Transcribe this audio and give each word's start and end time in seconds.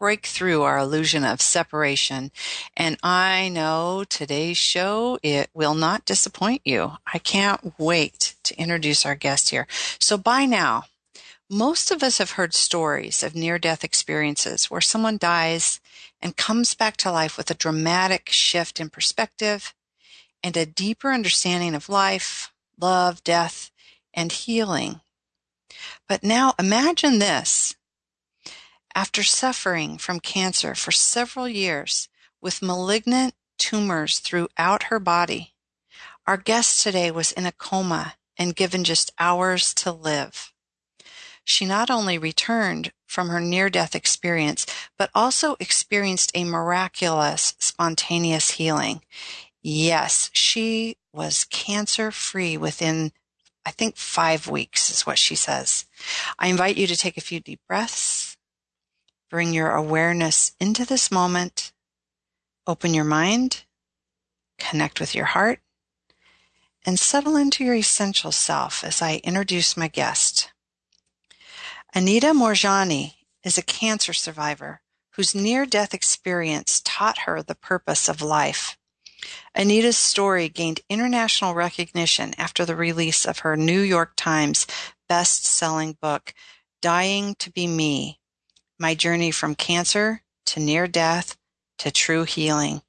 break 0.00 0.26
through 0.26 0.62
our 0.62 0.78
illusion 0.78 1.22
of 1.24 1.42
separation. 1.42 2.32
And 2.76 2.96
I 3.02 3.50
know 3.50 4.04
today's 4.08 4.56
show, 4.56 5.18
it 5.22 5.50
will 5.54 5.74
not 5.74 6.06
disappoint 6.06 6.62
you. 6.64 6.92
I 7.06 7.18
can't 7.18 7.78
wait 7.78 8.34
to 8.44 8.58
introduce 8.58 9.06
our 9.06 9.14
guest 9.14 9.50
here. 9.50 9.68
So 10.00 10.16
by 10.16 10.46
now, 10.46 10.84
most 11.50 11.90
of 11.90 12.02
us 12.02 12.18
have 12.18 12.32
heard 12.32 12.54
stories 12.54 13.22
of 13.22 13.34
near 13.34 13.58
death 13.58 13.84
experiences 13.84 14.70
where 14.70 14.80
someone 14.80 15.18
dies 15.18 15.80
and 16.22 16.36
comes 16.36 16.74
back 16.74 16.96
to 16.98 17.12
life 17.12 17.36
with 17.36 17.50
a 17.50 17.54
dramatic 17.54 18.30
shift 18.30 18.80
in 18.80 18.88
perspective 18.88 19.74
and 20.42 20.56
a 20.56 20.64
deeper 20.64 21.12
understanding 21.12 21.74
of 21.74 21.88
life, 21.90 22.52
love, 22.80 23.22
death, 23.22 23.70
and 24.14 24.32
healing. 24.32 25.00
But 26.08 26.22
now 26.22 26.54
imagine 26.58 27.18
this. 27.18 27.76
After 28.94 29.22
suffering 29.22 29.98
from 29.98 30.20
cancer 30.20 30.74
for 30.74 30.90
several 30.90 31.48
years 31.48 32.08
with 32.40 32.62
malignant 32.62 33.34
tumors 33.58 34.18
throughout 34.18 34.84
her 34.84 34.98
body, 34.98 35.54
our 36.26 36.36
guest 36.36 36.82
today 36.82 37.10
was 37.10 37.32
in 37.32 37.46
a 37.46 37.52
coma 37.52 38.14
and 38.36 38.56
given 38.56 38.84
just 38.84 39.12
hours 39.18 39.74
to 39.74 39.92
live. 39.92 40.52
She 41.44 41.64
not 41.64 41.90
only 41.90 42.18
returned 42.18 42.92
from 43.06 43.28
her 43.28 43.40
near 43.40 43.70
death 43.70 43.94
experience, 43.94 44.66
but 44.96 45.10
also 45.14 45.56
experienced 45.58 46.30
a 46.34 46.44
miraculous 46.44 47.54
spontaneous 47.58 48.52
healing. 48.52 49.02
Yes, 49.62 50.30
she 50.32 50.96
was 51.12 51.44
cancer 51.44 52.10
free 52.10 52.56
within, 52.56 53.12
I 53.66 53.72
think, 53.72 53.96
five 53.96 54.48
weeks 54.48 54.90
is 54.90 55.06
what 55.06 55.18
she 55.18 55.34
says. 55.34 55.86
I 56.38 56.46
invite 56.48 56.76
you 56.76 56.86
to 56.86 56.96
take 56.96 57.16
a 57.16 57.22
few 57.22 57.40
deep 57.40 57.60
breaths, 57.68 58.19
bring 59.30 59.54
your 59.54 59.70
awareness 59.70 60.52
into 60.60 60.84
this 60.84 61.10
moment, 61.10 61.72
open 62.66 62.92
your 62.92 63.04
mind, 63.04 63.64
connect 64.58 64.98
with 65.00 65.14
your 65.14 65.26
heart, 65.26 65.60
and 66.84 66.98
settle 66.98 67.36
into 67.36 67.64
your 67.64 67.74
essential 67.74 68.32
self 68.32 68.82
as 68.82 69.00
I 69.00 69.20
introduce 69.22 69.76
my 69.76 69.88
guest. 69.88 70.50
Anita 71.94 72.28
Moorjani 72.28 73.14
is 73.44 73.56
a 73.56 73.62
cancer 73.62 74.12
survivor 74.12 74.80
whose 75.12 75.34
near 75.34 75.66
death 75.66 75.92
experience 75.94 76.80
taught 76.84 77.18
her 77.20 77.42
the 77.42 77.54
purpose 77.54 78.08
of 78.08 78.22
life. 78.22 78.76
Anita's 79.54 79.98
story 79.98 80.48
gained 80.48 80.80
international 80.88 81.54
recognition 81.54 82.32
after 82.38 82.64
the 82.64 82.76
release 82.76 83.26
of 83.26 83.40
her 83.40 83.56
New 83.56 83.80
York 83.80 84.12
Times 84.16 84.66
best-selling 85.08 85.96
book, 86.00 86.32
Dying 86.80 87.34
to 87.40 87.50
Be 87.50 87.66
Me, 87.66 88.19
My 88.82 88.94
Journey 88.94 89.30
from 89.30 89.56
Cancer 89.56 90.22
to 90.46 90.58
Near 90.58 90.86
Death 90.86 91.36
to 91.76 91.90
True 91.90 92.24
Healing, 92.24 92.80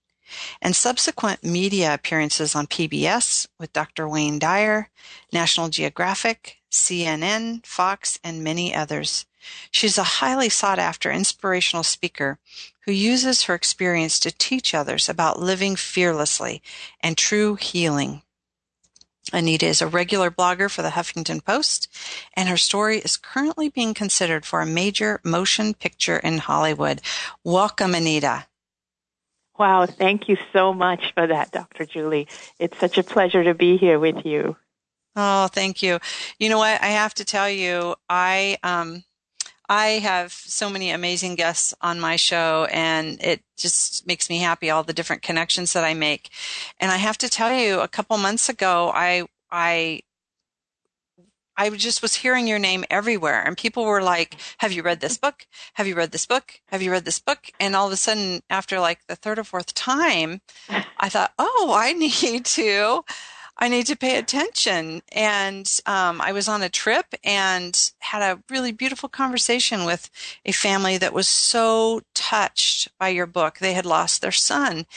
and 0.61 0.73
subsequent 0.73 1.43
media 1.43 1.93
appearances 1.93 2.55
on 2.55 2.67
PBS 2.67 3.45
with 3.59 3.73
Dr. 3.73 4.07
Wayne 4.07 4.39
Dyer, 4.39 4.87
National 5.33 5.67
Geographic, 5.67 6.59
CNN, 6.71 7.65
Fox, 7.65 8.17
and 8.23 8.41
many 8.41 8.73
others. 8.73 9.25
She's 9.69 9.97
a 9.97 10.21
highly 10.21 10.47
sought 10.47 10.79
after 10.79 11.11
inspirational 11.11 11.83
speaker 11.83 12.39
who 12.85 12.93
uses 12.93 13.43
her 13.43 13.53
experience 13.53 14.17
to 14.21 14.31
teach 14.31 14.73
others 14.73 15.09
about 15.09 15.41
living 15.41 15.75
fearlessly 15.75 16.61
and 17.01 17.17
true 17.17 17.55
healing. 17.55 18.21
Anita 19.33 19.65
is 19.65 19.81
a 19.81 19.87
regular 19.87 20.31
blogger 20.31 20.69
for 20.69 20.81
the 20.81 20.89
Huffington 20.89 21.43
Post, 21.43 21.87
and 22.33 22.49
her 22.49 22.57
story 22.57 22.97
is 22.97 23.17
currently 23.17 23.69
being 23.69 23.93
considered 23.93 24.45
for 24.45 24.61
a 24.61 24.65
major 24.65 25.19
motion 25.23 25.73
picture 25.73 26.17
in 26.17 26.39
Hollywood. 26.39 27.01
Welcome, 27.43 27.95
Anita. 27.95 28.47
Wow, 29.57 29.85
thank 29.85 30.27
you 30.27 30.37
so 30.53 30.73
much 30.73 31.13
for 31.13 31.27
that, 31.27 31.51
Dr. 31.51 31.85
Julie. 31.85 32.27
It's 32.59 32.77
such 32.79 32.97
a 32.97 33.03
pleasure 33.03 33.43
to 33.43 33.53
be 33.53 33.77
here 33.77 33.99
with 33.99 34.25
you. 34.25 34.55
Oh, 35.15 35.47
thank 35.47 35.83
you. 35.83 35.99
You 36.39 36.49
know 36.49 36.57
what? 36.57 36.81
I 36.81 36.87
have 36.87 37.13
to 37.15 37.25
tell 37.25 37.49
you, 37.49 37.95
I 38.09 38.57
um, 38.63 39.03
I 39.71 39.99
have 39.99 40.33
so 40.33 40.69
many 40.69 40.91
amazing 40.91 41.35
guests 41.35 41.73
on 41.79 41.97
my 41.97 42.17
show 42.17 42.67
and 42.73 43.23
it 43.23 43.41
just 43.55 44.05
makes 44.05 44.29
me 44.29 44.39
happy 44.39 44.69
all 44.69 44.83
the 44.83 44.91
different 44.91 45.21
connections 45.21 45.71
that 45.71 45.85
I 45.85 45.93
make. 45.93 46.29
And 46.81 46.91
I 46.91 46.97
have 46.97 47.17
to 47.19 47.29
tell 47.29 47.53
you 47.53 47.79
a 47.79 47.87
couple 47.87 48.17
months 48.17 48.49
ago 48.49 48.91
I 48.93 49.27
I 49.49 50.01
I 51.55 51.69
just 51.69 52.01
was 52.01 52.15
hearing 52.15 52.47
your 52.47 52.59
name 52.59 52.83
everywhere 52.89 53.41
and 53.41 53.57
people 53.57 53.85
were 53.85 54.03
like, 54.03 54.35
have 54.57 54.73
you 54.73 54.83
read 54.83 54.99
this 54.99 55.17
book? 55.17 55.47
Have 55.75 55.87
you 55.87 55.95
read 55.95 56.11
this 56.11 56.25
book? 56.25 56.59
Have 56.65 56.81
you 56.81 56.91
read 56.91 57.05
this 57.05 57.19
book? 57.19 57.49
And 57.57 57.73
all 57.73 57.87
of 57.87 57.93
a 57.93 57.97
sudden 57.97 58.41
after 58.49 58.77
like 58.77 59.07
the 59.07 59.15
third 59.15 59.39
or 59.39 59.45
fourth 59.45 59.73
time, 59.73 60.41
I 60.99 61.07
thought, 61.07 61.31
oh, 61.39 61.73
I 61.73 61.93
need 62.05 62.43
to 62.43 63.05
I 63.61 63.67
need 63.67 63.85
to 63.85 63.95
pay 63.95 64.17
attention. 64.17 65.03
And 65.11 65.79
um, 65.85 66.19
I 66.19 66.31
was 66.31 66.47
on 66.47 66.63
a 66.63 66.69
trip 66.69 67.13
and 67.23 67.91
had 67.99 68.23
a 68.23 68.41
really 68.49 68.71
beautiful 68.71 69.07
conversation 69.07 69.85
with 69.85 70.09
a 70.43 70.51
family 70.51 70.97
that 70.97 71.13
was 71.13 71.27
so 71.27 72.01
touched 72.15 72.89
by 72.97 73.09
your 73.09 73.27
book. 73.27 73.59
They 73.59 73.73
had 73.73 73.85
lost 73.85 74.23
their 74.23 74.31
son. 74.31 74.87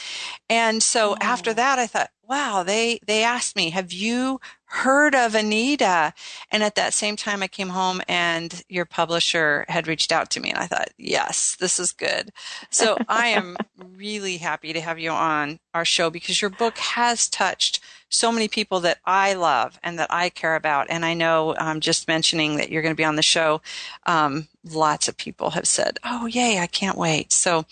And 0.48 0.82
so 0.82 1.12
oh. 1.12 1.16
after 1.20 1.52
that, 1.52 1.78
I 1.78 1.86
thought, 1.86 2.08
wow, 2.26 2.62
they, 2.62 3.00
they 3.06 3.22
asked 3.22 3.54
me, 3.54 3.68
have 3.68 3.92
you 3.92 4.40
heard 4.64 5.14
of 5.14 5.34
Anita? 5.34 6.14
And 6.50 6.62
at 6.62 6.74
that 6.76 6.94
same 6.94 7.16
time, 7.16 7.42
I 7.42 7.48
came 7.48 7.68
home 7.68 8.00
and 8.08 8.62
your 8.70 8.86
publisher 8.86 9.66
had 9.68 9.86
reached 9.86 10.10
out 10.10 10.30
to 10.30 10.40
me 10.40 10.48
and 10.48 10.58
I 10.58 10.66
thought, 10.66 10.88
yes, 10.96 11.54
this 11.60 11.78
is 11.78 11.92
good. 11.92 12.30
So 12.70 12.96
I 13.10 13.26
am 13.28 13.58
really 13.96 14.38
happy 14.38 14.72
to 14.72 14.80
have 14.80 14.98
you 14.98 15.10
on 15.10 15.60
our 15.74 15.84
show 15.84 16.08
because 16.08 16.40
your 16.40 16.50
book 16.50 16.78
has 16.78 17.28
touched 17.28 17.80
so 18.14 18.32
many 18.32 18.48
people 18.48 18.80
that 18.80 18.98
I 19.04 19.34
love 19.34 19.78
and 19.82 19.98
that 19.98 20.10
I 20.10 20.28
care 20.28 20.56
about. 20.56 20.86
And 20.88 21.04
I 21.04 21.14
know 21.14 21.54
um, 21.58 21.80
just 21.80 22.08
mentioning 22.08 22.56
that 22.56 22.70
you're 22.70 22.82
going 22.82 22.94
to 22.94 22.96
be 22.96 23.04
on 23.04 23.16
the 23.16 23.22
show, 23.22 23.60
um, 24.06 24.48
lots 24.64 25.08
of 25.08 25.16
people 25.16 25.50
have 25.50 25.66
said, 25.66 25.98
oh, 26.04 26.26
yay, 26.26 26.58
I 26.58 26.66
can't 26.66 26.98
wait. 26.98 27.32
So 27.32 27.66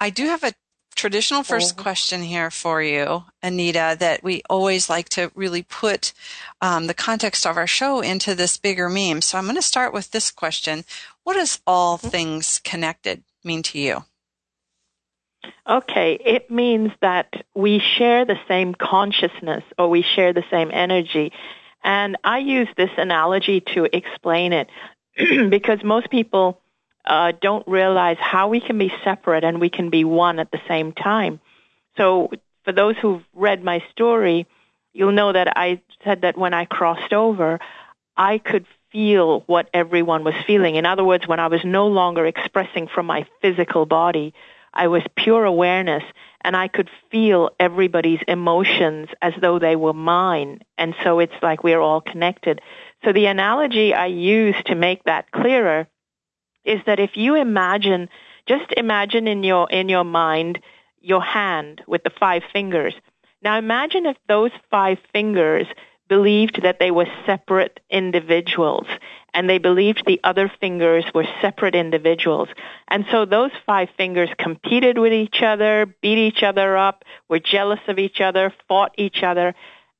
I 0.00 0.10
do 0.10 0.26
have 0.26 0.44
a 0.44 0.54
traditional 0.94 1.44
first 1.44 1.76
oh. 1.78 1.82
question 1.82 2.22
here 2.22 2.50
for 2.50 2.82
you, 2.82 3.24
Anita, 3.42 3.96
that 4.00 4.22
we 4.24 4.42
always 4.50 4.90
like 4.90 5.08
to 5.10 5.30
really 5.34 5.62
put 5.62 6.12
um, 6.60 6.88
the 6.88 6.94
context 6.94 7.46
of 7.46 7.56
our 7.56 7.68
show 7.68 8.00
into 8.00 8.34
this 8.34 8.56
bigger 8.56 8.88
meme. 8.88 9.22
So 9.22 9.38
I'm 9.38 9.44
going 9.44 9.54
to 9.54 9.62
start 9.62 9.94
with 9.94 10.10
this 10.10 10.30
question. 10.30 10.84
What 11.22 11.34
does 11.34 11.60
all 11.66 11.98
mm-hmm. 11.98 12.08
things 12.08 12.60
connected 12.64 13.22
mean 13.44 13.62
to 13.64 13.78
you? 13.78 14.04
Okay, 15.68 16.18
it 16.24 16.50
means 16.50 16.90
that 17.00 17.44
we 17.54 17.78
share 17.78 18.24
the 18.24 18.38
same 18.48 18.74
consciousness 18.74 19.62
or 19.78 19.88
we 19.88 20.02
share 20.02 20.32
the 20.32 20.44
same 20.50 20.70
energy. 20.72 21.32
And 21.84 22.16
I 22.24 22.38
use 22.38 22.68
this 22.76 22.90
analogy 22.96 23.60
to 23.74 23.84
explain 23.96 24.52
it 24.52 24.68
because 25.50 25.82
most 25.84 26.10
people 26.10 26.60
uh, 27.04 27.32
don't 27.40 27.66
realize 27.68 28.16
how 28.18 28.48
we 28.48 28.60
can 28.60 28.78
be 28.78 28.92
separate 29.04 29.44
and 29.44 29.60
we 29.60 29.70
can 29.70 29.90
be 29.90 30.04
one 30.04 30.38
at 30.38 30.50
the 30.50 30.60
same 30.68 30.92
time. 30.92 31.40
So 31.96 32.30
for 32.64 32.72
those 32.72 32.96
who've 32.96 33.24
read 33.34 33.62
my 33.62 33.82
story, 33.90 34.46
you'll 34.92 35.12
know 35.12 35.32
that 35.32 35.56
I 35.56 35.80
said 36.04 36.22
that 36.22 36.36
when 36.36 36.54
I 36.54 36.64
crossed 36.64 37.12
over, 37.12 37.60
I 38.16 38.38
could 38.38 38.66
feel 38.90 39.40
what 39.46 39.68
everyone 39.72 40.24
was 40.24 40.34
feeling. 40.46 40.76
In 40.76 40.86
other 40.86 41.04
words, 41.04 41.26
when 41.26 41.40
I 41.40 41.48
was 41.48 41.64
no 41.64 41.88
longer 41.88 42.26
expressing 42.26 42.88
from 42.88 43.06
my 43.06 43.26
physical 43.40 43.86
body, 43.86 44.34
I 44.72 44.88
was 44.88 45.02
pure 45.16 45.44
awareness 45.44 46.02
and 46.42 46.56
I 46.56 46.68
could 46.68 46.88
feel 47.10 47.50
everybody's 47.58 48.20
emotions 48.28 49.08
as 49.20 49.34
though 49.40 49.58
they 49.58 49.76
were 49.76 49.92
mine. 49.92 50.60
And 50.76 50.94
so 51.02 51.18
it's 51.18 51.34
like 51.42 51.64
we're 51.64 51.80
all 51.80 52.00
connected. 52.00 52.60
So 53.04 53.12
the 53.12 53.26
analogy 53.26 53.94
I 53.94 54.06
use 54.06 54.56
to 54.66 54.74
make 54.74 55.04
that 55.04 55.30
clearer 55.30 55.88
is 56.64 56.80
that 56.86 57.00
if 57.00 57.16
you 57.16 57.34
imagine, 57.34 58.08
just 58.46 58.72
imagine 58.76 59.26
in 59.26 59.42
your, 59.42 59.68
in 59.70 59.88
your 59.88 60.04
mind 60.04 60.60
your 61.00 61.22
hand 61.22 61.82
with 61.86 62.02
the 62.04 62.10
five 62.10 62.42
fingers. 62.52 62.94
Now 63.42 63.58
imagine 63.58 64.06
if 64.06 64.16
those 64.28 64.50
five 64.70 64.98
fingers 65.12 65.66
believed 66.08 66.62
that 66.62 66.78
they 66.80 66.90
were 66.90 67.06
separate 67.26 67.80
individuals 67.90 68.86
and 69.38 69.48
they 69.48 69.58
believed 69.58 70.02
the 70.04 70.18
other 70.24 70.50
fingers 70.60 71.04
were 71.14 71.24
separate 71.40 71.76
individuals. 71.76 72.48
And 72.88 73.06
so 73.08 73.24
those 73.24 73.52
five 73.64 73.88
fingers 73.96 74.28
competed 74.36 74.98
with 74.98 75.12
each 75.12 75.42
other, 75.42 75.86
beat 76.02 76.18
each 76.18 76.42
other 76.42 76.76
up, 76.76 77.04
were 77.28 77.38
jealous 77.38 77.78
of 77.86 78.00
each 78.00 78.20
other, 78.20 78.52
fought 78.66 78.96
each 78.98 79.22
other. 79.22 79.54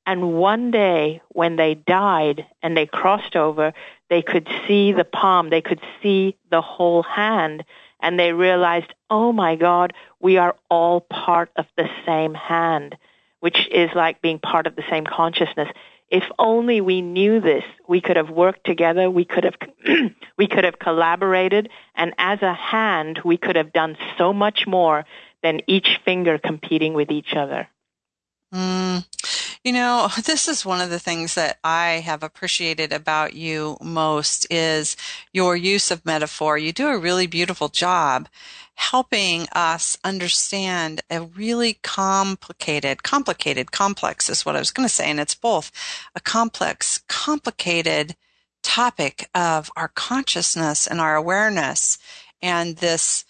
And 0.05 0.35
one 0.35 0.73
day 0.73 1.23
when 1.29 1.55
they 1.55 1.75
died 1.75 2.46
and 2.64 2.76
they 2.76 2.87
crossed 2.87 3.37
over, 3.37 3.75
they 4.11 4.23
could 4.23 4.49
see 4.67 4.90
the 4.90 5.05
palm, 5.05 5.50
they 5.50 5.62
could 5.62 5.81
see 6.02 6.37
the 6.50 6.61
whole 6.61 7.05
hand, 7.05 7.62
and 8.00 8.19
they 8.19 8.32
realized, 8.32 8.93
oh 9.08 9.31
my 9.31 9.55
God, 9.55 9.93
we 10.19 10.38
are 10.38 10.56
all 10.69 11.00
part 11.00 11.52
of 11.55 11.67
the 11.76 11.88
same 12.05 12.35
hand, 12.35 12.96
which 13.38 13.69
is 13.70 13.90
like 13.94 14.20
being 14.20 14.40
part 14.40 14.67
of 14.67 14.75
the 14.75 14.85
same 14.90 15.05
consciousness. 15.05 15.69
If 16.11 16.25
only 16.39 16.81
we 16.81 17.03
knew 17.03 17.41
this, 17.41 17.65
we 17.87 18.01
could 18.01 18.17
have 18.17 18.31
worked 18.31 18.65
together, 18.65 19.11
we 19.11 19.25
could 19.27 19.45
have, 19.45 19.57
we 20.39 20.47
could 20.47 20.65
have 20.65 20.79
collaborated, 20.79 21.69
and 21.95 22.15
as 22.17 22.41
a 22.41 22.55
hand, 22.55 23.21
we 23.25 23.37
could 23.37 23.57
have 23.57 23.73
done 23.73 23.97
so 24.17 24.33
much 24.33 24.67
more 24.67 25.05
than 25.43 25.61
each 25.67 26.01
finger 26.05 26.39
competing 26.39 26.95
with 26.95 27.11
each 27.11 27.35
other. 27.37 27.69
Mm. 28.55 29.05
You 29.65 29.73
know, 29.73 30.09
this 30.25 30.49
is 30.49 30.65
one 30.65 30.81
of 30.81 30.91
the 30.91 30.99
things 30.99 31.35
that 31.35 31.59
I 31.63 32.03
have 32.05 32.23
appreciated 32.23 32.93
about 32.93 33.35
you 33.35 33.77
most 33.83 34.47
is 34.51 34.97
your 35.33 35.57
use 35.57 35.91
of 35.91 36.07
metaphor. 36.07 36.59
You 36.59 36.73
do 36.73 36.89
a 36.89 36.99
really 36.99 37.27
beautiful 37.27 37.69
job 37.69 38.29
helping 38.75 39.49
us 39.53 39.99
understand 40.05 41.01
a 41.11 41.21
really 41.21 41.75
complicated, 41.83 43.03
complicated, 43.03 43.73
complex 43.73 44.31
is 44.31 44.47
what 44.47 44.55
I 44.55 44.61
was 44.61 44.71
going 44.71 44.89
to 44.89 44.95
say. 44.95 45.11
And 45.11 45.19
it's 45.19 45.35
both 45.35 45.73
a 46.15 46.21
complex, 46.21 47.01
complicated 47.09 48.15
topic 48.63 49.29
of 49.35 49.69
our 49.77 49.89
consciousness 49.89 50.87
and 50.87 51.01
our 51.01 51.17
awareness 51.17 51.99
and 52.41 52.77
this 52.77 53.25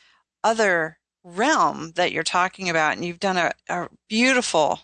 other 0.45 0.99
realm 1.25 1.93
that 1.97 2.13
you're 2.13 2.23
talking 2.23 2.69
about. 2.69 2.97
And 2.97 3.05
you've 3.05 3.19
done 3.19 3.39
a, 3.39 3.53
a 3.71 3.89
beautiful 4.07 4.81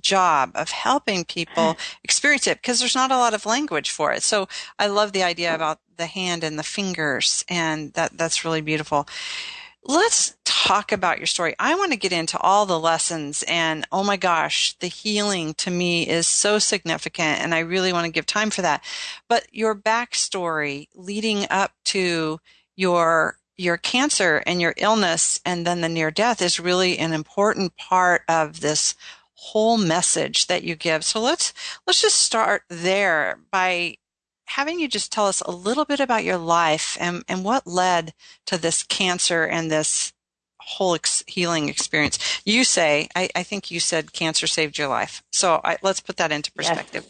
job 0.00 0.52
of 0.54 0.70
helping 0.70 1.24
people 1.24 1.76
experience 2.04 2.46
it 2.46 2.58
because 2.62 2.80
there's 2.80 2.94
not 2.94 3.12
a 3.12 3.16
lot 3.16 3.34
of 3.34 3.46
language 3.46 3.90
for 3.90 4.12
it. 4.12 4.22
So 4.22 4.48
I 4.78 4.86
love 4.86 5.12
the 5.12 5.22
idea 5.22 5.54
about 5.54 5.80
the 5.96 6.06
hand 6.06 6.44
and 6.44 6.58
the 6.58 6.62
fingers 6.62 7.44
and 7.48 7.92
that 7.94 8.16
that's 8.16 8.44
really 8.44 8.60
beautiful. 8.60 9.06
Let's 9.84 10.36
talk 10.44 10.92
about 10.92 11.18
your 11.18 11.26
story. 11.26 11.54
I 11.58 11.74
want 11.74 11.92
to 11.92 11.98
get 11.98 12.12
into 12.12 12.38
all 12.38 12.66
the 12.66 12.78
lessons 12.78 13.44
and 13.46 13.86
oh 13.92 14.02
my 14.02 14.16
gosh, 14.16 14.76
the 14.80 14.88
healing 14.88 15.54
to 15.54 15.70
me 15.70 16.06
is 16.06 16.26
so 16.26 16.58
significant 16.58 17.40
and 17.40 17.54
I 17.54 17.60
really 17.60 17.92
want 17.92 18.04
to 18.04 18.12
give 18.12 18.26
time 18.26 18.50
for 18.50 18.62
that. 18.62 18.82
But 19.28 19.46
your 19.52 19.74
backstory 19.74 20.88
leading 20.94 21.46
up 21.50 21.72
to 21.86 22.40
your 22.76 23.38
your 23.56 23.76
cancer 23.76 24.42
and 24.46 24.60
your 24.60 24.72
illness 24.76 25.40
and 25.44 25.66
then 25.66 25.80
the 25.80 25.88
near 25.88 26.10
death 26.10 26.40
is 26.40 26.60
really 26.60 26.96
an 26.98 27.12
important 27.12 27.76
part 27.76 28.22
of 28.28 28.60
this 28.60 28.94
whole 29.40 29.78
message 29.78 30.48
that 30.48 30.64
you 30.64 30.74
give. 30.74 31.04
So 31.04 31.20
let's 31.20 31.54
let's 31.86 32.02
just 32.02 32.18
start 32.18 32.62
there 32.68 33.38
by 33.52 33.96
having 34.46 34.80
you 34.80 34.88
just 34.88 35.12
tell 35.12 35.26
us 35.26 35.40
a 35.42 35.50
little 35.50 35.84
bit 35.84 36.00
about 36.00 36.24
your 36.24 36.38
life 36.38 36.96
and, 37.00 37.22
and 37.28 37.44
what 37.44 37.66
led 37.66 38.14
to 38.46 38.58
this 38.58 38.82
cancer 38.82 39.44
and 39.44 39.70
this 39.70 40.12
whole 40.58 40.94
ex- 40.94 41.22
healing 41.26 41.68
experience. 41.68 42.18
You 42.44 42.64
say, 42.64 43.08
I, 43.14 43.28
I, 43.36 43.42
think 43.42 43.70
you 43.70 43.78
said 43.78 44.12
cancer 44.12 44.46
saved 44.46 44.78
your 44.78 44.88
life. 44.88 45.22
So 45.32 45.60
I, 45.62 45.76
let's 45.82 46.00
put 46.00 46.16
that 46.16 46.32
into 46.32 46.50
perspective. 46.52 47.04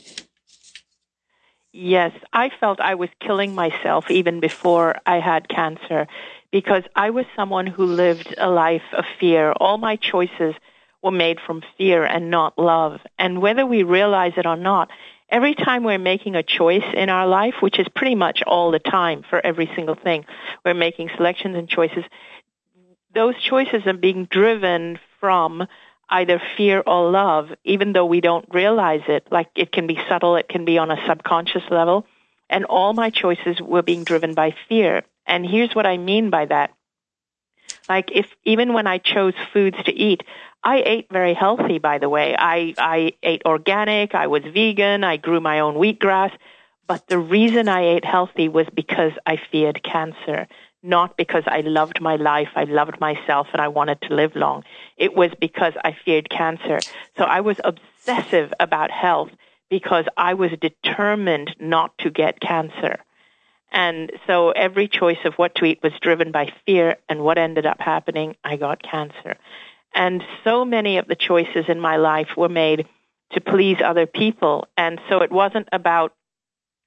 Yes. 1.72 2.12
yes, 2.12 2.12
I 2.32 2.50
felt 2.60 2.81
I 2.81 2.96
was 2.96 3.08
killing 3.20 3.54
myself 3.54 4.10
even 4.10 4.40
before 4.40 4.96
I 5.06 5.20
had 5.20 5.48
cancer 5.48 6.08
because 6.50 6.82
I 6.96 7.10
was 7.10 7.24
someone 7.36 7.69
who 7.69 7.84
lived 7.84 8.34
a 8.36 8.50
life 8.50 8.82
of 8.92 9.04
fear. 9.20 9.52
All 9.52 9.78
my 9.78 9.96
choices 9.96 10.54
were 11.02 11.10
made 11.10 11.38
from 11.40 11.62
fear 11.76 12.04
and 12.04 12.30
not 12.30 12.58
love. 12.58 13.00
And 13.18 13.40
whether 13.40 13.64
we 13.64 13.82
realize 13.82 14.32
it 14.36 14.46
or 14.46 14.56
not, 14.56 14.90
every 15.28 15.54
time 15.54 15.84
we're 15.84 15.98
making 15.98 16.34
a 16.34 16.42
choice 16.42 16.84
in 16.94 17.08
our 17.08 17.26
life, 17.26 17.54
which 17.60 17.78
is 17.78 17.86
pretty 17.94 18.14
much 18.14 18.42
all 18.46 18.70
the 18.70 18.78
time 18.78 19.24
for 19.28 19.44
every 19.44 19.70
single 19.74 19.94
thing, 19.94 20.24
we're 20.64 20.74
making 20.74 21.10
selections 21.16 21.56
and 21.56 21.68
choices. 21.68 22.04
Those 23.14 23.40
choices 23.40 23.86
are 23.86 23.92
being 23.94 24.26
driven 24.26 24.98
from 25.20 25.66
either 26.10 26.40
fear 26.56 26.82
or 26.86 27.10
love, 27.10 27.50
even 27.64 27.92
though 27.92 28.06
we 28.06 28.20
don't 28.20 28.46
realize 28.52 29.02
it. 29.08 29.26
Like 29.30 29.50
it 29.54 29.72
can 29.72 29.86
be 29.86 29.98
subtle, 30.08 30.36
it 30.36 30.48
can 30.48 30.64
be 30.64 30.78
on 30.78 30.90
a 30.90 31.06
subconscious 31.06 31.64
level. 31.70 32.06
And 32.50 32.64
all 32.64 32.94
my 32.94 33.10
choices 33.10 33.60
were 33.60 33.82
being 33.82 34.04
driven 34.04 34.34
by 34.34 34.54
fear. 34.68 35.02
And 35.26 35.46
here's 35.46 35.74
what 35.74 35.86
I 35.86 35.98
mean 35.98 36.30
by 36.30 36.46
that. 36.46 36.72
Like 37.88 38.10
if 38.12 38.26
even 38.44 38.72
when 38.72 38.86
I 38.86 38.98
chose 38.98 39.34
foods 39.52 39.76
to 39.84 39.92
eat, 39.92 40.22
I 40.62 40.82
ate 40.84 41.06
very 41.10 41.34
healthy, 41.34 41.78
by 41.78 41.99
the 41.99 42.08
way. 42.08 42.34
I, 42.37 42.75
I 42.78 43.12
ate 43.22 43.43
organic, 43.46 44.14
I 44.14 44.26
was 44.26 44.43
vegan, 44.43 45.05
I 45.05 45.16
grew 45.16 45.40
my 45.40 45.60
own 45.60 45.75
wheatgrass. 45.75 46.32
But 46.87 47.06
the 47.06 47.19
reason 47.19 47.69
I 47.69 47.82
ate 47.82 48.05
healthy 48.05 48.49
was 48.49 48.66
because 48.75 49.12
I 49.26 49.38
feared 49.52 49.82
cancer, 49.82 50.49
not 50.82 51.16
because 51.16 51.44
I 51.46 51.60
loved 51.60 52.00
my 52.00 52.16
life, 52.16 52.49
I 52.56 52.64
loved 52.64 52.99
myself, 52.99 53.46
and 53.52 53.60
I 53.60 53.69
wanted 53.69 54.00
to 54.02 54.14
live 54.14 54.34
long. 54.34 54.64
It 54.96 55.14
was 55.14 55.31
because 55.38 55.75
I 55.84 55.96
feared 56.05 56.31
cancer. 56.31 56.81
So 57.19 57.25
I 57.25 57.40
was 57.40 57.60
obsessive 57.62 58.52
about 58.58 58.90
health 58.90 59.31
because 59.69 60.06
I 60.16 60.34
was 60.34 60.50
determined 60.60 61.55
not 61.60 61.96
to 61.99 62.10
get 62.10 62.40
cancer. 62.40 62.99
And 63.70 64.10
so 64.26 64.50
every 64.52 64.88
choice 64.88 65.19
of 65.26 65.34
what 65.34 65.55
to 65.56 65.66
eat 65.66 65.81
was 65.82 65.93
driven 66.00 66.32
by 66.32 66.52
fear, 66.64 66.96
and 67.08 67.20
what 67.20 67.37
ended 67.37 67.66
up 67.66 67.81
happening, 67.81 68.34
I 68.43 68.56
got 68.56 68.82
cancer. 68.82 69.37
And 69.98 70.22
so 70.44 70.64
many 70.64 70.98
of 70.98 71.08
the 71.08 71.16
choices 71.16 71.64
in 71.66 71.80
my 71.80 71.96
life 71.96 72.28
were 72.36 72.48
made 72.48 72.86
to 73.32 73.40
please 73.40 73.78
other 73.84 74.06
people. 74.06 74.68
And 74.76 75.00
so 75.08 75.22
it 75.22 75.32
wasn't 75.32 75.68
about 75.72 76.14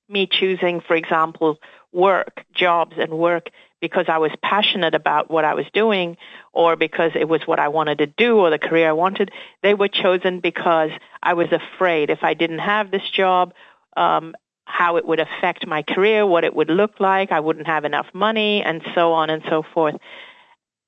me 0.07 0.27
choosing, 0.31 0.79
for 0.79 0.95
example, 0.95 1.57
work, 1.91 2.45
jobs 2.53 2.95
and 2.97 3.11
work 3.11 3.49
because 3.81 4.05
I 4.07 4.19
was 4.19 4.31
passionate 4.41 4.95
about 4.95 5.29
what 5.29 5.43
I 5.43 5.55
was 5.55 5.65
doing 5.73 6.15
or 6.53 6.77
because 6.77 7.11
it 7.15 7.27
was 7.27 7.41
what 7.45 7.59
I 7.59 7.67
wanted 7.67 7.97
to 7.97 8.05
do 8.05 8.37
or 8.37 8.49
the 8.49 8.57
career 8.57 8.87
I 8.87 8.93
wanted. 8.93 9.31
They 9.61 9.73
were 9.73 9.89
chosen 9.89 10.39
because 10.39 10.91
I 11.21 11.33
was 11.33 11.51
afraid 11.51 12.11
if 12.11 12.23
I 12.23 12.33
didn't 12.33 12.59
have 12.59 12.91
this 12.91 13.09
job, 13.09 13.53
um, 13.97 14.35
how 14.63 14.95
it 14.95 15.05
would 15.05 15.19
affect 15.19 15.67
my 15.67 15.83
career, 15.83 16.25
what 16.25 16.45
it 16.45 16.55
would 16.55 16.69
look 16.69 17.01
like, 17.01 17.33
I 17.33 17.41
wouldn't 17.41 17.67
have 17.67 17.83
enough 17.83 18.07
money, 18.13 18.63
and 18.63 18.81
so 18.95 19.11
on 19.11 19.29
and 19.29 19.43
so 19.49 19.63
forth. 19.73 19.95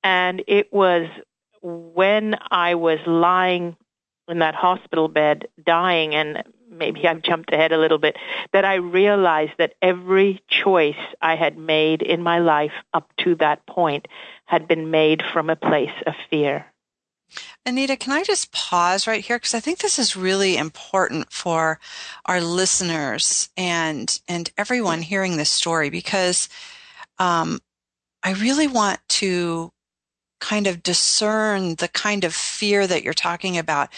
And 0.02 0.42
it 0.46 0.72
was 0.72 1.06
when 1.64 2.36
I 2.50 2.74
was 2.74 2.98
lying 3.06 3.76
in 4.28 4.40
that 4.40 4.54
hospital 4.54 5.08
bed 5.08 5.48
dying, 5.64 6.14
and 6.14 6.44
maybe 6.70 7.08
I've 7.08 7.22
jumped 7.22 7.52
ahead 7.52 7.72
a 7.72 7.78
little 7.78 7.98
bit, 7.98 8.16
that 8.52 8.66
I 8.66 8.74
realized 8.74 9.52
that 9.58 9.74
every 9.80 10.42
choice 10.48 11.00
I 11.22 11.36
had 11.36 11.56
made 11.56 12.02
in 12.02 12.22
my 12.22 12.38
life 12.38 12.72
up 12.92 13.10
to 13.24 13.34
that 13.36 13.66
point 13.66 14.06
had 14.44 14.68
been 14.68 14.90
made 14.90 15.22
from 15.32 15.48
a 15.48 15.56
place 15.56 16.02
of 16.06 16.14
fear. 16.28 16.66
Anita, 17.64 17.96
can 17.96 18.12
I 18.12 18.22
just 18.22 18.52
pause 18.52 19.06
right 19.06 19.24
here 19.24 19.36
because 19.36 19.54
I 19.54 19.60
think 19.60 19.78
this 19.78 19.98
is 19.98 20.16
really 20.16 20.58
important 20.58 21.32
for 21.32 21.80
our 22.26 22.40
listeners 22.40 23.48
and 23.56 24.20
and 24.28 24.50
everyone 24.58 25.00
hearing 25.00 25.38
this 25.38 25.50
story 25.50 25.88
because 25.88 26.50
um, 27.18 27.60
I 28.22 28.34
really 28.34 28.66
want 28.66 29.00
to 29.08 29.72
kind 30.44 30.66
of 30.66 30.82
discern 30.82 31.76
the 31.76 31.88
kind 31.88 32.22
of 32.22 32.34
fear 32.34 32.86
that 32.86 33.02
you're 33.02 33.14
talking 33.14 33.56
about. 33.56 33.88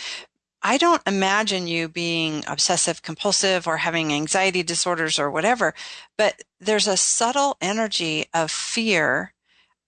I 0.63 0.79
don't 0.79 1.03
imagine 1.05 1.67
you 1.67 1.89
being 1.89 2.45
obsessive 2.47 3.03
compulsive 3.03 3.67
or 3.67 3.79
having 3.79 4.13
anxiety 4.13 4.63
disorders 4.63 5.19
or 5.19 5.29
whatever, 5.29 5.75
but 6.17 6.43
there's 6.61 6.87
a 6.87 6.97
subtle 6.97 7.57
energy 7.61 8.27
of 8.33 8.53
fear 8.53 9.33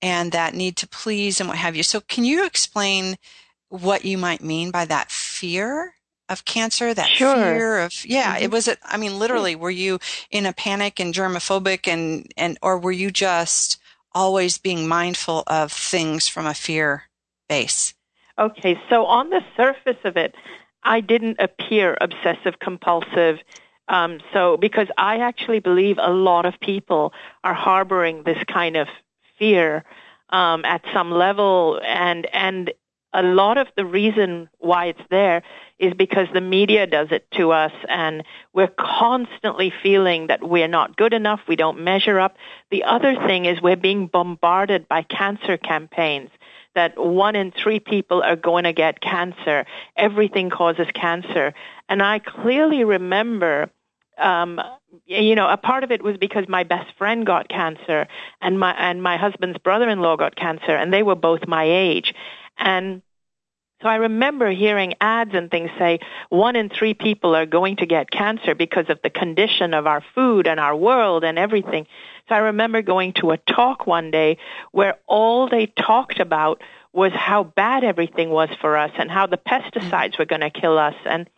and 0.03 0.33
that 0.33 0.53
need 0.53 0.77
to 0.79 0.89
please 0.89 1.39
and 1.39 1.49
what 1.49 1.59
have 1.59 1.77
you. 1.77 1.85
So 1.85 2.01
can 2.01 2.25
you 2.25 2.45
explain 2.45 3.19
what 3.69 4.05
you 4.05 4.19
might 4.19 4.43
mean 4.43 4.73
by 4.73 4.85
that 4.87 5.11
fear? 5.11 5.95
of 6.31 6.45
cancer 6.45 6.93
that 6.93 7.09
sure. 7.09 7.35
fear 7.35 7.79
of 7.79 8.05
yeah 8.05 8.35
mm-hmm. 8.35 8.45
it 8.45 8.51
was 8.51 8.69
it 8.69 8.79
i 8.85 8.99
mean 8.99 9.19
literally 9.19 9.57
were 9.57 9.71
you 9.71 9.99
in 10.31 10.45
a 10.45 10.53
panic 10.53 11.01
and 11.01 11.15
germophobic 11.15 11.89
and 11.89 12.31
and 12.37 12.59
or 12.61 12.79
were 12.79 12.93
you 12.93 13.11
just 13.11 13.81
always 14.15 14.59
being 14.59 14.89
mindful 14.89 15.45
of 15.47 15.73
things 15.73 16.29
from 16.29 16.47
a 16.47 16.55
fear 16.55 17.05
base? 17.49 17.95
Okay, 18.39 18.81
so 18.89 19.05
on 19.07 19.31
the 19.31 19.43
surface 19.57 19.99
of 20.05 20.17
it, 20.17 20.35
I 20.85 21.01
didn't 21.01 21.39
appear 21.41 21.97
obsessive 22.01 22.59
compulsive. 22.61 23.39
Um, 23.89 24.21
so, 24.33 24.57
because 24.57 24.89
I 24.97 25.19
actually 25.19 25.61
believe 25.61 25.99
a 25.99 26.13
lot 26.13 26.47
of 26.47 26.61
people 26.61 27.13
are 27.43 27.55
harboring 27.55 28.23
this 28.23 28.43
kind 28.45 28.77
of 28.77 28.87
fear 29.39 29.85
um, 30.31 30.65
at 30.65 30.83
some 30.93 31.11
level, 31.11 31.81
and 31.85 32.27
and 32.33 32.73
a 33.13 33.23
lot 33.23 33.57
of 33.57 33.69
the 33.77 33.87
reason 33.87 34.49
why 34.59 34.87
it's 34.87 35.01
there 35.11 35.43
is 35.79 35.95
because 35.95 36.27
the 36.33 36.41
media 36.41 36.87
does 36.87 37.09
it 37.11 37.31
to 37.33 37.53
us 37.53 37.73
and 37.89 38.25
we're 38.53 38.73
constantly 38.79 39.73
feeling 39.83 40.27
that 40.27 40.43
we're 40.43 40.69
not 40.69 40.97
good 40.97 41.13
enough, 41.13 41.41
we 41.47 41.57
don't 41.57 41.81
measure 41.81 42.19
up. 42.19 42.37
The 42.71 42.85
other 42.85 43.15
thing 43.27 43.45
is 43.45 43.61
we're 43.61 43.77
being 43.77 44.07
bombarded 44.07 44.89
by 44.89 45.03
cancer 45.03 45.57
campaigns 45.57 46.31
that 46.75 46.99
one 46.99 47.35
in 47.37 47.53
three 47.53 47.81
people 47.81 48.23
are 48.23 48.37
going 48.37 48.65
to 48.65 48.73
get 48.73 49.01
cancer. 49.01 49.67
Everything 49.97 50.51
causes 50.51 50.87
cancer. 50.95 51.55
And 51.89 52.03
I 52.03 52.19
clearly 52.19 52.85
remember 52.85 53.71
um, 54.19 54.61
you 55.07 55.35
know, 55.35 55.49
a 55.49 55.57
part 55.57 55.85
of 55.85 55.91
it 55.93 56.03
was 56.03 56.17
because 56.17 56.47
my 56.49 56.65
best 56.65 56.93
friend 56.97 57.25
got 57.25 57.49
cancer 57.49 58.09
and 58.41 58.59
my 58.59 58.73
and 58.73 59.03
my 59.03 59.17
husband's 59.17 59.59
brother-in-law 59.59 60.17
got 60.17 60.35
cancer 60.35 60.75
and 60.75 60.93
they 60.93 61.03
were 61.03 61.15
both 61.15 61.47
my 61.47 61.65
age. 61.65 62.15
And 62.59 63.03
so 63.81 63.89
I 63.89 63.97
remember 63.97 64.51
hearing 64.51 64.95
ads 65.01 65.35
and 65.35 65.51
things 65.51 65.71
say 65.79 66.01
one 66.31 66.57
in 66.57 66.69
three 66.69 66.95
people 66.95 67.37
are 67.37 67.47
going 67.47 67.77
to 67.77 67.87
get 67.87 68.11
cancer 68.11 68.55
because 68.55 68.87
of 68.89 69.01
the 69.03 69.11
condition 69.11 69.73
of 69.73 69.87
our 69.87 70.03
food 70.15 70.49
and 70.49 70.59
our 70.59 70.75
world 70.75 71.23
and 71.23 71.39
everything. 71.39 71.87
So 72.29 72.35
I 72.35 72.39
remember 72.39 72.83
going 72.83 73.13
to 73.15 73.31
a 73.31 73.37
talk 73.37 73.87
one 73.87 74.11
day 74.11 74.39
where 74.73 74.97
all 75.07 75.49
they 75.49 75.67
talked 75.67 76.19
about 76.19 76.61
was 76.93 77.13
how 77.13 77.45
bad 77.45 77.85
everything 77.85 78.31
was 78.31 78.49
for 78.61 78.77
us 78.77 78.91
and 78.99 79.11
how 79.11 79.27
the 79.27 79.37
pesticides 79.37 80.19
were 80.19 80.25
going 80.25 80.41
to 80.41 80.51
kill 80.51 80.79
us 80.79 80.97
and 81.05 81.29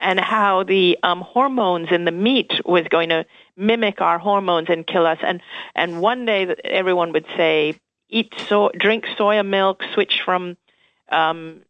and 0.00 0.20
how 0.20 0.62
the 0.62 0.96
um, 1.02 1.22
hormones 1.22 1.88
in 1.90 2.04
the 2.04 2.12
meat 2.12 2.52
was 2.64 2.86
going 2.88 3.08
to 3.08 3.26
mimic 3.56 4.00
our 4.00 4.20
hormones 4.20 4.68
and 4.68 4.86
kill 4.86 5.04
us. 5.04 5.18
And 5.22 5.42
and 5.74 6.00
one 6.00 6.24
day 6.24 6.54
everyone 6.64 7.12
would 7.12 7.26
say, 7.36 7.74
eat 8.08 8.32
so 8.46 8.70
drink 8.78 9.06
soya 9.18 9.44
milk, 9.44 9.82
switch 9.94 10.22
from 10.24 10.56
um, 11.08 11.62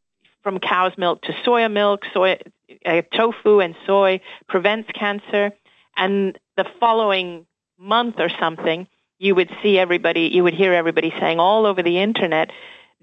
from 0.49 0.59
cow's 0.61 0.97
milk 0.97 1.21
to 1.21 1.33
soya 1.45 1.71
milk, 1.71 2.07
soy 2.15 2.39
uh, 2.87 3.03
tofu 3.15 3.61
and 3.61 3.75
soy 3.87 4.19
prevents 4.49 4.89
cancer. 4.95 5.53
And 5.95 6.39
the 6.57 6.65
following 6.81 7.45
month 7.79 8.15
or 8.19 8.31
something, 8.31 8.87
you 9.19 9.35
would 9.35 9.51
see 9.63 9.79
everybody, 9.79 10.31
you 10.33 10.43
would 10.45 10.55
hear 10.55 10.73
everybody 10.73 11.13
saying 11.21 11.39
all 11.39 11.67
over 11.67 11.83
the 11.83 11.99
internet, 11.99 12.51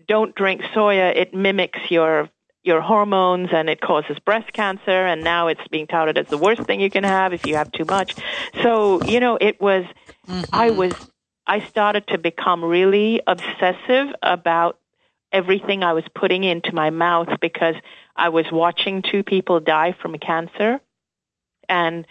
don't 0.07 0.33
drink 0.33 0.61
soya, 0.73 1.15
it 1.15 1.35
mimics 1.35 1.91
your 1.91 2.29
your 2.63 2.81
hormones 2.81 3.49
and 3.51 3.69
it 3.69 3.79
causes 3.79 4.17
breast 4.17 4.51
cancer 4.51 5.05
and 5.05 5.23
now 5.23 5.47
it's 5.47 5.67
being 5.67 5.85
touted 5.85 6.17
as 6.17 6.25
the 6.29 6.37
worst 6.37 6.63
thing 6.63 6.81
you 6.81 6.89
can 6.89 7.03
have 7.03 7.31
if 7.31 7.45
you 7.45 7.55
have 7.55 7.71
too 7.71 7.85
much. 7.85 8.15
So, 8.63 9.03
you 9.03 9.19
know, 9.19 9.37
it 9.39 9.61
was 9.61 9.85
mm-hmm. 10.27 10.41
I 10.51 10.71
was 10.71 10.93
I 11.45 11.59
started 11.59 12.07
to 12.07 12.17
become 12.17 12.65
really 12.65 13.21
obsessive 13.27 14.15
about 14.23 14.79
everything 15.35 15.83
I 15.83 15.91
was 15.91 16.05
putting 16.15 16.45
into 16.45 16.73
my 16.73 16.91
mouth 16.91 17.27
because 17.41 17.75
I 18.15 18.29
was 18.29 18.45
watching 18.51 19.01
two 19.01 19.21
people 19.21 19.59
die 19.59 19.93
from 20.01 20.17
cancer 20.17 20.79
and 21.67 22.07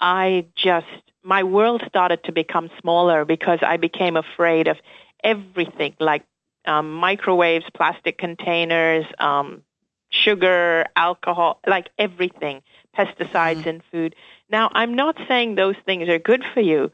I 0.00 0.46
just 0.56 0.86
my 1.22 1.42
world 1.42 1.82
started 1.86 2.24
to 2.24 2.32
become 2.32 2.70
smaller 2.80 3.26
because 3.26 3.58
I 3.62 3.76
became 3.76 4.16
afraid 4.16 4.68
of 4.68 4.78
everything 5.22 5.94
like 6.00 6.24
um, 6.64 6.94
microwaves, 6.94 7.66
plastic 7.74 8.16
containers, 8.18 9.04
um, 9.18 9.62
sugar, 10.10 10.86
alcohol, 10.96 11.60
like 11.66 11.90
everything, 11.98 12.62
pesticides 12.96 13.58
mm-hmm. 13.58 13.68
in 13.68 13.82
food. 13.92 14.16
Now, 14.50 14.70
I'm 14.72 14.94
not 14.94 15.16
saying 15.28 15.54
those 15.54 15.76
things 15.84 16.08
are 16.08 16.18
good 16.18 16.42
for 16.54 16.60
you, 16.60 16.90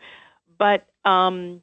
but 0.59 0.87
um, 1.05 1.63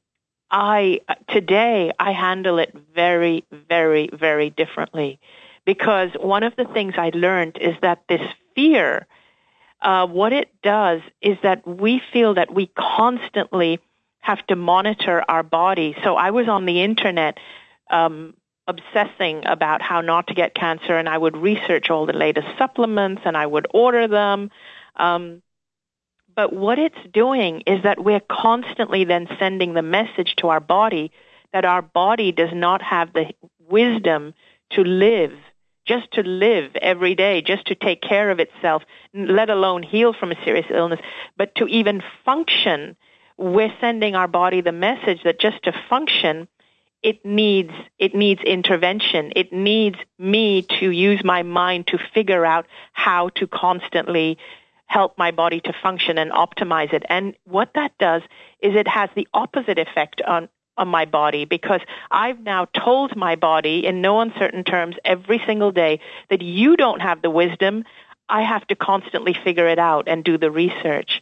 I 0.55 1.01
today 1.27 1.91
I 1.99 2.13
handle 2.13 2.59
it 2.59 2.73
very, 2.95 3.43
very, 3.51 4.09
very 4.13 4.49
differently 4.49 5.19
because 5.65 6.11
one 6.17 6.43
of 6.43 6.55
the 6.55 6.63
things 6.63 6.93
I 6.97 7.11
learned 7.13 7.57
is 7.59 7.75
that 7.81 8.03
this 8.07 8.21
fear, 8.55 9.05
uh, 9.81 10.07
what 10.07 10.31
it 10.31 10.49
does 10.63 11.01
is 11.21 11.37
that 11.43 11.67
we 11.67 12.01
feel 12.13 12.35
that 12.35 12.53
we 12.53 12.67
constantly 12.67 13.81
have 14.19 14.47
to 14.47 14.55
monitor 14.55 15.25
our 15.27 15.43
body. 15.43 15.93
So 16.05 16.15
I 16.15 16.31
was 16.31 16.47
on 16.47 16.65
the 16.65 16.81
internet 16.81 17.37
um, 17.89 18.33
obsessing 18.65 19.45
about 19.45 19.81
how 19.81 19.99
not 19.99 20.27
to 20.27 20.33
get 20.33 20.55
cancer, 20.55 20.97
and 20.97 21.09
I 21.09 21.17
would 21.17 21.35
research 21.35 21.89
all 21.89 22.05
the 22.05 22.13
latest 22.13 22.47
supplements 22.57 23.23
and 23.25 23.35
I 23.35 23.45
would 23.45 23.67
order 23.71 24.07
them. 24.07 24.51
Um, 24.95 25.41
but 26.35 26.53
what 26.53 26.79
it's 26.79 26.95
doing 27.13 27.61
is 27.65 27.83
that 27.83 28.03
we're 28.03 28.21
constantly 28.29 29.05
then 29.05 29.27
sending 29.39 29.73
the 29.73 29.81
message 29.81 30.35
to 30.37 30.49
our 30.49 30.59
body 30.59 31.11
that 31.53 31.63
our 31.63 31.81
body 31.81 32.33
does 32.33 32.53
not 32.53 32.81
have 32.81 33.13
the 33.13 33.33
wisdom 33.69 34.33
to 34.71 34.83
live, 34.83 35.31
just 35.85 36.11
to 36.11 36.21
live 36.21 36.75
every 36.81 37.15
day, 37.15 37.41
just 37.41 37.67
to 37.67 37.75
take 37.75 38.01
care 38.01 38.29
of 38.29 38.39
itself, 38.39 38.83
let 39.13 39.49
alone 39.49 39.81
heal 39.81 40.11
from 40.11 40.33
a 40.33 40.43
serious 40.43 40.65
illness, 40.69 40.99
but 41.37 41.55
to 41.55 41.65
even 41.67 42.03
function. 42.25 42.97
We're 43.37 43.73
sending 43.79 44.15
our 44.15 44.27
body 44.27 44.59
the 44.59 44.73
message 44.73 45.23
that 45.23 45.39
just 45.39 45.63
to 45.63 45.71
function, 45.89 46.49
it 47.01 47.23
needs 47.23 47.71
it 47.99 48.13
needs 48.15 48.41
intervention. 48.41 49.31
It 49.35 49.53
needs 49.53 49.97
me 50.19 50.63
to 50.79 50.89
use 50.89 51.23
my 51.23 51.43
mind 51.43 51.87
to 51.87 51.99
figure 52.13 52.45
out 52.45 52.65
how 52.91 53.29
to 53.35 53.47
constantly 53.47 54.37
help 54.85 55.17
my 55.17 55.31
body 55.31 55.59
to 55.61 55.73
function 55.81 56.17
and 56.17 56.31
optimize 56.31 56.93
it. 56.93 57.03
And 57.09 57.35
what 57.45 57.71
that 57.75 57.97
does 57.97 58.21
is 58.59 58.75
it 58.75 58.87
has 58.87 59.09
the 59.15 59.27
opposite 59.33 59.79
effect 59.79 60.21
on 60.21 60.49
on 60.77 60.87
my 60.89 61.05
body 61.05 61.45
because 61.45 61.79
I've 62.11 62.41
now 62.41 62.65
told 62.65 63.15
my 63.15 63.35
body 63.35 63.85
in 63.85 64.01
no 64.01 64.19
uncertain 64.19 64.65
terms 64.65 64.95
every 65.05 65.41
single 65.45 65.71
day 65.71 66.01
that 66.29 66.41
you 66.41 66.75
don't 66.75 67.01
have 67.01 67.21
the 67.21 67.29
wisdom. 67.29 67.85
I 68.27 68.41
have 68.41 68.67
to 68.67 68.75
constantly 68.75 69.33
figure 69.33 69.67
it 69.67 69.79
out 69.79 70.09
and 70.09 70.23
do 70.23 70.37
the 70.37 70.51
research. 70.51 71.21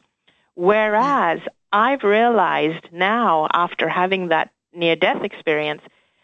Whereas 0.56 1.40
I've 1.72 2.04
realized 2.04 2.86
now 2.92 3.48
after 3.54 3.88
having 3.88 4.30
that 4.30 4.52
near 4.74 4.96
death 4.96 5.24
experience 5.24 5.82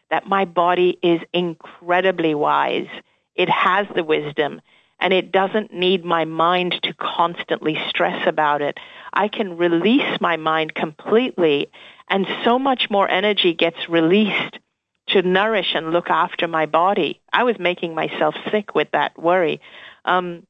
that 0.10 0.27
my 0.27 0.46
body 0.46 0.98
is 1.03 1.22
incredibly 1.34 2.34
wise. 2.34 2.88
It 3.36 3.50
has 3.50 3.88
the 3.96 4.03
wisdom 4.03 4.62
and 5.00 5.13
it 5.13 5.32
doesn't 5.32 5.74
need 5.74 6.03
my 6.03 6.25
mind 6.25 6.79
to 6.84 6.94
constantly 6.94 7.77
stress 7.88 8.27
about 8.27 8.62
it. 8.62 8.77
I 9.13 9.27
can 9.27 9.58
release 9.58 10.20
my 10.20 10.38
mind 10.38 10.75
completely 10.75 11.70
and 12.10 12.27
so 12.44 12.60
much 12.60 12.89
more 12.89 13.10
energy 13.10 13.53
gets 13.53 13.88
released 13.88 14.60
to 15.10 15.22
nourish 15.22 15.74
and 15.74 15.91
look 15.91 16.10
after 16.10 16.48
my 16.48 16.65
body. 16.65 17.20
I 17.32 17.44
was 17.44 17.58
making 17.60 17.96
myself 17.96 18.36
sick 18.51 18.75
with 18.75 18.89
that 18.91 19.18
worry. 19.18 19.62
Um, 20.06 20.44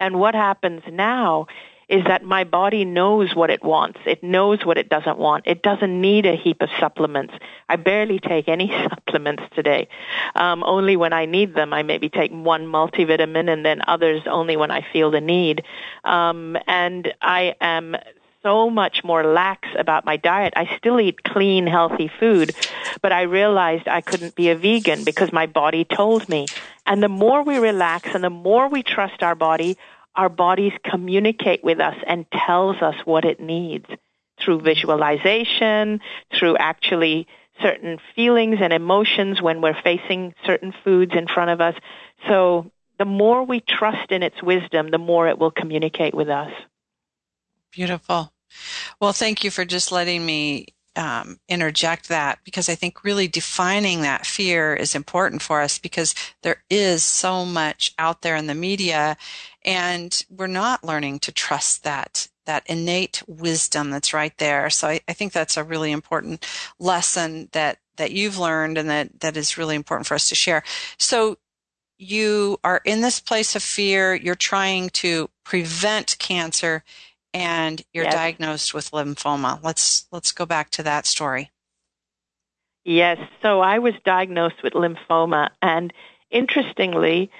and 0.00 0.18
what 0.18 0.34
happens 0.34 0.82
now 0.90 1.46
is 1.88 2.04
that 2.04 2.22
my 2.22 2.44
body 2.44 2.84
knows 2.84 3.34
what 3.34 3.50
it 3.50 3.62
wants. 3.62 3.98
It 4.04 4.22
knows 4.22 4.64
what 4.64 4.76
it 4.76 4.88
doesn't 4.88 5.18
want. 5.18 5.46
It 5.46 5.62
doesn't 5.62 6.00
need 6.00 6.26
a 6.26 6.36
heap 6.36 6.60
of 6.60 6.68
supplements. 6.78 7.34
I 7.68 7.76
barely 7.76 8.18
take 8.18 8.48
any 8.48 8.68
supplements 8.90 9.42
today. 9.54 9.88
Um, 10.34 10.62
only 10.64 10.96
when 10.96 11.12
I 11.12 11.24
need 11.24 11.54
them. 11.54 11.72
I 11.72 11.82
maybe 11.82 12.08
take 12.08 12.30
one 12.30 12.66
multivitamin 12.66 13.50
and 13.50 13.64
then 13.64 13.80
others 13.86 14.22
only 14.26 14.56
when 14.56 14.70
I 14.70 14.86
feel 14.92 15.10
the 15.10 15.20
need. 15.20 15.64
Um, 16.04 16.58
and 16.66 17.12
I 17.22 17.54
am 17.60 17.96
so 18.42 18.70
much 18.70 19.02
more 19.02 19.24
lax 19.24 19.68
about 19.76 20.04
my 20.04 20.16
diet. 20.16 20.52
I 20.56 20.76
still 20.76 21.00
eat 21.00 21.24
clean, 21.24 21.66
healthy 21.66 22.10
food, 22.20 22.54
but 23.02 23.12
I 23.12 23.22
realized 23.22 23.88
I 23.88 24.00
couldn't 24.00 24.34
be 24.36 24.50
a 24.50 24.56
vegan 24.56 25.04
because 25.04 25.32
my 25.32 25.46
body 25.46 25.84
told 25.84 26.28
me. 26.28 26.46
And 26.86 27.02
the 27.02 27.08
more 27.08 27.42
we 27.42 27.58
relax 27.58 28.14
and 28.14 28.22
the 28.22 28.30
more 28.30 28.68
we 28.68 28.82
trust 28.82 29.22
our 29.22 29.34
body, 29.34 29.76
our 30.14 30.28
bodies 30.28 30.72
communicate 30.84 31.62
with 31.62 31.80
us 31.80 31.96
and 32.06 32.26
tells 32.30 32.76
us 32.82 32.94
what 33.04 33.24
it 33.24 33.40
needs 33.40 33.86
through 34.40 34.60
visualization, 34.60 36.00
through 36.36 36.56
actually 36.56 37.26
certain 37.60 37.98
feelings 38.14 38.58
and 38.60 38.72
emotions 38.72 39.42
when 39.42 39.60
we're 39.60 39.80
facing 39.82 40.34
certain 40.44 40.72
foods 40.84 41.12
in 41.14 41.26
front 41.26 41.50
of 41.50 41.60
us. 41.60 41.74
So 42.28 42.70
the 42.98 43.04
more 43.04 43.44
we 43.44 43.60
trust 43.60 44.10
in 44.10 44.22
its 44.22 44.42
wisdom, 44.42 44.90
the 44.90 44.98
more 44.98 45.28
it 45.28 45.38
will 45.38 45.50
communicate 45.50 46.14
with 46.14 46.28
us. 46.28 46.52
Beautiful. 47.72 48.32
Well, 49.00 49.12
thank 49.12 49.44
you 49.44 49.50
for 49.50 49.64
just 49.64 49.92
letting 49.92 50.24
me 50.24 50.66
um, 50.96 51.38
interject 51.48 52.08
that 52.08 52.38
because 52.44 52.68
I 52.68 52.74
think 52.74 53.04
really 53.04 53.28
defining 53.28 54.02
that 54.02 54.26
fear 54.26 54.74
is 54.74 54.94
important 54.94 55.42
for 55.42 55.60
us 55.60 55.78
because 55.78 56.14
there 56.42 56.62
is 56.68 57.04
so 57.04 57.44
much 57.44 57.94
out 57.98 58.22
there 58.22 58.36
in 58.36 58.46
the 58.46 58.54
media 58.54 59.16
and 59.64 60.24
we're 60.28 60.46
not 60.46 60.84
learning 60.84 61.20
to 61.20 61.32
trust 61.32 61.84
that 61.84 62.28
that 62.46 62.64
innate 62.66 63.22
wisdom 63.26 63.90
that's 63.90 64.14
right 64.14 64.36
there. 64.38 64.70
So 64.70 64.88
I, 64.88 65.00
I 65.06 65.12
think 65.12 65.32
that's 65.32 65.58
a 65.58 65.62
really 65.62 65.92
important 65.92 66.46
lesson 66.78 67.50
that 67.52 67.78
that 67.98 68.12
you've 68.12 68.38
learned 68.38 68.78
and 68.78 68.88
that 68.88 69.20
that 69.20 69.36
is 69.36 69.58
really 69.58 69.76
important 69.76 70.06
for 70.06 70.14
us 70.14 70.28
to 70.30 70.34
share. 70.34 70.62
So 70.98 71.36
you 71.98 72.58
are 72.64 72.80
in 72.84 73.02
this 73.02 73.20
place 73.20 73.54
of 73.54 73.62
fear. 73.62 74.14
You're 74.14 74.34
trying 74.34 74.88
to 74.90 75.28
prevent 75.44 76.16
cancer 76.18 76.84
and 77.34 77.82
you're 77.92 78.04
yes. 78.04 78.14
diagnosed 78.14 78.74
with 78.74 78.90
lymphoma. 78.90 79.62
Let's 79.62 80.06
let's 80.12 80.32
go 80.32 80.46
back 80.46 80.70
to 80.70 80.82
that 80.82 81.06
story. 81.06 81.50
Yes, 82.84 83.18
so 83.42 83.60
I 83.60 83.80
was 83.80 83.94
diagnosed 84.04 84.62
with 84.62 84.72
lymphoma 84.72 85.50
and 85.60 85.92
interestingly, 86.30 87.30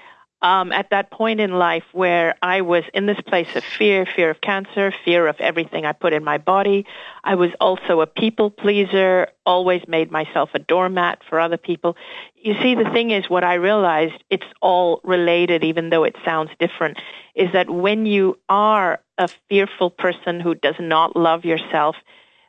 um, 0.41 0.71
at 0.71 0.91
that 0.91 1.11
point 1.11 1.41
in 1.41 1.51
life 1.53 1.85
where 1.93 2.37
I 2.43 2.61
was 2.61 2.85
in 2.95 3.07
this 3.07 3.21
place 3.27 3.49
of 3.57 3.65
fear, 3.65 4.07
fear 4.07 4.31
of 4.31 4.41
cancer, 4.41 4.93
fear 5.05 5.27
of 5.27 5.37
everything 5.41 5.85
I 5.85 5.93
put 5.93 6.13
in 6.13 6.23
my 6.23 6.39
body. 6.39 6.87
I 7.25 7.35
was 7.35 7.51
also 7.61 8.01
a 8.01 8.07
people 8.07 8.51
pleaser, 8.51 9.29
always 9.45 9.83
made 9.89 10.13
myself 10.13 10.51
a 10.55 10.61
doormat 10.61 11.23
for 11.29 11.41
other 11.41 11.57
people. 11.57 11.97
You 12.37 12.55
see, 12.63 12.77
the 12.77 12.89
thing 12.91 13.11
is, 13.11 13.29
what 13.29 13.43
I 13.43 13.55
realized, 13.55 14.23
it's 14.31 14.47
all 14.63 15.01
related, 15.03 15.65
even 15.65 15.91
though 15.91 16.05
it 16.05 16.15
sounds 16.25 16.51
different, 16.61 16.99
is 17.35 17.53
that 17.53 17.69
when 17.69 18.07
you 18.07 18.39
are 18.49 19.01
a 19.19 19.29
fearful 19.49 19.91
person 19.91 20.41
who 20.41 20.55
does 20.55 20.77
not 20.79 21.17
love 21.17 21.45
yourself, 21.45 21.97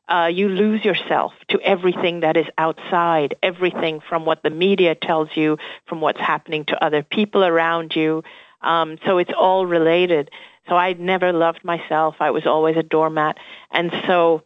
uh, 0.07 0.29
you 0.31 0.47
lose 0.49 0.83
yourself 0.85 1.33
to 1.49 1.59
everything 1.61 2.21
that 2.21 2.37
is 2.37 2.45
outside, 2.57 3.35
everything 3.43 3.99
from 4.07 4.25
what 4.25 4.41
the 4.43 4.49
media 4.49 4.95
tells 4.95 5.29
you, 5.35 5.57
from 5.87 6.01
what's 6.01 6.19
happening 6.19 6.65
to 6.65 6.83
other 6.83 7.03
people 7.03 7.43
around 7.43 7.95
you. 7.95 8.23
Um, 8.61 8.97
so 9.05 9.17
it's 9.17 9.31
all 9.37 9.65
related. 9.65 10.31
So 10.67 10.75
I 10.75 10.93
never 10.93 11.33
loved 11.33 11.63
myself. 11.63 12.15
I 12.19 12.31
was 12.31 12.45
always 12.45 12.77
a 12.77 12.83
doormat. 12.83 13.37
And 13.71 13.91
so 14.07 14.43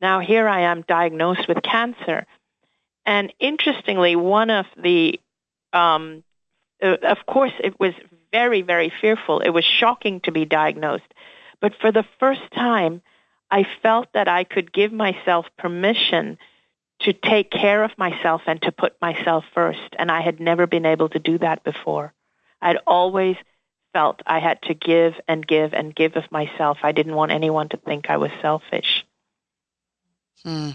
now 0.00 0.20
here 0.20 0.48
I 0.48 0.62
am 0.62 0.82
diagnosed 0.82 1.48
with 1.48 1.62
cancer. 1.62 2.26
And 3.04 3.32
interestingly, 3.40 4.14
one 4.16 4.50
of 4.50 4.66
the, 4.80 5.18
um, 5.72 6.22
uh, 6.82 6.96
of 7.02 7.18
course, 7.26 7.52
it 7.62 7.78
was 7.80 7.94
very, 8.32 8.62
very 8.62 8.92
fearful. 9.00 9.40
It 9.40 9.50
was 9.50 9.64
shocking 9.64 10.20
to 10.20 10.32
be 10.32 10.44
diagnosed. 10.44 11.14
But 11.60 11.74
for 11.80 11.92
the 11.92 12.04
first 12.18 12.42
time, 12.52 13.02
I 13.50 13.66
felt 13.82 14.12
that 14.14 14.28
I 14.28 14.44
could 14.44 14.72
give 14.72 14.92
myself 14.92 15.46
permission 15.58 16.38
to 17.00 17.12
take 17.12 17.50
care 17.50 17.84
of 17.84 17.96
myself 17.98 18.42
and 18.46 18.60
to 18.62 18.72
put 18.72 19.00
myself 19.00 19.44
first. 19.54 19.94
And 19.98 20.10
I 20.10 20.20
had 20.22 20.40
never 20.40 20.66
been 20.66 20.86
able 20.86 21.08
to 21.10 21.18
do 21.18 21.38
that 21.38 21.62
before. 21.62 22.12
I'd 22.60 22.78
always 22.86 23.36
felt 23.92 24.22
I 24.26 24.38
had 24.38 24.62
to 24.62 24.74
give 24.74 25.14
and 25.28 25.46
give 25.46 25.74
and 25.74 25.94
give 25.94 26.16
of 26.16 26.30
myself. 26.32 26.78
I 26.82 26.92
didn't 26.92 27.14
want 27.14 27.32
anyone 27.32 27.68
to 27.70 27.76
think 27.76 28.08
I 28.08 28.16
was 28.16 28.30
selfish. 28.40 29.04
Hmm. 30.42 30.70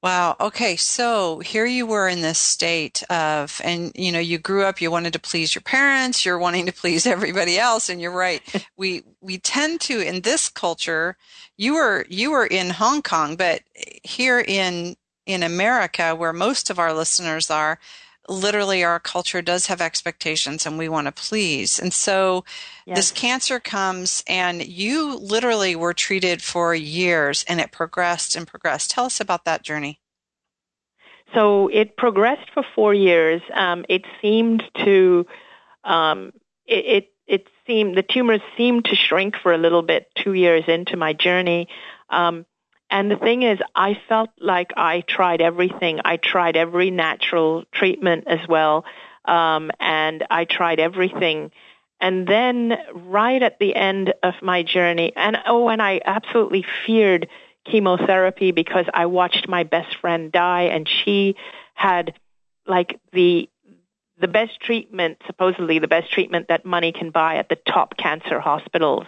Wow. 0.00 0.36
Okay. 0.40 0.76
So 0.76 1.40
here 1.40 1.66
you 1.66 1.84
were 1.84 2.06
in 2.06 2.20
this 2.20 2.38
state 2.38 3.02
of, 3.10 3.60
and 3.64 3.90
you 3.96 4.12
know, 4.12 4.20
you 4.20 4.38
grew 4.38 4.62
up, 4.62 4.80
you 4.80 4.92
wanted 4.92 5.12
to 5.14 5.18
please 5.18 5.56
your 5.56 5.62
parents, 5.62 6.24
you're 6.24 6.38
wanting 6.38 6.66
to 6.66 6.72
please 6.72 7.04
everybody 7.08 7.58
else. 7.58 7.88
And 7.88 8.00
you're 8.00 8.12
right. 8.12 8.40
we, 8.76 9.02
we 9.20 9.38
tend 9.38 9.80
to, 9.82 10.00
in 10.00 10.20
this 10.20 10.48
culture, 10.48 11.16
you 11.56 11.74
were, 11.74 12.06
you 12.08 12.30
were 12.30 12.46
in 12.46 12.70
Hong 12.70 13.02
Kong, 13.02 13.34
but 13.34 13.62
here 14.04 14.38
in, 14.38 14.94
in 15.26 15.42
America, 15.42 16.14
where 16.14 16.32
most 16.32 16.70
of 16.70 16.78
our 16.78 16.94
listeners 16.94 17.50
are, 17.50 17.80
literally 18.28 18.84
our 18.84 19.00
culture 19.00 19.42
does 19.42 19.66
have 19.66 19.80
expectations 19.80 20.66
and 20.66 20.78
we 20.78 20.88
want 20.88 21.06
to 21.06 21.12
please. 21.12 21.78
And 21.78 21.92
so 21.92 22.44
yes. 22.86 22.96
this 22.96 23.10
cancer 23.10 23.58
comes 23.58 24.22
and 24.26 24.64
you 24.66 25.16
literally 25.16 25.74
were 25.74 25.94
treated 25.94 26.42
for 26.42 26.74
years 26.74 27.44
and 27.48 27.60
it 27.60 27.72
progressed 27.72 28.36
and 28.36 28.46
progressed. 28.46 28.90
Tell 28.90 29.06
us 29.06 29.20
about 29.20 29.44
that 29.44 29.62
journey. 29.62 30.00
So 31.34 31.68
it 31.68 31.96
progressed 31.96 32.50
for 32.54 32.64
four 32.74 32.94
years. 32.94 33.42
Um, 33.52 33.84
it 33.88 34.04
seemed 34.22 34.62
to, 34.84 35.26
um, 35.84 36.32
it, 36.66 36.84
it, 36.84 37.12
it 37.26 37.46
seemed, 37.66 37.96
the 37.96 38.02
tumors 38.02 38.40
seemed 38.56 38.86
to 38.86 38.96
shrink 38.96 39.36
for 39.36 39.52
a 39.52 39.58
little 39.58 39.82
bit 39.82 40.10
two 40.14 40.32
years 40.32 40.64
into 40.68 40.96
my 40.96 41.12
journey. 41.12 41.68
Um, 42.08 42.46
and 42.90 43.10
the 43.10 43.16
thing 43.16 43.42
is, 43.42 43.58
I 43.74 43.98
felt 44.08 44.30
like 44.38 44.72
I 44.76 45.02
tried 45.02 45.40
everything. 45.40 46.00
I 46.04 46.16
tried 46.16 46.56
every 46.56 46.90
natural 46.90 47.64
treatment 47.72 48.24
as 48.26 48.46
well. 48.48 48.84
Um, 49.24 49.70
and 49.78 50.24
I 50.30 50.46
tried 50.46 50.80
everything. 50.80 51.50
And 52.00 52.26
then 52.26 52.78
right 52.94 53.42
at 53.42 53.58
the 53.58 53.74
end 53.74 54.14
of 54.22 54.34
my 54.40 54.62
journey, 54.62 55.12
and 55.16 55.36
oh, 55.46 55.68
and 55.68 55.82
I 55.82 56.00
absolutely 56.04 56.64
feared 56.86 57.28
chemotherapy 57.66 58.52
because 58.52 58.86
I 58.94 59.06
watched 59.06 59.48
my 59.48 59.64
best 59.64 59.96
friend 59.96 60.32
die 60.32 60.62
and 60.62 60.88
she 60.88 61.34
had 61.74 62.14
like 62.66 63.00
the 63.12 63.50
the 64.20 64.28
best 64.28 64.60
treatment, 64.60 65.18
supposedly 65.26 65.78
the 65.78 65.88
best 65.88 66.10
treatment 66.10 66.48
that 66.48 66.64
money 66.64 66.92
can 66.92 67.10
buy 67.10 67.36
at 67.36 67.48
the 67.48 67.56
top 67.56 67.96
cancer 67.96 68.40
hospitals 68.40 69.06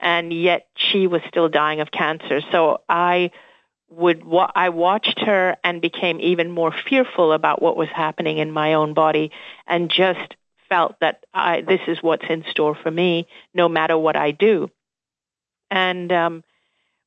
and 0.00 0.32
yet 0.32 0.66
she 0.74 1.06
was 1.06 1.20
still 1.28 1.48
dying 1.48 1.80
of 1.80 1.90
cancer. 1.90 2.40
So 2.50 2.80
I 2.88 3.30
would 3.90 4.24
wa- 4.24 4.50
I 4.54 4.70
watched 4.70 5.20
her 5.20 5.56
and 5.62 5.82
became 5.82 6.20
even 6.20 6.50
more 6.50 6.72
fearful 6.88 7.32
about 7.32 7.60
what 7.60 7.76
was 7.76 7.88
happening 7.88 8.38
in 8.38 8.50
my 8.50 8.74
own 8.74 8.94
body, 8.94 9.30
and 9.66 9.90
just 9.90 10.34
felt 10.68 10.96
that 11.00 11.24
I, 11.34 11.62
this 11.62 11.80
is 11.88 11.98
what's 12.00 12.24
in 12.28 12.44
store 12.50 12.74
for 12.74 12.90
me, 12.90 13.26
no 13.52 13.68
matter 13.68 13.98
what 13.98 14.16
I 14.16 14.30
do. 14.30 14.70
And 15.70 16.10
um, 16.12 16.44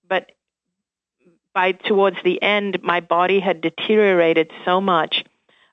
but 0.08 0.32
by 1.54 1.72
towards 1.72 2.18
the 2.24 2.42
end, 2.42 2.84
my 2.84 3.00
body 3.00 3.40
had 3.40 3.62
deteriorated 3.62 4.52
so 4.66 4.82
much. 4.82 5.24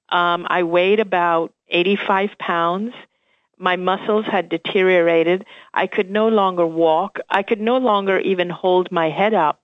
Um, 0.09 0.47
I 0.49 0.63
weighed 0.65 1.01
about 1.01 1.53
85 1.69 2.31
pounds 2.39 2.93
my 3.61 3.77
muscles 3.77 4.25
had 4.27 4.49
deteriorated. 4.49 5.45
I 5.75 5.87
could 5.87 6.11
no 6.11 6.29
longer 6.29 6.67
walk. 6.67 7.19
I 7.29 7.43
could 7.43 7.61
no 7.61 7.77
longer 7.77 8.19
even 8.19 8.49
hold 8.49 8.91
my 8.91 9.11
head 9.11 9.35
up 9.35 9.63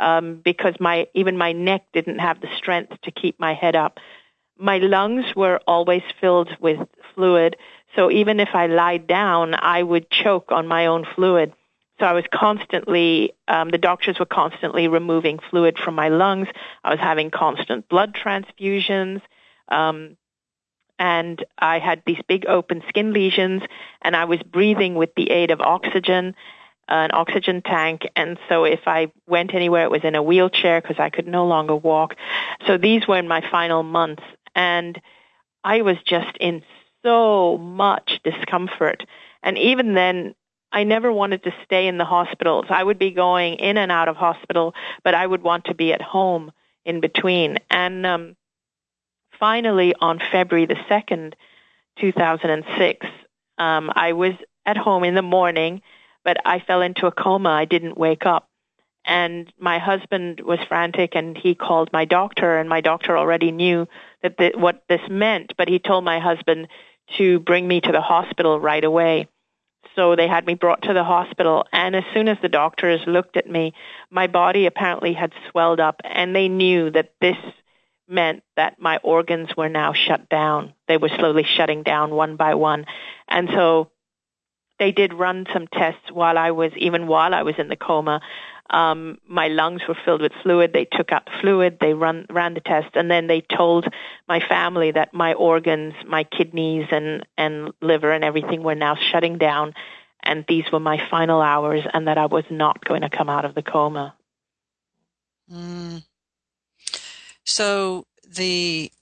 um, 0.00 0.40
because 0.44 0.74
my 0.78 1.08
even 1.14 1.38
my 1.38 1.52
neck 1.52 1.86
didn't 1.92 2.18
have 2.18 2.40
the 2.40 2.48
strength 2.56 3.00
to 3.02 3.10
keep 3.10 3.40
my 3.40 3.54
head 3.54 3.74
up. 3.74 3.98
My 4.58 4.78
lungs 4.78 5.24
were 5.34 5.60
always 5.66 6.02
filled 6.20 6.50
with 6.60 6.78
fluid, 7.14 7.56
so 7.96 8.10
even 8.10 8.38
if 8.38 8.50
I 8.54 8.66
lied 8.66 9.06
down, 9.06 9.54
I 9.54 9.82
would 9.82 10.10
choke 10.10 10.52
on 10.52 10.68
my 10.68 10.86
own 10.86 11.06
fluid. 11.14 11.52
So 11.98 12.06
I 12.06 12.12
was 12.12 12.24
constantly, 12.32 13.32
um, 13.48 13.70
the 13.70 13.78
doctors 13.78 14.20
were 14.20 14.26
constantly 14.26 14.86
removing 14.86 15.40
fluid 15.50 15.78
from 15.78 15.94
my 15.96 16.08
lungs. 16.10 16.46
I 16.84 16.90
was 16.90 17.00
having 17.00 17.30
constant 17.30 17.88
blood 17.88 18.14
transfusions. 18.14 19.20
Um, 19.68 20.16
and 20.98 21.44
I 21.58 21.78
had 21.78 22.02
these 22.06 22.20
big 22.26 22.46
open 22.46 22.82
skin 22.88 23.12
lesions, 23.12 23.62
and 24.02 24.16
I 24.16 24.24
was 24.24 24.40
breathing 24.42 24.94
with 24.94 25.14
the 25.14 25.30
aid 25.30 25.50
of 25.50 25.60
oxygen, 25.60 26.34
an 26.88 27.10
oxygen 27.12 27.62
tank, 27.62 28.08
and 28.16 28.38
so 28.48 28.64
if 28.64 28.80
I 28.86 29.12
went 29.26 29.54
anywhere, 29.54 29.84
it 29.84 29.90
was 29.90 30.04
in 30.04 30.14
a 30.14 30.22
wheelchair 30.22 30.80
because 30.80 30.98
I 30.98 31.10
could 31.10 31.28
no 31.28 31.46
longer 31.46 31.76
walk. 31.76 32.14
So 32.66 32.78
these 32.78 33.06
were 33.06 33.18
in 33.18 33.28
my 33.28 33.42
final 33.50 33.82
months, 33.82 34.22
and 34.54 35.00
I 35.62 35.82
was 35.82 35.96
just 36.04 36.36
in 36.38 36.62
so 37.04 37.58
much 37.58 38.20
discomfort. 38.24 39.04
And 39.42 39.58
even 39.58 39.94
then, 39.94 40.34
I 40.72 40.84
never 40.84 41.12
wanted 41.12 41.44
to 41.44 41.54
stay 41.64 41.86
in 41.86 41.98
the 41.98 42.04
hospitals. 42.04 42.66
I 42.68 42.82
would 42.82 42.98
be 42.98 43.10
going 43.10 43.54
in 43.54 43.76
and 43.78 43.90
out 43.90 44.08
of 44.08 44.16
hospital, 44.16 44.74
but 45.04 45.14
I 45.14 45.26
would 45.26 45.42
want 45.42 45.66
to 45.66 45.74
be 45.74 45.92
at 45.92 46.02
home 46.02 46.52
in 46.84 47.00
between. 47.00 47.58
And 47.70 48.04
um, 48.04 48.36
finally, 49.38 49.94
on 50.00 50.20
February 50.32 50.66
the 50.66 50.74
2nd, 50.74 51.34
2006, 52.00 53.06
um, 53.58 53.90
I 53.94 54.12
was 54.12 54.34
at 54.64 54.76
home 54.76 55.04
in 55.04 55.14
the 55.14 55.22
morning, 55.22 55.82
but 56.24 56.36
I 56.44 56.60
fell 56.60 56.82
into 56.82 57.06
a 57.06 57.12
coma. 57.12 57.50
I 57.50 57.64
didn't 57.64 57.98
wake 57.98 58.26
up. 58.26 58.48
And 59.04 59.50
my 59.58 59.78
husband 59.78 60.40
was 60.40 60.58
frantic 60.68 61.14
and 61.14 61.36
he 61.36 61.54
called 61.54 61.90
my 61.92 62.04
doctor 62.04 62.58
and 62.58 62.68
my 62.68 62.82
doctor 62.82 63.16
already 63.16 63.50
knew 63.50 63.88
that 64.22 64.36
the, 64.36 64.52
what 64.54 64.82
this 64.88 65.00
meant, 65.08 65.54
but 65.56 65.68
he 65.68 65.78
told 65.78 66.04
my 66.04 66.18
husband 66.20 66.68
to 67.16 67.38
bring 67.40 67.66
me 67.66 67.80
to 67.80 67.92
the 67.92 68.02
hospital 68.02 68.60
right 68.60 68.84
away. 68.84 69.28
So 69.96 70.14
they 70.14 70.28
had 70.28 70.46
me 70.46 70.54
brought 70.54 70.82
to 70.82 70.92
the 70.92 71.04
hospital 71.04 71.64
and 71.72 71.96
as 71.96 72.04
soon 72.12 72.28
as 72.28 72.36
the 72.42 72.50
doctors 72.50 73.00
looked 73.06 73.38
at 73.38 73.48
me, 73.48 73.72
my 74.10 74.26
body 74.26 74.66
apparently 74.66 75.14
had 75.14 75.32
swelled 75.50 75.80
up 75.80 76.02
and 76.04 76.36
they 76.36 76.48
knew 76.48 76.90
that 76.90 77.14
this 77.22 77.38
meant 78.08 78.42
that 78.56 78.80
my 78.80 78.98
organs 79.02 79.56
were 79.56 79.68
now 79.68 79.92
shut 79.92 80.28
down. 80.28 80.72
They 80.86 80.96
were 80.96 81.10
slowly 81.10 81.44
shutting 81.44 81.82
down 81.82 82.10
one 82.10 82.36
by 82.36 82.54
one. 82.54 82.86
And 83.28 83.48
so 83.50 83.90
they 84.78 84.92
did 84.92 85.12
run 85.12 85.46
some 85.52 85.66
tests 85.66 86.10
while 86.10 86.38
I 86.38 86.52
was, 86.52 86.72
even 86.76 87.06
while 87.06 87.34
I 87.34 87.42
was 87.42 87.56
in 87.58 87.68
the 87.68 87.76
coma. 87.76 88.20
Um, 88.70 89.18
my 89.26 89.48
lungs 89.48 89.82
were 89.88 89.96
filled 90.04 90.20
with 90.20 90.32
fluid. 90.42 90.72
They 90.72 90.84
took 90.84 91.10
out 91.10 91.24
the 91.26 91.32
fluid. 91.40 91.78
They 91.80 91.94
run, 91.94 92.26
ran 92.28 92.54
the 92.54 92.60
test, 92.60 92.94
and 92.94 93.10
then 93.10 93.26
they 93.26 93.40
told 93.40 93.86
my 94.28 94.40
family 94.40 94.92
that 94.92 95.14
my 95.14 95.32
organs, 95.34 95.94
my 96.06 96.24
kidneys 96.24 96.86
and, 96.90 97.26
and 97.36 97.72
liver 97.80 98.12
and 98.12 98.24
everything 98.24 98.62
were 98.62 98.74
now 98.74 98.96
shutting 99.10 99.38
down, 99.38 99.74
and 100.22 100.44
these 100.48 100.64
were 100.70 100.80
my 100.80 101.00
final 101.10 101.40
hours, 101.40 101.82
and 101.92 102.08
that 102.08 102.18
I 102.18 102.26
was 102.26 102.44
not 102.50 102.84
going 102.84 103.00
to 103.02 103.10
come 103.10 103.30
out 103.30 103.46
of 103.46 103.54
the 103.54 103.62
coma. 103.62 104.14
Mm. 105.50 106.02
So 107.48 108.04
the 108.28 108.92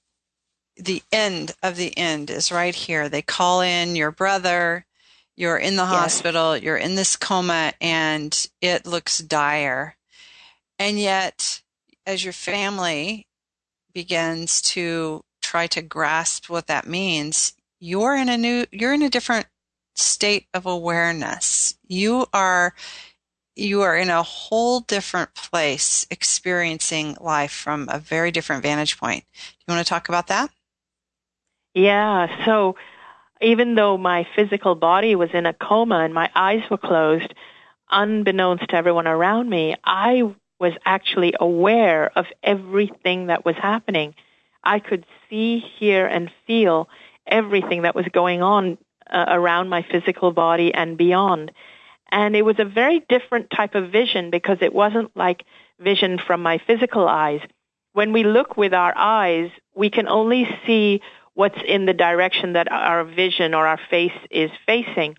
the 0.77 1.03
end 1.11 1.53
of 1.63 1.77
the 1.77 1.97
end 1.97 2.31
is 2.31 2.53
right 2.53 2.75
here. 2.75 3.09
They 3.09 3.23
call 3.23 3.61
in 3.61 3.97
your 3.97 4.11
brother, 4.11 4.87
you're 5.35 5.57
in 5.57 5.77
the 5.77 5.83
yes. 5.83 5.93
hospital, 5.93 6.57
you're 6.57 6.77
in 6.77 6.95
this 6.95 7.17
coma, 7.17 7.73
and 7.81 8.47
it 8.61 8.87
looks 8.87 9.19
dire. 9.19 9.97
And 10.79 10.99
yet, 10.99 11.63
as 12.05 12.25
your 12.25 12.35
family 12.35 13.27
begins 13.95 14.61
to 14.63 15.23
try 15.43 15.67
to 15.69 15.83
grasp 15.83 16.51
what 16.51 16.67
that 16.67 16.87
means, 16.87 17.55
you're 17.81 18.15
in 18.15 18.29
a 18.29 18.37
new, 18.37 18.67
you're 18.71 18.93
in 18.95 19.03
a 19.03 19.11
different 19.11 19.47
state 19.95 20.47
of 20.53 20.67
awareness. 20.67 21.75
You 21.87 22.27
are, 22.33 22.75
you 23.57 23.81
are 23.83 23.97
in 23.97 24.11
a 24.11 24.23
whole 24.23 24.81
different 24.81 25.35
place 25.35 26.07
experiencing 26.11 27.17
life 27.21 27.53
from 27.53 27.89
a 27.91 27.99
very 27.99 28.31
different 28.31 28.63
vantage 28.63 28.99
point. 28.99 29.25
Do 29.35 29.55
you 29.67 29.75
want 29.75 29.87
to 29.87 29.89
talk 29.89 30.09
about 30.09 30.29
that? 30.29 30.51
Yeah. 31.75 32.45
So 32.45 32.77
even 33.41 33.75
though 33.75 33.99
my 33.99 34.27
physical 34.37 34.75
body 34.75 35.15
was 35.15 35.31
in 35.33 35.47
a 35.47 35.53
coma 35.53 36.01
and 36.01 36.15
my 36.15 36.31
eyes 36.35 36.63
were 36.71 36.79
closed, 36.79 37.35
unbeknownst 37.91 38.69
to 38.69 38.77
everyone 38.77 39.07
around 39.07 39.49
me, 39.49 39.75
I 39.85 40.23
was 40.59 40.73
actually 40.85 41.35
aware 41.39 42.11
of 42.17 42.27
everything 42.43 43.27
that 43.27 43.45
was 43.45 43.57
happening. 43.57 44.15
I 44.65 44.81
could 44.81 45.05
see, 45.29 45.59
hear, 45.79 46.07
and 46.07 46.31
feel 46.47 46.89
everything 47.27 47.83
that 47.83 47.95
was 47.95 48.07
going 48.13 48.43
on 48.43 48.79
uh, 49.09 49.27
around 49.29 49.69
my 49.69 49.83
physical 49.83 50.33
body 50.33 50.73
and 50.75 50.97
beyond. 50.97 51.53
And 52.11 52.37
it 52.37 52.43
was 52.43 52.57
a 52.59 52.65
very 52.65 53.05
different 53.09 53.51
type 53.51 53.75
of 53.75 53.91
vision 53.91 54.31
because 54.31 54.59
it 54.61 54.73
wasn't 54.73 55.17
like 55.17 55.45
vision 55.81 56.19
from 56.25 56.43
my 56.43 56.59
physical 56.67 57.09
eyes. 57.09 57.41
When 57.93 58.13
we 58.13 58.25
look 58.25 58.57
with 58.57 58.73
our 58.75 58.97
eyes, 58.97 59.51
we 59.75 59.91
can 59.91 60.07
only 60.09 60.47
see 60.67 61.01
what's 61.35 61.59
in 61.67 61.87
the 61.87 61.93
direction 61.93 62.55
that 62.55 62.71
our 62.71 63.05
vision 63.05 63.55
or 63.55 63.67
our 63.67 63.81
face 63.91 64.19
is 64.31 64.51
facing. 64.65 65.17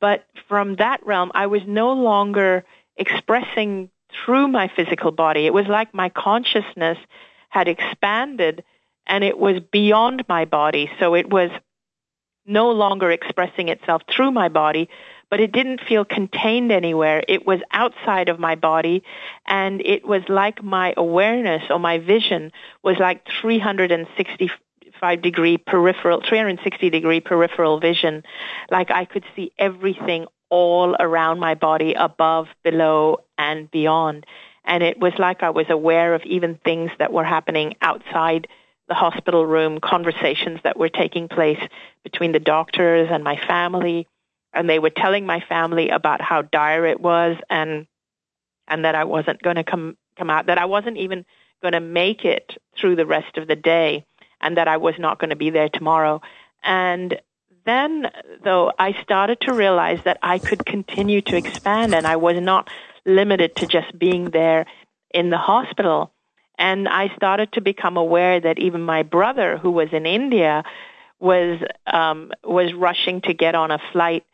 But 0.00 0.26
from 0.48 0.76
that 0.76 1.04
realm, 1.04 1.32
I 1.34 1.46
was 1.46 1.62
no 1.66 1.92
longer 1.92 2.64
expressing 2.96 3.90
through 4.24 4.48
my 4.48 4.70
physical 4.74 5.10
body. 5.10 5.46
It 5.46 5.52
was 5.52 5.66
like 5.66 5.92
my 5.94 6.08
consciousness 6.08 6.98
had 7.48 7.68
expanded 7.68 8.64
and 9.06 9.24
it 9.24 9.38
was 9.38 9.60
beyond 9.72 10.24
my 10.28 10.44
body. 10.44 10.90
So 11.00 11.14
it 11.14 11.28
was 11.28 11.50
no 12.46 12.70
longer 12.70 13.10
expressing 13.10 13.68
itself 13.68 14.02
through 14.14 14.30
my 14.30 14.48
body, 14.48 14.88
but 15.30 15.40
it 15.40 15.52
didn't 15.52 15.80
feel 15.80 16.04
contained 16.04 16.72
anywhere. 16.72 17.22
It 17.28 17.46
was 17.46 17.60
outside 17.72 18.28
of 18.28 18.38
my 18.38 18.54
body 18.54 19.02
and 19.46 19.80
it 19.84 20.06
was 20.06 20.22
like 20.28 20.62
my 20.62 20.94
awareness 20.96 21.64
or 21.70 21.78
my 21.78 21.98
vision 21.98 22.52
was 22.82 22.96
like 22.98 23.26
365 23.40 25.22
degree 25.22 25.58
peripheral, 25.58 26.22
360 26.26 26.90
degree 26.90 27.20
peripheral 27.20 27.80
vision. 27.80 28.22
Like 28.70 28.90
I 28.90 29.04
could 29.04 29.24
see 29.36 29.52
everything 29.58 30.26
all 30.50 30.96
around 30.98 31.40
my 31.40 31.54
body, 31.54 31.94
above, 31.94 32.48
below, 32.64 33.18
and 33.36 33.70
beyond. 33.70 34.24
And 34.64 34.82
it 34.82 34.98
was 34.98 35.12
like 35.18 35.42
I 35.42 35.50
was 35.50 35.66
aware 35.68 36.14
of 36.14 36.22
even 36.24 36.58
things 36.64 36.90
that 36.98 37.12
were 37.12 37.24
happening 37.24 37.74
outside 37.80 38.48
the 38.88 38.94
hospital 38.94 39.46
room, 39.46 39.80
conversations 39.80 40.60
that 40.64 40.78
were 40.78 40.88
taking 40.88 41.28
place 41.28 41.60
between 42.02 42.32
the 42.32 42.38
doctors 42.38 43.08
and 43.10 43.22
my 43.22 43.36
family. 43.46 44.06
And 44.52 44.68
they 44.68 44.78
were 44.78 44.90
telling 44.90 45.26
my 45.26 45.40
family 45.40 45.90
about 45.90 46.20
how 46.20 46.42
dire 46.42 46.86
it 46.86 47.00
was 47.00 47.36
and 47.50 47.86
and 48.66 48.84
that 48.84 48.94
I 48.94 49.04
wasn't 49.04 49.42
going 49.42 49.56
to 49.56 49.64
come 49.64 49.96
come 50.16 50.30
out, 50.30 50.46
that 50.46 50.58
I 50.58 50.66
wasn't 50.66 50.98
even 50.98 51.24
going 51.62 51.72
to 51.72 51.80
make 51.80 52.24
it 52.24 52.52
through 52.78 52.96
the 52.96 53.06
rest 53.06 53.36
of 53.36 53.48
the 53.48 53.56
day, 53.56 54.04
and 54.40 54.56
that 54.56 54.68
I 54.68 54.76
was 54.76 54.94
not 54.98 55.18
going 55.18 55.30
to 55.30 55.36
be 55.36 55.50
there 55.50 55.68
tomorrow. 55.68 56.20
And 56.62 57.20
then, 57.64 58.10
though, 58.44 58.72
I 58.78 58.94
started 59.02 59.40
to 59.42 59.52
realize 59.52 60.00
that 60.04 60.18
I 60.22 60.38
could 60.38 60.64
continue 60.64 61.20
to 61.22 61.36
expand 61.36 61.94
and 61.94 62.06
I 62.06 62.16
was 62.16 62.40
not 62.40 62.68
limited 63.04 63.56
to 63.56 63.66
just 63.66 63.98
being 63.98 64.30
there 64.30 64.66
in 65.10 65.30
the 65.30 65.38
hospital. 65.38 66.12
And 66.58 66.88
I 66.88 67.14
started 67.14 67.52
to 67.52 67.60
become 67.60 67.96
aware 67.96 68.40
that 68.40 68.58
even 68.58 68.82
my 68.82 69.02
brother, 69.02 69.58
who 69.58 69.70
was 69.70 69.88
in 69.92 70.06
India, 70.06 70.64
was 71.20 71.60
um, 71.86 72.32
was 72.44 72.72
rushing 72.72 73.20
to 73.22 73.34
get 73.34 73.54
on 73.54 73.70
a 73.70 73.80
flight 73.92 74.24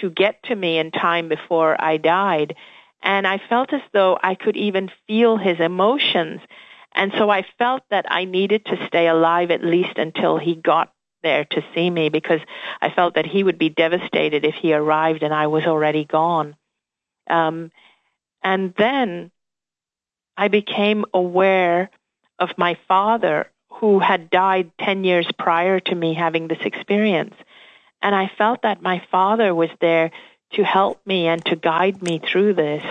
to 0.00 0.10
get 0.10 0.42
to 0.44 0.54
me 0.54 0.78
in 0.78 0.90
time 0.90 1.28
before 1.28 1.80
I 1.80 1.96
died. 1.96 2.54
And 3.02 3.26
I 3.26 3.40
felt 3.48 3.72
as 3.72 3.82
though 3.92 4.18
I 4.22 4.34
could 4.34 4.56
even 4.56 4.90
feel 5.06 5.36
his 5.36 5.60
emotions. 5.60 6.40
And 6.94 7.12
so 7.16 7.30
I 7.30 7.46
felt 7.58 7.82
that 7.90 8.06
I 8.10 8.24
needed 8.24 8.66
to 8.66 8.86
stay 8.86 9.06
alive 9.06 9.50
at 9.50 9.64
least 9.64 9.98
until 9.98 10.38
he 10.38 10.54
got 10.54 10.92
there 11.22 11.44
to 11.44 11.64
see 11.74 11.90
me 11.90 12.08
because 12.08 12.40
I 12.80 12.90
felt 12.90 13.14
that 13.14 13.26
he 13.26 13.42
would 13.42 13.58
be 13.58 13.68
devastated 13.68 14.44
if 14.44 14.54
he 14.54 14.72
arrived 14.72 15.22
and 15.22 15.34
I 15.34 15.48
was 15.48 15.64
already 15.64 16.04
gone. 16.04 16.56
Um, 17.28 17.70
and 18.42 18.74
then 18.78 19.30
I 20.36 20.48
became 20.48 21.04
aware 21.12 21.90
of 22.38 22.50
my 22.56 22.78
father 22.86 23.50
who 23.70 23.98
had 23.98 24.30
died 24.30 24.70
10 24.80 25.04
years 25.04 25.26
prior 25.38 25.80
to 25.80 25.94
me 25.94 26.14
having 26.14 26.48
this 26.48 26.58
experience. 26.64 27.34
And 28.00 28.14
I 28.14 28.30
felt 28.38 28.62
that 28.62 28.82
my 28.82 29.02
father 29.10 29.54
was 29.54 29.70
there 29.80 30.10
to 30.52 30.64
help 30.64 31.04
me 31.06 31.26
and 31.26 31.44
to 31.46 31.56
guide 31.56 32.02
me 32.02 32.20
through 32.20 32.54
this. 32.54 32.84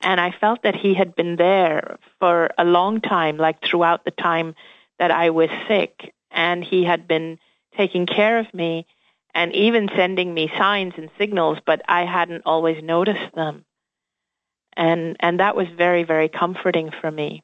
And 0.00 0.20
I 0.20 0.30
felt 0.30 0.62
that 0.62 0.76
he 0.76 0.94
had 0.94 1.14
been 1.14 1.36
there 1.36 1.98
for 2.18 2.50
a 2.56 2.64
long 2.64 3.00
time, 3.00 3.36
like 3.36 3.62
throughout 3.62 4.04
the 4.04 4.10
time 4.10 4.54
that 4.98 5.10
I 5.10 5.30
was 5.30 5.50
sick 5.68 6.14
and 6.30 6.64
he 6.64 6.84
had 6.84 7.06
been 7.06 7.38
taking 7.76 8.06
care 8.06 8.38
of 8.38 8.52
me 8.54 8.86
and 9.34 9.54
even 9.54 9.88
sending 9.94 10.32
me 10.32 10.50
signs 10.56 10.94
and 10.96 11.10
signals, 11.18 11.58
but 11.64 11.82
I 11.88 12.04
hadn't 12.04 12.42
always 12.46 12.82
noticed 12.82 13.34
them. 13.34 13.64
And 14.76 15.16
and 15.20 15.40
that 15.40 15.56
was 15.56 15.68
very 15.68 16.04
very 16.04 16.28
comforting 16.28 16.90
for 17.00 17.10
me. 17.10 17.42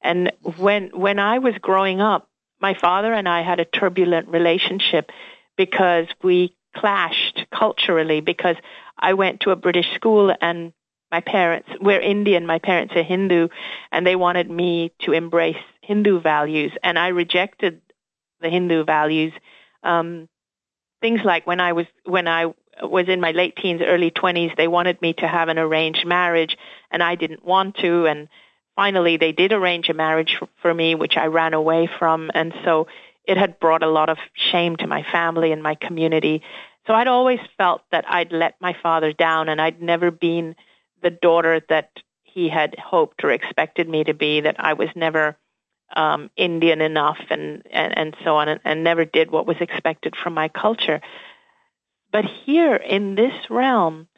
And 0.00 0.32
when 0.56 0.90
when 0.90 1.18
I 1.18 1.38
was 1.38 1.54
growing 1.60 2.00
up, 2.00 2.28
my 2.60 2.74
father 2.74 3.12
and 3.12 3.28
I 3.28 3.42
had 3.42 3.60
a 3.60 3.64
turbulent 3.64 4.28
relationship 4.28 5.10
because 5.56 6.06
we 6.22 6.56
clashed 6.76 7.46
culturally 7.52 8.20
because 8.20 8.56
I 8.98 9.14
went 9.14 9.40
to 9.40 9.50
a 9.50 9.56
British 9.56 9.92
school 9.94 10.34
and 10.40 10.72
my 11.10 11.20
parents 11.20 11.68
we're 11.80 12.00
Indian, 12.00 12.46
my 12.46 12.58
parents 12.58 12.94
are 12.96 13.02
Hindu 13.02 13.48
and 13.92 14.06
they 14.06 14.16
wanted 14.16 14.50
me 14.50 14.92
to 15.00 15.12
embrace 15.12 15.62
Hindu 15.82 16.20
values 16.20 16.72
and 16.82 16.98
I 16.98 17.08
rejected 17.08 17.80
the 18.40 18.50
Hindu 18.50 18.84
values. 18.84 19.32
Um, 19.82 20.28
things 21.00 21.20
like 21.24 21.46
when 21.46 21.60
I 21.60 21.72
was 21.72 21.86
when 22.04 22.26
I 22.26 22.54
was 22.82 23.08
in 23.08 23.20
my 23.20 23.32
late 23.32 23.56
teens, 23.56 23.82
early 23.84 24.10
twenties, 24.10 24.52
they 24.56 24.68
wanted 24.68 25.00
me 25.02 25.12
to 25.14 25.28
have 25.28 25.48
an 25.48 25.58
arranged 25.58 26.06
marriage, 26.06 26.56
and 26.90 27.02
I 27.02 27.14
didn't 27.14 27.44
want 27.44 27.76
to. 27.76 28.06
And 28.06 28.28
finally, 28.76 29.16
they 29.16 29.32
did 29.32 29.52
arrange 29.52 29.88
a 29.88 29.94
marriage 29.94 30.36
for, 30.38 30.48
for 30.62 30.72
me, 30.72 30.94
which 30.94 31.16
I 31.16 31.26
ran 31.26 31.54
away 31.54 31.88
from, 31.98 32.30
and 32.34 32.54
so 32.64 32.86
it 33.26 33.36
had 33.36 33.58
brought 33.58 33.82
a 33.82 33.88
lot 33.88 34.08
of 34.08 34.18
shame 34.34 34.76
to 34.76 34.86
my 34.86 35.02
family 35.02 35.52
and 35.52 35.62
my 35.62 35.74
community. 35.74 36.42
So 36.86 36.92
I'd 36.92 37.08
always 37.08 37.40
felt 37.56 37.82
that 37.90 38.04
I'd 38.08 38.32
let 38.32 38.60
my 38.60 38.76
father 38.82 39.12
down, 39.12 39.48
and 39.48 39.60
I'd 39.60 39.80
never 39.80 40.10
been 40.10 40.54
the 41.02 41.10
daughter 41.10 41.60
that 41.68 41.90
he 42.22 42.48
had 42.48 42.78
hoped 42.78 43.24
or 43.24 43.30
expected 43.30 43.88
me 43.88 44.04
to 44.04 44.14
be. 44.14 44.40
That 44.40 44.56
I 44.58 44.74
was 44.74 44.88
never 44.94 45.36
um, 45.96 46.30
Indian 46.36 46.80
enough 46.80 47.18
and, 47.30 47.62
and, 47.70 47.96
and 47.96 48.16
so 48.24 48.36
on, 48.36 48.48
and, 48.48 48.60
and 48.64 48.84
never 48.84 49.04
did 49.04 49.30
what 49.30 49.46
was 49.46 49.56
expected 49.60 50.14
from 50.16 50.34
my 50.34 50.48
culture. 50.48 51.00
But 52.12 52.24
here 52.24 52.76
in 52.76 53.14
this 53.14 53.34
realm, 53.50 54.08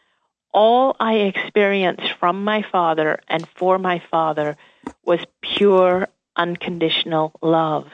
all 0.52 0.96
I 0.98 1.14
experienced 1.14 2.12
from 2.18 2.44
my 2.44 2.62
father 2.72 3.20
and 3.28 3.46
for 3.56 3.78
my 3.78 4.02
father 4.10 4.56
was 5.04 5.20
pure, 5.40 6.08
unconditional 6.36 7.32
love. 7.42 7.86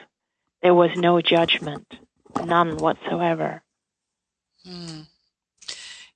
There 0.63 0.73
was 0.73 0.91
no 0.95 1.21
judgment, 1.21 1.85
none 2.41 2.77
whatsoever. 2.77 3.61
Hmm. 4.65 5.01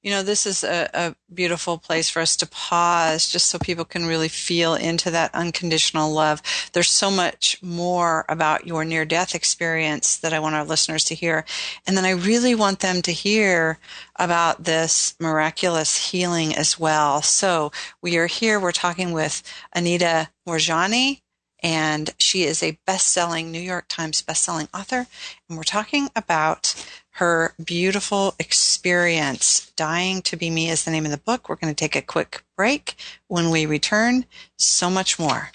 You 0.01 0.11
know, 0.11 0.23
this 0.23 0.45
is 0.45 0.63
a, 0.63 0.89
a, 0.93 1.15
beautiful 1.33 1.77
place 1.77 2.09
for 2.09 2.21
us 2.21 2.37
to 2.37 2.47
pause 2.47 3.29
just 3.29 3.47
so 3.47 3.59
people 3.59 3.83
can 3.83 4.05
really 4.05 4.29
feel 4.29 4.73
into 4.73 5.11
that 5.11 5.35
unconditional 5.35 6.09
love. 6.13 6.41
There's 6.71 6.89
so 6.89 7.11
much 7.11 7.61
more 7.61 8.23
about 8.29 8.65
your 8.65 8.85
near 8.85 9.03
death 9.03 9.35
experience 9.35 10.15
that 10.19 10.31
I 10.31 10.39
want 10.39 10.55
our 10.55 10.63
listeners 10.63 11.03
to 11.05 11.15
hear. 11.15 11.43
And 11.85 11.97
then 11.97 12.05
I 12.05 12.11
really 12.11 12.55
want 12.55 12.79
them 12.79 13.01
to 13.01 13.11
hear 13.11 13.79
about 14.15 14.63
this 14.63 15.13
miraculous 15.19 16.11
healing 16.11 16.55
as 16.55 16.79
well. 16.79 17.21
So 17.21 17.73
we 18.01 18.15
are 18.15 18.27
here, 18.27 18.61
we're 18.61 18.71
talking 18.71 19.11
with 19.11 19.43
Anita 19.73 20.29
Moorjani 20.47 21.19
and 21.61 22.11
she 22.19 22.43
is 22.43 22.61
a 22.61 22.79
best-selling 22.85 23.51
New 23.51 23.59
York 23.59 23.85
Times 23.87 24.21
best-selling 24.21 24.67
author 24.73 25.07
and 25.49 25.57
we're 25.57 25.63
talking 25.63 26.09
about 26.15 26.75
her 27.17 27.55
beautiful 27.63 28.35
experience. 28.37 29.71
Dying 29.75 30.21
to 30.21 30.37
Be 30.37 30.51
Me 30.51 30.69
is 30.69 30.85
the 30.85 30.91
name 30.91 31.03
of 31.03 31.09
the 31.09 31.17
book. 31.17 31.49
We're 31.49 31.55
going 31.55 31.73
to 31.73 31.75
take 31.75 31.95
a 31.95 32.01
quick 32.03 32.43
break. 32.55 32.95
When 33.27 33.49
we 33.49 33.65
return, 33.65 34.25
so 34.55 34.91
much 34.91 35.17
more. 35.17 35.49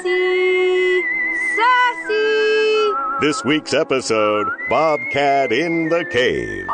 Sassy! 0.00 1.02
Sassy! 1.56 2.92
This 3.20 3.44
week's 3.44 3.74
episode 3.74 4.46
Bobcat 4.70 5.52
in 5.52 5.90
the 5.90 6.06
Cave. 6.06 6.66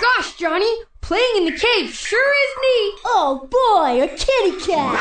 Gosh, 0.00 0.36
Johnny, 0.36 0.72
playing 1.00 1.38
in 1.38 1.44
the 1.46 1.58
cave 1.58 1.92
sure 1.92 2.34
is 2.44 2.56
neat! 2.62 3.00
Oh 3.06 3.48
boy, 3.50 4.02
a 4.02 4.06
kitty 4.06 4.64
cat! 4.64 4.94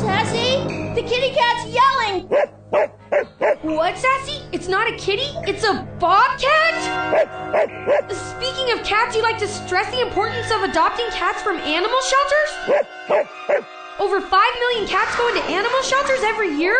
Sassy, 0.00 0.56
the 0.94 1.06
kitty 1.06 1.34
cat's 1.34 1.66
yelling! 1.66 2.30
What, 3.76 3.98
Sassy? 3.98 4.40
It's 4.52 4.68
not 4.68 4.90
a 4.90 4.96
kitty? 4.96 5.28
It's 5.46 5.64
a 5.64 5.86
bobcat? 6.00 6.76
Speaking 8.10 8.72
of 8.72 8.82
cats, 8.86 9.14
you 9.14 9.22
like 9.22 9.38
to 9.38 9.48
stress 9.48 9.90
the 9.90 10.00
importance 10.00 10.50
of 10.50 10.62
adopting 10.62 11.08
cats 11.10 11.42
from 11.42 11.58
animal 11.58 12.00
shelters? 12.00 13.66
Over 13.98 14.20
5 14.20 14.30
million 14.30 14.86
cats 14.86 15.16
go 15.16 15.28
into 15.28 15.42
animal 15.44 15.82
shelters 15.82 16.20
every 16.22 16.54
year? 16.54 16.76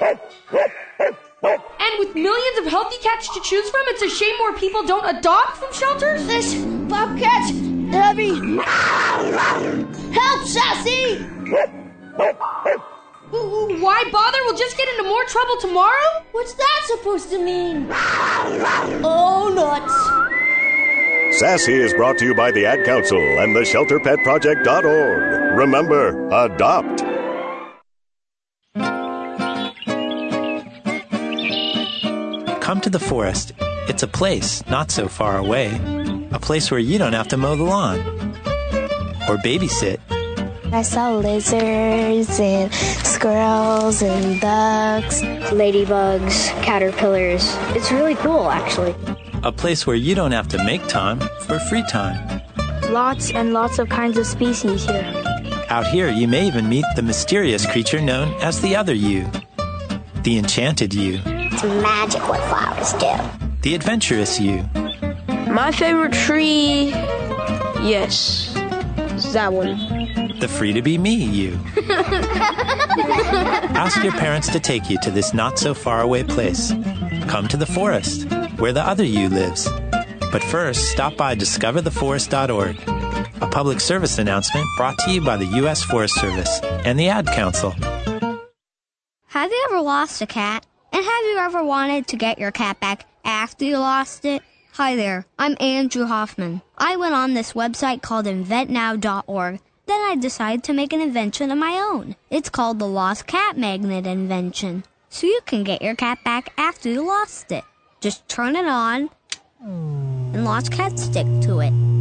And 0.00 1.98
with 1.98 2.14
millions 2.14 2.58
of 2.58 2.66
healthy 2.66 2.98
cats 2.98 3.32
to 3.32 3.40
choose 3.40 3.70
from, 3.70 3.80
it's 3.86 4.02
a 4.02 4.10
shame 4.10 4.36
more 4.38 4.52
people 4.54 4.84
don't 4.84 5.16
adopt 5.16 5.56
from 5.56 5.72
shelters? 5.72 6.26
This 6.26 6.54
bobcat's 6.88 7.50
heavy. 7.90 8.34
Help, 10.12 10.46
Sassy! 10.46 11.24
Why 13.30 14.04
bother? 14.10 14.38
We'll 14.44 14.56
just 14.56 14.76
get 14.76 14.88
into 14.90 15.04
more 15.04 15.24
trouble 15.24 15.56
tomorrow? 15.60 16.24
What's 16.32 16.54
that 16.54 16.82
supposed 16.86 17.30
to 17.30 17.38
mean? 17.42 17.88
Oh, 17.90 19.52
nuts. 19.54 19.94
Sassy 21.38 21.74
is 21.74 21.94
brought 21.94 22.18
to 22.18 22.24
you 22.24 22.34
by 22.34 22.50
the 22.50 22.66
Ad 22.66 22.84
Council 22.84 23.18
and 23.18 23.54
the 23.54 23.60
ShelterPetProject.org. 23.60 25.37
Remember, 25.58 26.28
adopt. 26.28 27.02
Come 32.62 32.80
to 32.80 32.88
the 32.88 33.00
forest. 33.00 33.54
It's 33.88 34.04
a 34.04 34.06
place 34.06 34.64
not 34.68 34.92
so 34.92 35.08
far 35.08 35.36
away. 35.36 35.74
A 36.30 36.38
place 36.38 36.70
where 36.70 36.78
you 36.78 36.96
don't 36.96 37.12
have 37.12 37.26
to 37.28 37.36
mow 37.36 37.56
the 37.56 37.64
lawn 37.64 37.98
or 39.28 39.36
babysit. 39.38 39.98
I 40.72 40.82
saw 40.82 41.16
lizards 41.16 42.38
and 42.38 42.72
squirrels 42.72 44.00
and 44.00 44.40
ducks, 44.40 45.22
ladybugs, 45.50 46.50
caterpillars. 46.62 47.56
It's 47.74 47.90
really 47.90 48.14
cool, 48.14 48.48
actually. 48.48 48.94
A 49.42 49.50
place 49.50 49.88
where 49.88 49.96
you 49.96 50.14
don't 50.14 50.30
have 50.30 50.46
to 50.54 50.62
make 50.62 50.86
time 50.86 51.18
for 51.46 51.58
free 51.58 51.82
time. 51.90 52.42
Lots 52.92 53.32
and 53.32 53.52
lots 53.52 53.80
of 53.80 53.88
kinds 53.88 54.18
of 54.18 54.24
species 54.24 54.86
here. 54.86 55.27
Out 55.70 55.86
here, 55.86 56.08
you 56.08 56.26
may 56.26 56.46
even 56.46 56.68
meet 56.68 56.84
the 56.96 57.02
mysterious 57.02 57.66
creature 57.66 58.00
known 58.00 58.32
as 58.40 58.60
the 58.62 58.74
other 58.74 58.94
you, 58.94 59.30
the 60.22 60.38
enchanted 60.38 60.94
you. 60.94 61.20
It's 61.26 61.62
magic 61.62 62.26
what 62.26 62.40
flowers 62.48 62.92
do. 62.94 63.12
The 63.60 63.74
adventurous 63.74 64.40
you. 64.40 64.64
My 65.50 65.70
favorite 65.70 66.14
tree, 66.14 66.88
yes, 67.84 68.50
that 69.32 69.52
one. 69.52 69.76
The 70.38 70.48
free 70.48 70.72
to 70.72 70.80
be 70.80 70.96
me 70.96 71.14
you. 71.14 71.58
Ask 73.76 74.02
your 74.02 74.12
parents 74.12 74.48
to 74.50 74.60
take 74.60 74.88
you 74.88 74.98
to 75.02 75.10
this 75.10 75.34
not 75.34 75.58
so 75.58 75.74
far 75.74 76.00
away 76.00 76.22
place. 76.22 76.72
Come 77.26 77.46
to 77.48 77.58
the 77.58 77.66
forest, 77.66 78.26
where 78.56 78.72
the 78.72 78.82
other 78.82 79.04
you 79.04 79.28
lives. 79.28 79.68
But 80.32 80.42
first, 80.42 80.90
stop 80.90 81.16
by 81.16 81.34
discovertheforest.org, 81.34 82.76
a 83.40 83.46
public 83.48 83.80
service 83.80 84.18
announcement 84.18 84.66
brought 84.76 84.98
to 84.98 85.10
you 85.10 85.20
by 85.20 85.36
the 85.36 85.46
U.S. 85.46 85.82
Forest 85.82 86.14
Service 86.20 86.60
and 86.62 86.98
the 86.98 87.08
Ad 87.08 87.26
Council. 87.26 87.74
Have 89.28 89.50
you 89.50 89.66
ever 89.70 89.80
lost 89.80 90.20
a 90.22 90.26
cat? 90.26 90.66
And 90.92 91.04
have 91.04 91.24
you 91.24 91.38
ever 91.38 91.62
wanted 91.62 92.06
to 92.08 92.16
get 92.16 92.38
your 92.38 92.50
cat 92.50 92.80
back 92.80 93.06
after 93.24 93.64
you 93.64 93.78
lost 93.78 94.24
it? 94.24 94.42
Hi 94.72 94.96
there, 94.96 95.26
I'm 95.38 95.56
Andrew 95.60 96.06
Hoffman. 96.06 96.62
I 96.76 96.96
went 96.96 97.14
on 97.14 97.34
this 97.34 97.52
website 97.52 98.02
called 98.02 98.26
inventnow.org. 98.26 99.60
Then 99.86 100.00
I 100.00 100.16
decided 100.16 100.64
to 100.64 100.72
make 100.72 100.92
an 100.92 101.00
invention 101.00 101.50
of 101.50 101.58
my 101.58 101.74
own. 101.74 102.16
It's 102.30 102.48
called 102.48 102.78
the 102.78 102.86
Lost 102.86 103.26
Cat 103.26 103.56
Magnet 103.56 104.06
Invention. 104.06 104.84
So 105.08 105.26
you 105.26 105.40
can 105.46 105.64
get 105.64 105.82
your 105.82 105.94
cat 105.94 106.18
back 106.24 106.52
after 106.58 106.88
you 106.88 107.06
lost 107.06 107.50
it. 107.52 107.64
Just 108.00 108.28
turn 108.28 108.54
it 108.54 108.66
on 108.66 109.10
and 109.60 110.44
Lost 110.44 110.70
Cat 110.70 110.98
stick 110.98 111.26
to 111.42 111.60
it. 111.60 111.97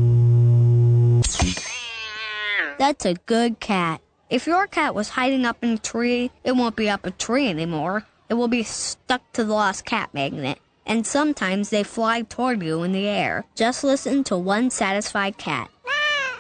That's 2.77 3.05
a 3.05 3.15
good 3.25 3.59
cat. 3.59 4.01
If 4.29 4.45
your 4.45 4.67
cat 4.67 4.93
was 4.93 5.09
hiding 5.09 5.45
up 5.45 5.63
in 5.63 5.71
a 5.71 5.77
tree, 5.77 6.31
it 6.43 6.55
won't 6.55 6.75
be 6.75 6.89
up 6.89 7.05
a 7.05 7.11
tree 7.11 7.49
anymore. 7.49 8.05
It 8.29 8.33
will 8.35 8.47
be 8.47 8.63
stuck 8.63 9.21
to 9.33 9.43
the 9.43 9.53
lost 9.53 9.85
cat 9.85 10.13
magnet. 10.13 10.59
And 10.85 11.05
sometimes 11.05 11.69
they 11.69 11.83
fly 11.83 12.21
toward 12.21 12.61
you 12.61 12.83
in 12.83 12.91
the 12.91 13.07
air. 13.07 13.45
Just 13.55 13.83
listen 13.83 14.23
to 14.25 14.37
one 14.37 14.69
satisfied 14.69 15.37
cat. 15.37 15.69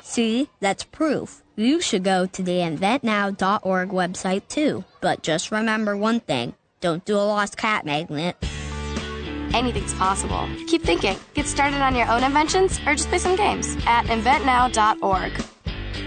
See, 0.01 0.49
that's 0.59 0.83
proof. 0.83 1.43
You 1.55 1.81
should 1.81 2.03
go 2.03 2.25
to 2.27 2.41
the 2.43 2.59
inventnow.org 2.59 3.89
website 3.89 4.47
too. 4.47 4.85
But 5.01 5.21
just 5.21 5.51
remember 5.51 5.97
one 5.97 6.19
thing 6.21 6.53
don't 6.79 7.03
do 7.03 7.15
a 7.15 7.19
lost 7.25 7.57
cat 7.57 7.85
magnet. 7.85 8.37
Anything's 9.53 9.93
possible. 9.93 10.47
Keep 10.67 10.83
thinking. 10.83 11.17
Get 11.33 11.45
started 11.47 11.81
on 11.81 11.95
your 11.95 12.09
own 12.09 12.23
inventions 12.23 12.79
or 12.85 12.95
just 12.95 13.09
play 13.09 13.19
some 13.19 13.35
games 13.35 13.75
at 13.85 14.05
inventnow.org. 14.05 15.33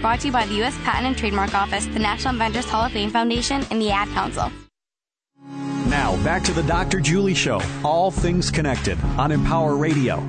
Brought 0.01 0.19
to 0.21 0.27
you 0.27 0.33
by 0.33 0.45
the 0.47 0.55
U.S. 0.55 0.77
Patent 0.83 1.05
and 1.05 1.17
Trademark 1.17 1.53
Office, 1.53 1.85
the 1.85 1.99
National 1.99 2.33
Inventors 2.33 2.65
Hall 2.65 2.85
of 2.85 2.91
Fame 2.91 3.11
Foundation, 3.11 3.63
and 3.69 3.81
the 3.81 3.91
Ad 3.91 4.07
Council. 4.09 4.51
Now, 5.87 6.15
back 6.23 6.43
to 6.43 6.53
the 6.53 6.63
Dr. 6.63 6.99
Julie 6.99 7.33
Show. 7.33 7.61
All 7.83 8.11
things 8.11 8.49
connected 8.49 8.97
on 9.17 9.31
Empower 9.31 9.75
Radio. 9.75 10.25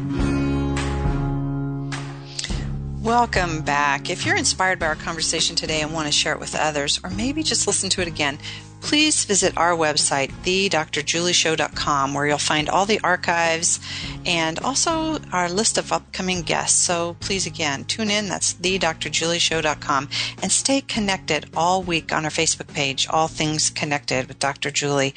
Welcome 3.02 3.62
back. 3.62 4.10
If 4.10 4.26
you're 4.26 4.36
inspired 4.36 4.78
by 4.78 4.86
our 4.86 4.94
conversation 4.94 5.56
today 5.56 5.80
and 5.80 5.92
want 5.92 6.06
to 6.06 6.12
share 6.12 6.32
it 6.32 6.40
with 6.40 6.54
others, 6.54 7.00
or 7.02 7.10
maybe 7.10 7.42
just 7.42 7.66
listen 7.66 7.90
to 7.90 8.00
it 8.00 8.08
again, 8.08 8.38
please 8.82 9.24
visit 9.24 9.56
our 9.56 9.72
website, 9.72 10.30
thedrjulieshow.com, 10.42 12.14
where 12.14 12.26
you'll 12.26 12.38
find 12.38 12.68
all 12.68 12.84
the 12.84 13.00
archives 13.00 13.80
and 14.26 14.58
also 14.58 15.18
our 15.32 15.48
list 15.48 15.78
of 15.78 15.92
upcoming 15.92 16.42
guests. 16.42 16.78
So 16.78 17.16
please, 17.20 17.46
again, 17.46 17.84
tune 17.84 18.10
in. 18.10 18.28
That's 18.28 18.54
thedrjulieshow.com 18.54 20.08
and 20.42 20.52
stay 20.52 20.80
connected 20.80 21.48
all 21.56 21.82
week 21.82 22.12
on 22.12 22.24
our 22.24 22.30
Facebook 22.30 22.68
page, 22.74 23.06
All 23.08 23.28
Things 23.28 23.70
Connected 23.70 24.28
with 24.28 24.38
Dr. 24.38 24.70
Julie. 24.70 25.14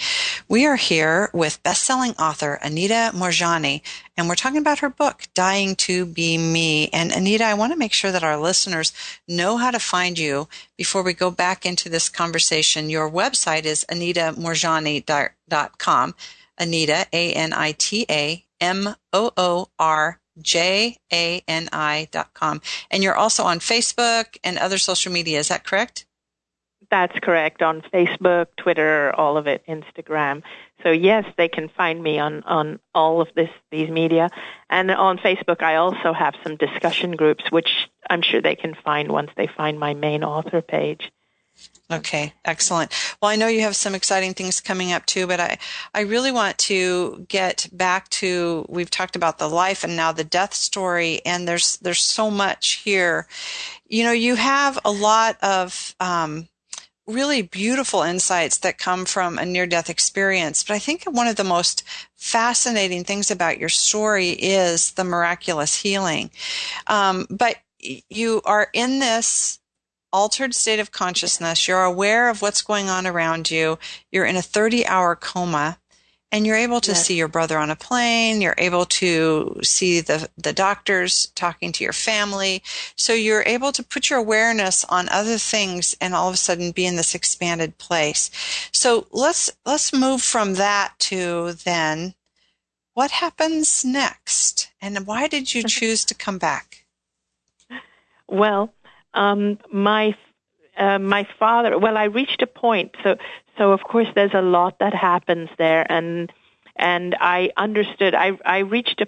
We 0.48 0.66
are 0.66 0.78
here 0.78 1.30
with 1.34 1.62
best-selling 1.64 2.14
author 2.14 2.60
Anita 2.62 3.12
Moorjani, 3.14 3.82
and 4.18 4.30
we're 4.30 4.36
talking 4.36 4.60
about 4.60 4.80
her 4.80 4.90
book, 4.90 5.24
Dying 5.34 5.76
to 5.78 6.06
Be 6.06 6.38
Me. 6.38 6.90
And 6.90 7.12
Anita, 7.12 7.44
I 7.44 7.54
want 7.54 7.74
to 7.74 7.80
make 7.80 7.94
sure 7.94 8.12
that 8.12 8.24
our 8.24 8.38
listeners 8.38 8.94
know 9.28 9.58
how 9.58 9.72
to 9.72 9.80
find 9.80 10.18
you 10.18 10.48
before 10.78 11.04
we 11.04 11.12
go 11.14 11.32
back 11.32 11.66
into 11.66 11.90
this 11.90 12.08
conversation. 12.08 12.90
Your 12.90 13.12
website 13.12 13.66
is 13.66 13.86
anitamoorjani.com. 13.90 16.16
Anita, 16.58 17.06
A-N-I-T-A, 17.12 18.46
M-O-O-R-J-A-N-I 18.62 20.18
dot 22.12 22.34
com. 22.34 22.62
And 22.90 23.04
you're 23.04 23.16
also 23.16 23.44
on 23.44 23.60
Facebook 23.60 24.38
and 24.44 24.58
other 24.58 24.78
social 24.78 25.12
media. 25.12 25.40
Is 25.40 25.50
that 25.50 25.66
correct? 25.66 26.06
That's 26.90 27.20
correct. 27.20 27.62
On 27.62 27.82
Facebook, 27.82 28.48
Twitter, 28.58 29.14
all 29.16 29.38
of 29.38 29.48
it, 29.48 29.64
Instagram. 29.68 30.44
So 30.84 30.92
yes, 30.92 31.26
they 31.38 31.48
can 31.48 31.70
find 31.70 32.02
me 32.02 32.20
on, 32.20 32.44
on 32.44 32.80
all 32.94 33.22
of 33.22 33.30
this 33.36 33.50
these 33.72 33.90
media. 33.90 34.30
And 34.70 34.92
on 34.92 35.18
Facebook 35.18 35.62
I 35.62 35.76
also 35.76 36.14
have 36.14 36.36
some 36.44 36.58
discussion 36.58 37.16
groups 37.16 37.52
which 37.52 37.90
I'm 38.10 38.22
sure 38.22 38.42
they 38.42 38.56
can 38.56 38.76
find 38.76 39.12
once 39.12 39.32
they 39.36 39.48
find 39.48 39.80
my 39.80 39.94
main 39.94 40.24
author 40.24 40.62
page. 40.62 41.12
Okay, 41.92 42.34
excellent. 42.44 42.92
Well, 43.22 43.30
I 43.30 43.36
know 43.36 43.48
you 43.48 43.62
have 43.62 43.76
some 43.76 43.94
exciting 43.94 44.34
things 44.34 44.60
coming 44.60 44.92
up 44.92 45.06
too, 45.06 45.28
but 45.28 45.40
I, 45.40 45.60
I 45.94 46.02
really 46.02 46.32
want 46.32 46.58
to 46.60 47.26
get 47.30 47.70
back 47.72 48.10
to 48.10 48.66
we've 48.68 48.90
talked 48.90 49.16
about 49.16 49.38
the 49.38 49.48
life 49.48 49.84
and 49.84 49.96
now 49.96 50.12
the 50.12 50.24
death 50.24 50.56
story, 50.56 51.22
and 51.26 51.48
there's 51.48 51.78
there's 51.78 52.02
so 52.02 52.32
much 52.32 52.82
here. 52.84 53.28
You 53.88 54.04
know, 54.04 54.12
you 54.12 54.34
have 54.34 54.80
a 54.84 54.92
lot 54.92 55.38
of 55.44 55.96
um, 56.00 56.48
really 57.08 57.42
beautiful 57.42 58.02
insights 58.02 58.58
that 58.60 58.78
come 58.78 59.06
from 59.06 59.38
a 59.38 59.46
near 59.46 59.68
death 59.68 59.90
experience. 59.90 60.64
But 60.64 60.74
I 60.74 60.80
think 60.80 61.04
one 61.04 61.28
of 61.28 61.36
the 61.36 61.44
most 61.44 61.84
fascinating 62.16 63.04
things 63.04 63.30
about 63.30 63.60
your 63.60 63.70
story 63.70 64.30
is 64.30 64.92
the 64.92 65.04
miraculous 65.04 65.82
healing. 65.82 66.32
Um, 66.88 67.28
but 67.30 67.58
you 67.80 68.42
are 68.46 68.70
in 68.74 69.00
this 69.00 69.60
altered 70.12 70.56
state 70.56 70.80
of 70.80 70.92
consciousness. 70.92 71.68
You're 71.68 71.84
aware 71.84 72.30
of 72.30 72.42
what's 72.42 72.62
going 72.62 72.90
on 72.90 73.06
around 73.06 73.52
you. 73.52 73.78
You're 74.12 74.26
in 74.26 74.38
a 74.38 74.42
30 74.42 74.88
hour 74.88 75.16
coma. 75.16 75.78
And 76.36 76.46
you're 76.46 76.58
able 76.58 76.82
to 76.82 76.94
Yes. 76.94 77.06
see 77.08 77.16
your 77.16 77.30
brother 77.30 77.58
on 77.58 77.72
a 77.72 77.78
plane. 77.78 78.42
You're 78.42 78.56
able 78.58 78.84
to 78.88 79.58
see 79.64 80.02
the, 80.02 80.30
the 80.38 80.52
doctors 80.52 81.28
talking 81.28 81.72
to 81.72 81.84
your 81.86 81.94
family. 81.94 82.62
So 82.98 83.14
you're 83.14 83.44
able 83.46 83.72
to 83.72 83.82
put 83.82 84.10
your 84.10 84.20
awareness 84.20 84.84
on 84.84 85.08
other 85.08 85.38
things 85.38 85.96
and 86.02 86.14
all 86.14 86.28
of 86.28 86.34
a 86.34 86.38
sudden 86.38 86.72
be 86.72 86.86
in 86.86 86.98
this 86.98 87.16
expanded 87.16 87.78
place. 87.78 88.30
So 88.74 89.08
let's, 89.14 89.50
let's 89.66 89.94
move 89.94 90.22
from 90.22 90.56
that 90.56 90.96
to 91.08 91.54
then 91.54 92.16
what 92.96 93.12
happens 93.12 93.86
next 93.86 94.70
and 94.82 95.08
why 95.08 95.30
did 95.30 95.54
you 95.54 95.64
choose 95.66 96.04
to 96.04 96.14
come 96.14 96.38
back? 96.38 96.84
Well, 98.28 98.74
um, 99.14 99.58
my 99.72 100.18
uh, 100.78 101.00
my 101.00 101.26
father. 101.40 101.78
Well, 101.80 101.96
I 101.96 102.06
reached 102.06 102.42
a 102.42 102.48
point. 102.48 102.94
So 103.04 103.16
so 103.58 103.72
of 103.72 103.84
course 103.84 104.08
there's 104.16 104.34
a 104.34 104.42
lot 104.42 104.80
that 104.80 104.94
happens 104.94 105.50
there, 105.58 105.90
and 105.90 106.32
and 106.76 107.16
I 107.20 107.52
understood. 107.58 108.16
I 108.16 108.38
I 108.46 108.60
reached 108.60 109.02
a. 109.02 109.08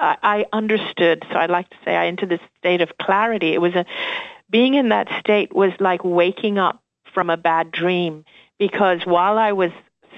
I 0.00 0.16
I 0.22 0.44
understood. 0.52 1.24
So 1.30 1.38
I'd 1.38 1.50
like 1.50 1.68
to 1.70 1.76
say 1.84 1.96
I 1.96 2.06
entered 2.06 2.28
this 2.28 2.40
state 2.58 2.80
of 2.80 2.96
clarity. 2.98 3.52
It 3.54 3.60
was 3.60 3.74
a 3.74 3.84
being 4.50 4.74
in 4.74 4.90
that 4.90 5.08
state 5.20 5.54
was 5.54 5.72
like 5.78 6.04
waking 6.04 6.58
up 6.58 6.82
from 7.12 7.30
a 7.30 7.36
bad 7.36 7.70
dream 7.70 8.24
because 8.58 9.00
while 9.04 9.38
I 9.38 9.52
was 9.52 9.70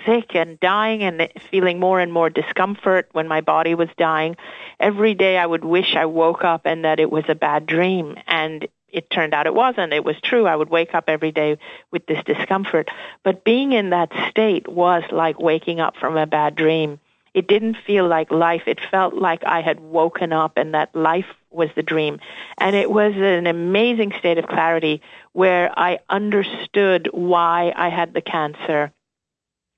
sick 0.07 0.35
and 0.35 0.59
dying 0.61 1.03
and 1.03 1.29
feeling 1.51 1.79
more 1.79 2.01
and 2.01 2.13
more 2.13 2.31
discomfort 2.31 3.09
when 3.13 3.29
my 3.29 3.41
body 3.41 3.75
was 3.75 3.89
dying, 3.99 4.37
every 4.79 5.15
day 5.15 5.37
I 5.37 5.47
would 5.47 5.65
wish 5.65 5.95
I 5.95 6.07
woke 6.07 6.45
up 6.45 6.63
and 6.65 6.85
that 6.85 7.01
it 7.01 7.11
was 7.11 7.25
a 7.29 7.35
bad 7.35 7.67
dream. 7.67 8.17
And 8.27 8.67
it 8.93 9.11
turned 9.11 9.35
out 9.35 9.47
it 9.47 9.55
wasn't. 9.55 9.93
It 9.93 10.05
was 10.05 10.17
true. 10.23 10.47
I 10.47 10.57
would 10.57 10.71
wake 10.71 10.95
up 10.95 11.05
every 11.09 11.33
day 11.33 11.59
with 11.91 12.07
this 12.07 12.23
discomfort. 12.25 12.89
But 13.23 13.45
being 13.45 13.73
in 13.73 13.91
that 13.91 14.13
state 14.29 14.69
was 14.69 15.03
like 15.11 15.41
waking 15.41 15.81
up 15.81 15.97
from 15.97 16.17
a 16.17 16.27
bad 16.27 16.55
dream. 16.57 17.01
It 17.33 17.47
didn't 17.47 17.77
feel 17.87 18.09
like 18.09 18.31
life. 18.31 18.63
It 18.67 18.81
felt 18.91 19.15
like 19.15 19.45
I 19.45 19.61
had 19.61 19.79
woken 19.79 20.33
up 20.33 20.57
and 20.57 20.75
that 20.75 20.95
life 20.97 21.27
was 21.51 21.71
the 21.77 21.83
dream. 21.83 22.19
And 22.59 22.75
it 22.75 22.91
was 22.91 23.15
an 23.15 23.47
amazing 23.47 24.13
state 24.19 24.39
of 24.39 24.49
clarity 24.49 25.01
where 25.33 25.73
I 25.79 26.01
understood 26.09 27.09
why 27.13 27.73
I 27.77 27.89
had 27.89 28.15
the 28.15 28.21
cancer 28.21 28.93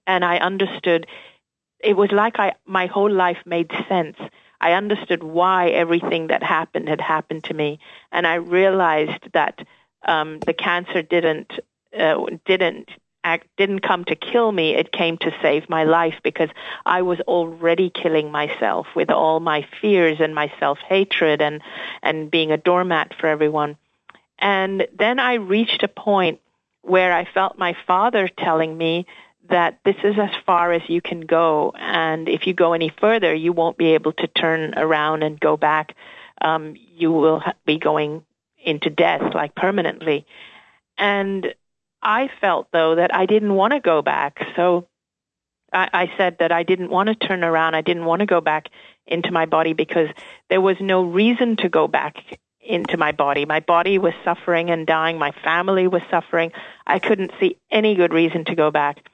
and 0.06 0.24
I 0.24 0.38
understood 0.38 1.06
it 1.82 1.96
was 1.96 2.12
like 2.12 2.38
I 2.38 2.54
my 2.66 2.86
whole 2.86 3.10
life 3.10 3.38
made 3.44 3.70
sense. 3.88 4.16
I 4.62 4.74
understood 4.74 5.24
why 5.24 5.70
everything 5.70 6.28
that 6.28 6.42
happened 6.42 6.88
had 6.88 7.00
happened 7.00 7.44
to 7.44 7.54
me, 7.54 7.80
and 8.12 8.26
I 8.26 8.34
realized 8.36 9.28
that 9.34 9.58
um, 10.06 10.38
the 10.38 10.54
cancer 10.54 11.02
didn't 11.02 11.52
uh, 11.98 12.24
didn't 12.46 12.88
act, 13.24 13.48
didn't 13.56 13.80
come 13.80 14.04
to 14.04 14.14
kill 14.14 14.52
me. 14.52 14.74
It 14.74 14.92
came 14.92 15.18
to 15.18 15.34
save 15.42 15.68
my 15.68 15.82
life 15.82 16.14
because 16.22 16.48
I 16.86 17.02
was 17.02 17.20
already 17.22 17.90
killing 17.90 18.30
myself 18.30 18.86
with 18.94 19.10
all 19.10 19.40
my 19.40 19.66
fears 19.80 20.18
and 20.20 20.32
my 20.32 20.52
self 20.60 20.78
hatred 20.78 21.42
and 21.42 21.60
and 22.00 22.30
being 22.30 22.52
a 22.52 22.56
doormat 22.56 23.14
for 23.18 23.26
everyone. 23.26 23.76
And 24.38 24.86
then 24.96 25.18
I 25.18 25.34
reached 25.34 25.82
a 25.82 25.88
point 25.88 26.40
where 26.82 27.12
I 27.12 27.24
felt 27.24 27.58
my 27.58 27.76
father 27.86 28.28
telling 28.28 28.76
me 28.78 29.06
that 29.48 29.78
this 29.84 29.96
is 30.04 30.18
as 30.18 30.30
far 30.46 30.72
as 30.72 30.82
you 30.88 31.00
can 31.00 31.20
go, 31.20 31.72
and 31.76 32.28
if 32.28 32.46
you 32.46 32.54
go 32.54 32.72
any 32.72 32.90
further, 33.00 33.34
you 33.34 33.52
won't 33.52 33.76
be 33.76 33.94
able 33.94 34.12
to 34.12 34.26
turn 34.28 34.74
around 34.76 35.22
and 35.22 35.38
go 35.38 35.56
back. 35.56 35.94
Um, 36.40 36.74
you 36.76 37.10
will 37.10 37.42
be 37.64 37.78
going 37.78 38.24
into 38.64 38.90
death, 38.90 39.34
like 39.34 39.54
permanently. 39.54 40.26
And 40.96 41.54
I 42.00 42.30
felt 42.40 42.68
though 42.72 42.96
that 42.96 43.14
I 43.14 43.26
didn't 43.26 43.54
want 43.54 43.72
to 43.72 43.80
go 43.80 44.02
back, 44.02 44.46
so 44.56 44.88
I, 45.72 45.88
I 45.92 46.12
said 46.16 46.38
that 46.38 46.52
I 46.52 46.62
didn't 46.62 46.90
want 46.90 47.08
to 47.08 47.14
turn 47.14 47.44
around. 47.44 47.74
I 47.74 47.80
didn't 47.80 48.04
want 48.04 48.20
to 48.20 48.26
go 48.26 48.40
back 48.40 48.68
into 49.06 49.32
my 49.32 49.46
body 49.46 49.72
because 49.72 50.08
there 50.48 50.60
was 50.60 50.76
no 50.80 51.02
reason 51.02 51.56
to 51.56 51.68
go 51.68 51.88
back 51.88 52.16
into 52.60 52.96
my 52.96 53.12
body. 53.12 53.44
My 53.44 53.60
body 53.60 53.98
was 53.98 54.14
suffering 54.24 54.70
and 54.70 54.86
dying. 54.86 55.18
My 55.18 55.32
family 55.42 55.88
was 55.88 56.02
suffering. 56.10 56.52
I 56.86 56.98
couldn't 56.98 57.32
see 57.40 57.56
any 57.70 57.94
good 57.94 58.12
reason 58.12 58.44
to 58.46 58.54
go 58.54 58.70
back. 58.70 59.04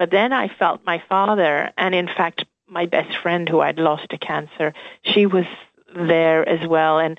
But 0.00 0.10
then 0.10 0.32
I 0.32 0.48
felt 0.48 0.80
my 0.86 1.02
father, 1.10 1.72
and 1.76 1.94
in 1.94 2.06
fact, 2.06 2.46
my 2.66 2.86
best 2.86 3.18
friend 3.18 3.46
who 3.46 3.60
I'd 3.60 3.78
lost 3.78 4.08
to 4.08 4.16
cancer, 4.16 4.72
she 5.02 5.26
was 5.26 5.44
there 5.94 6.48
as 6.48 6.66
well. 6.66 6.98
And 6.98 7.18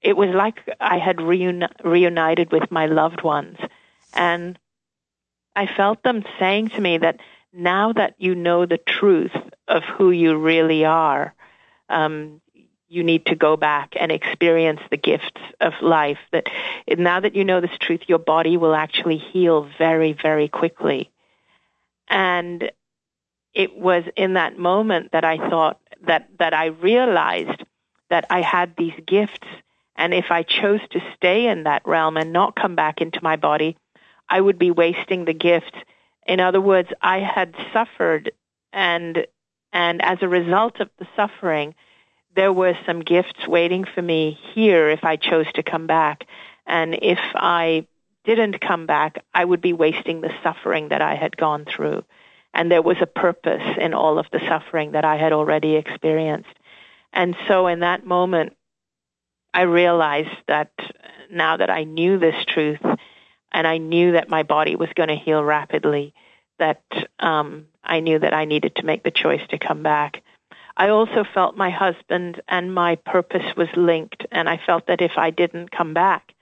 it 0.00 0.16
was 0.16 0.30
like 0.30 0.66
I 0.80 0.96
had 0.96 1.18
reuni- 1.18 1.68
reunited 1.84 2.50
with 2.50 2.70
my 2.70 2.86
loved 2.86 3.22
ones. 3.22 3.58
And 4.14 4.58
I 5.54 5.66
felt 5.66 6.02
them 6.04 6.24
saying 6.38 6.70
to 6.70 6.80
me 6.80 6.96
that 6.96 7.20
now 7.52 7.92
that 7.92 8.14
you 8.16 8.34
know 8.34 8.64
the 8.64 8.78
truth 8.78 9.36
of 9.68 9.82
who 9.82 10.10
you 10.10 10.38
really 10.38 10.86
are, 10.86 11.34
um, 11.90 12.40
you 12.88 13.04
need 13.04 13.26
to 13.26 13.34
go 13.34 13.58
back 13.58 13.92
and 14.00 14.10
experience 14.10 14.80
the 14.90 14.96
gifts 14.96 15.42
of 15.60 15.74
life. 15.82 16.18
That 16.30 16.46
now 16.96 17.20
that 17.20 17.36
you 17.36 17.44
know 17.44 17.60
this 17.60 17.76
truth, 17.78 18.04
your 18.06 18.18
body 18.18 18.56
will 18.56 18.74
actually 18.74 19.18
heal 19.18 19.68
very, 19.76 20.14
very 20.14 20.48
quickly. 20.48 21.10
And 22.12 22.70
it 23.54 23.74
was 23.76 24.04
in 24.16 24.34
that 24.34 24.58
moment 24.58 25.12
that 25.12 25.24
I 25.24 25.38
thought 25.38 25.80
that, 26.06 26.28
that 26.38 26.52
I 26.52 26.66
realized 26.66 27.64
that 28.10 28.26
I 28.28 28.42
had 28.42 28.74
these 28.76 28.92
gifts. 29.06 29.48
And 29.96 30.12
if 30.12 30.26
I 30.30 30.42
chose 30.42 30.80
to 30.90 31.00
stay 31.16 31.46
in 31.46 31.64
that 31.64 31.82
realm 31.86 32.18
and 32.18 32.32
not 32.32 32.54
come 32.54 32.76
back 32.76 33.00
into 33.00 33.18
my 33.22 33.36
body, 33.36 33.78
I 34.28 34.40
would 34.40 34.58
be 34.58 34.70
wasting 34.70 35.24
the 35.24 35.32
gift. 35.32 35.74
In 36.26 36.38
other 36.38 36.60
words, 36.60 36.90
I 37.00 37.20
had 37.20 37.54
suffered 37.72 38.32
and, 38.74 39.26
and 39.72 40.02
as 40.02 40.18
a 40.20 40.28
result 40.28 40.80
of 40.80 40.90
the 40.98 41.06
suffering, 41.16 41.74
there 42.36 42.52
were 42.52 42.76
some 42.86 43.00
gifts 43.00 43.46
waiting 43.46 43.84
for 43.84 44.02
me 44.02 44.38
here 44.54 44.90
if 44.90 45.02
I 45.02 45.16
chose 45.16 45.50
to 45.54 45.62
come 45.62 45.86
back. 45.86 46.26
And 46.66 46.94
if 47.00 47.18
I 47.34 47.86
didn't 48.24 48.60
come 48.60 48.86
back, 48.86 49.24
I 49.34 49.44
would 49.44 49.60
be 49.60 49.72
wasting 49.72 50.20
the 50.20 50.32
suffering 50.42 50.88
that 50.88 51.02
I 51.02 51.14
had 51.14 51.36
gone 51.36 51.64
through. 51.64 52.04
And 52.54 52.70
there 52.70 52.82
was 52.82 52.98
a 53.00 53.06
purpose 53.06 53.62
in 53.78 53.94
all 53.94 54.18
of 54.18 54.26
the 54.30 54.40
suffering 54.46 54.92
that 54.92 55.04
I 55.04 55.16
had 55.16 55.32
already 55.32 55.76
experienced. 55.76 56.50
And 57.12 57.36
so 57.48 57.66
in 57.66 57.80
that 57.80 58.06
moment, 58.06 58.56
I 59.54 59.62
realized 59.62 60.36
that 60.48 60.72
now 61.30 61.56
that 61.56 61.70
I 61.70 61.84
knew 61.84 62.18
this 62.18 62.44
truth 62.46 62.80
and 63.50 63.66
I 63.66 63.78
knew 63.78 64.12
that 64.12 64.28
my 64.28 64.42
body 64.42 64.76
was 64.76 64.88
going 64.94 65.08
to 65.08 65.16
heal 65.16 65.42
rapidly, 65.42 66.14
that 66.58 66.82
um, 67.18 67.66
I 67.84 68.00
knew 68.00 68.18
that 68.18 68.34
I 68.34 68.44
needed 68.44 68.76
to 68.76 68.86
make 68.86 69.02
the 69.02 69.10
choice 69.10 69.42
to 69.48 69.58
come 69.58 69.82
back. 69.82 70.22
I 70.76 70.88
also 70.88 71.24
felt 71.34 71.56
my 71.56 71.70
husband 71.70 72.40
and 72.48 72.74
my 72.74 72.96
purpose 72.96 73.56
was 73.56 73.68
linked, 73.76 74.26
and 74.30 74.48
I 74.48 74.58
felt 74.64 74.86
that 74.86 75.02
if 75.02 75.18
I 75.18 75.30
didn't 75.30 75.70
come 75.70 75.92
back, 75.92 76.32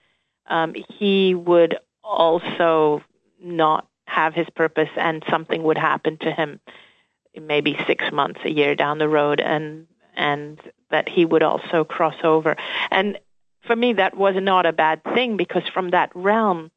um, 0.47 0.75
he 0.97 1.35
would 1.35 1.77
also 2.03 3.03
not 3.41 3.87
have 4.05 4.33
his 4.33 4.49
purpose, 4.49 4.89
and 4.97 5.23
something 5.29 5.63
would 5.63 5.77
happen 5.77 6.17
to 6.17 6.31
him, 6.31 6.59
maybe 7.39 7.77
six 7.87 8.11
months, 8.11 8.41
a 8.43 8.49
year 8.49 8.75
down 8.75 8.97
the 8.97 9.07
road, 9.07 9.39
and 9.39 9.87
and 10.15 10.59
that 10.89 11.07
he 11.07 11.23
would 11.23 11.43
also 11.43 11.83
cross 11.83 12.15
over. 12.23 12.57
And 12.89 13.17
for 13.65 13.75
me, 13.75 13.93
that 13.93 14.15
was 14.17 14.35
not 14.35 14.65
a 14.65 14.73
bad 14.73 15.03
thing 15.03 15.37
because 15.37 15.63
from 15.73 15.91
that 15.91 16.11
realm, 16.13 16.71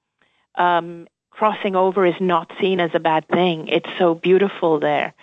um, 0.54 1.08
crossing 1.30 1.74
over 1.74 2.06
is 2.06 2.20
not 2.20 2.52
seen 2.60 2.78
as 2.78 2.92
a 2.94 3.00
bad 3.00 3.26
thing. 3.28 3.68
It's 3.68 3.88
so 3.98 4.14
beautiful 4.14 4.78
there. 4.78 5.14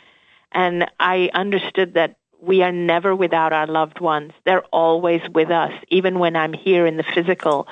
And 0.51 0.91
I 0.99 1.29
understood 1.33 1.93
that 1.93 2.17
we 2.41 2.63
are 2.63 2.71
never 2.71 3.15
without 3.15 3.53
our 3.53 3.67
loved 3.67 4.01
ones. 4.01 4.33
They're 4.43 4.65
always 4.65 5.21
with 5.33 5.51
us. 5.51 5.71
Even 5.87 6.19
when 6.19 6.35
I'm 6.35 6.53
here 6.53 6.85
in 6.85 6.97
the 6.97 7.03
physical, 7.03 7.67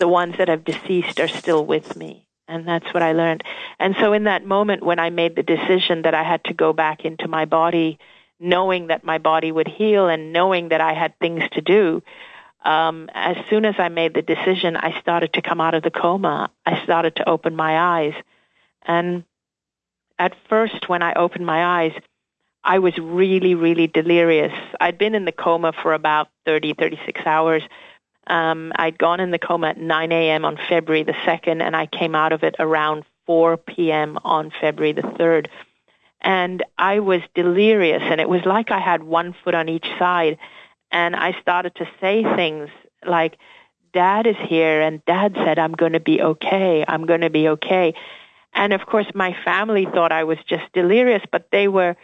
the 0.00 0.08
ones 0.08 0.34
that 0.38 0.48
have 0.48 0.64
deceased 0.64 1.20
are 1.20 1.28
still 1.28 1.64
with 1.64 1.94
me. 1.94 2.26
And 2.48 2.66
that's 2.66 2.92
what 2.92 3.02
I 3.02 3.12
learned. 3.12 3.44
And 3.78 3.94
so 4.00 4.12
in 4.12 4.24
that 4.24 4.44
moment 4.44 4.82
when 4.82 4.98
I 4.98 5.10
made 5.10 5.36
the 5.36 5.44
decision 5.44 6.02
that 6.02 6.14
I 6.14 6.24
had 6.24 6.42
to 6.44 6.54
go 6.54 6.72
back 6.72 7.04
into 7.04 7.28
my 7.28 7.44
body, 7.44 8.00
knowing 8.40 8.88
that 8.88 9.04
my 9.04 9.18
body 9.18 9.52
would 9.52 9.68
heal 9.68 10.08
and 10.08 10.32
knowing 10.32 10.70
that 10.70 10.80
I 10.80 10.94
had 10.94 11.16
things 11.20 11.44
to 11.52 11.60
do, 11.60 12.02
um, 12.64 13.08
as 13.14 13.36
soon 13.48 13.64
as 13.64 13.76
I 13.78 13.88
made 13.88 14.14
the 14.14 14.22
decision, 14.22 14.76
I 14.76 15.00
started 15.00 15.34
to 15.34 15.42
come 15.42 15.60
out 15.60 15.74
of 15.74 15.82
the 15.82 15.90
coma. 15.90 16.50
I 16.66 16.82
started 16.82 17.16
to 17.16 17.28
open 17.28 17.54
my 17.54 17.78
eyes. 17.78 18.14
And 18.82 19.24
at 20.18 20.34
first, 20.48 20.88
when 20.88 21.02
I 21.02 21.14
opened 21.14 21.46
my 21.46 21.84
eyes, 21.84 21.92
I 22.64 22.78
was 22.80 22.96
really, 22.98 23.54
really 23.54 23.86
delirious. 23.86 24.52
I'd 24.80 24.98
been 24.98 25.14
in 25.14 25.24
the 25.24 25.32
coma 25.32 25.72
for 25.72 25.94
about 25.94 26.28
30, 26.46 26.74
36 26.74 27.20
hours. 27.24 27.62
Um, 28.30 28.72
I'd 28.76 28.96
gone 28.96 29.18
in 29.18 29.32
the 29.32 29.38
coma 29.38 29.68
at 29.70 29.78
9 29.78 30.12
a.m. 30.12 30.44
on 30.44 30.56
February 30.68 31.02
the 31.02 31.12
2nd, 31.12 31.60
and 31.60 31.74
I 31.74 31.86
came 31.86 32.14
out 32.14 32.32
of 32.32 32.44
it 32.44 32.54
around 32.60 33.04
4 33.26 33.56
p.m. 33.56 34.18
on 34.24 34.52
February 34.60 34.92
the 34.92 35.02
3rd. 35.02 35.48
And 36.20 36.62
I 36.78 37.00
was 37.00 37.22
delirious, 37.34 38.02
and 38.04 38.20
it 38.20 38.28
was 38.28 38.44
like 38.44 38.70
I 38.70 38.78
had 38.78 39.02
one 39.02 39.34
foot 39.42 39.54
on 39.56 39.68
each 39.68 39.86
side. 39.98 40.38
And 40.92 41.16
I 41.16 41.40
started 41.40 41.74
to 41.76 41.88
say 42.00 42.22
things 42.22 42.68
like, 43.04 43.36
Dad 43.92 44.28
is 44.28 44.36
here, 44.38 44.80
and 44.80 45.04
Dad 45.06 45.34
said, 45.34 45.58
I'm 45.58 45.72
going 45.72 45.94
to 45.94 46.00
be 46.00 46.22
okay. 46.22 46.84
I'm 46.86 47.06
going 47.06 47.22
to 47.22 47.30
be 47.30 47.48
okay. 47.48 47.94
And 48.52 48.72
of 48.72 48.86
course, 48.86 49.06
my 49.12 49.36
family 49.44 49.86
thought 49.86 50.12
I 50.12 50.22
was 50.22 50.38
just 50.46 50.72
delirious, 50.72 51.22
but 51.32 51.48
they 51.50 51.66
were 51.66 51.96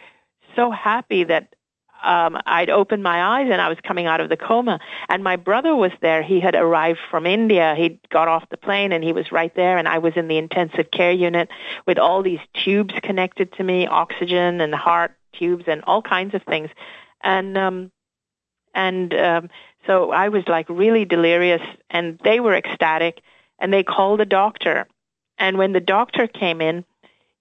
so 0.57 0.71
happy 0.71 1.23
that 1.23 1.53
um, 2.03 2.37
I'd 2.45 2.69
opened 2.69 3.03
my 3.03 3.39
eyes 3.39 3.47
and 3.51 3.61
I 3.61 3.69
was 3.69 3.77
coming 3.83 4.05
out 4.05 4.21
of 4.21 4.29
the 4.29 4.37
coma. 4.37 4.79
And 5.09 5.23
my 5.23 5.35
brother 5.35 5.75
was 5.75 5.91
there. 6.01 6.21
He 6.21 6.39
had 6.39 6.55
arrived 6.55 6.99
from 7.09 7.25
India. 7.25 7.75
He'd 7.77 7.99
got 8.09 8.27
off 8.27 8.49
the 8.49 8.57
plane 8.57 8.91
and 8.91 9.03
he 9.03 9.13
was 9.13 9.31
right 9.31 9.53
there. 9.55 9.77
And 9.77 9.87
I 9.87 9.99
was 9.99 10.13
in 10.15 10.27
the 10.27 10.37
intensive 10.37 10.91
care 10.91 11.11
unit 11.11 11.49
with 11.85 11.97
all 11.97 12.23
these 12.23 12.39
tubes 12.53 12.93
connected 13.03 13.53
to 13.53 13.63
me, 13.63 13.87
oxygen 13.87 14.61
and 14.61 14.73
heart 14.73 15.15
tubes 15.37 15.65
and 15.67 15.83
all 15.85 16.01
kinds 16.01 16.33
of 16.33 16.43
things. 16.43 16.69
And 17.21 17.57
um, 17.57 17.91
and 18.73 19.13
um, 19.13 19.49
so 19.85 20.11
I 20.11 20.29
was 20.29 20.43
like 20.47 20.69
really 20.69 21.05
delirious, 21.05 21.61
and 21.89 22.19
they 22.23 22.39
were 22.39 22.55
ecstatic. 22.55 23.21
And 23.59 23.73
they 23.73 23.81
called 23.81 24.19
the 24.19 24.25
doctor. 24.25 24.87
And 25.39 25.57
when 25.57 25.73
the 25.73 25.79
doctor 25.79 26.27
came 26.27 26.61
in, 26.61 26.85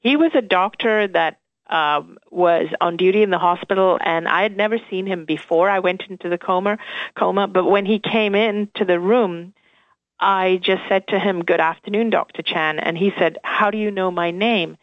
he 0.00 0.16
was 0.16 0.30
a 0.34 0.40
doctor 0.40 1.09
that 1.09 1.40
um, 1.68 2.18
was 2.30 2.68
on 2.80 2.96
duty 2.96 3.22
in 3.22 3.30
the 3.30 3.38
hospital, 3.38 3.98
and 4.00 4.28
I 4.28 4.42
had 4.42 4.56
never 4.56 4.78
seen 4.90 5.06
him 5.06 5.24
before 5.24 5.68
I 5.68 5.80
went 5.80 6.04
into 6.08 6.28
the 6.28 6.38
coma. 6.38 6.78
Coma, 7.14 7.48
but 7.48 7.64
when 7.64 7.86
he 7.86 7.98
came 7.98 8.34
into 8.34 8.84
the 8.84 9.00
room, 9.00 9.52
I 10.20 10.60
just 10.62 10.82
said 10.88 11.08
to 11.08 11.18
him, 11.18 11.44
"Good 11.44 11.60
afternoon, 11.60 12.10
Doctor 12.10 12.42
Chan," 12.42 12.78
and 12.78 12.96
he 12.96 13.12
said, 13.18 13.38
"How 13.42 13.70
do 13.70 13.78
you 13.78 13.90
know 13.90 14.10
my 14.10 14.30
name?" 14.30 14.76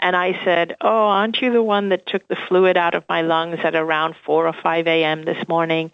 And 0.00 0.16
I 0.16 0.38
said, 0.44 0.76
"Oh, 0.80 1.08
aren't 1.08 1.40
you 1.40 1.52
the 1.52 1.62
one 1.62 1.90
that 1.90 2.06
took 2.06 2.26
the 2.26 2.36
fluid 2.48 2.76
out 2.76 2.94
of 2.94 3.04
my 3.08 3.22
lungs 3.22 3.60
at 3.62 3.74
around 3.74 4.16
four 4.24 4.48
or 4.48 4.52
five 4.52 4.86
a.m. 4.86 5.24
this 5.24 5.46
morning?" 5.48 5.92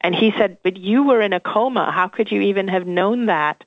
And 0.00 0.14
he 0.14 0.32
said, 0.32 0.58
"But 0.62 0.76
you 0.76 1.04
were 1.04 1.22
in 1.22 1.32
a 1.32 1.40
coma. 1.40 1.90
How 1.90 2.08
could 2.08 2.30
you 2.30 2.40
even 2.42 2.68
have 2.68 2.86
known 2.86 3.26
that?" 3.26 3.64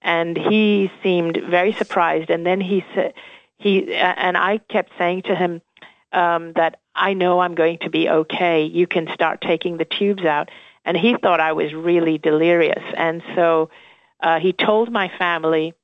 And 0.00 0.36
he 0.36 0.90
seemed 1.02 1.36
very 1.48 1.72
surprised. 1.72 2.28
And 2.28 2.44
then 2.44 2.60
he 2.60 2.84
said 2.94 3.14
he 3.62 3.94
and 3.94 4.36
I 4.36 4.58
kept 4.58 4.92
saying 4.98 5.22
to 5.22 5.34
him 5.34 5.62
um, 6.12 6.52
that 6.54 6.80
I 6.94 7.14
know 7.14 7.40
I'm 7.40 7.54
going 7.54 7.78
to 7.78 7.90
be 7.90 8.08
okay. 8.08 8.64
You 8.64 8.86
can 8.86 9.08
start 9.14 9.40
taking 9.40 9.76
the 9.76 9.84
tubes 9.84 10.24
out. 10.24 10.50
And 10.84 10.96
he 10.96 11.16
thought 11.16 11.38
I 11.38 11.52
was 11.52 11.72
really 11.72 12.18
delirious, 12.18 12.82
and 12.96 13.22
so 13.36 13.70
uh, 14.20 14.40
he 14.40 14.52
told 14.52 14.90
my 14.90 15.12
family 15.16 15.74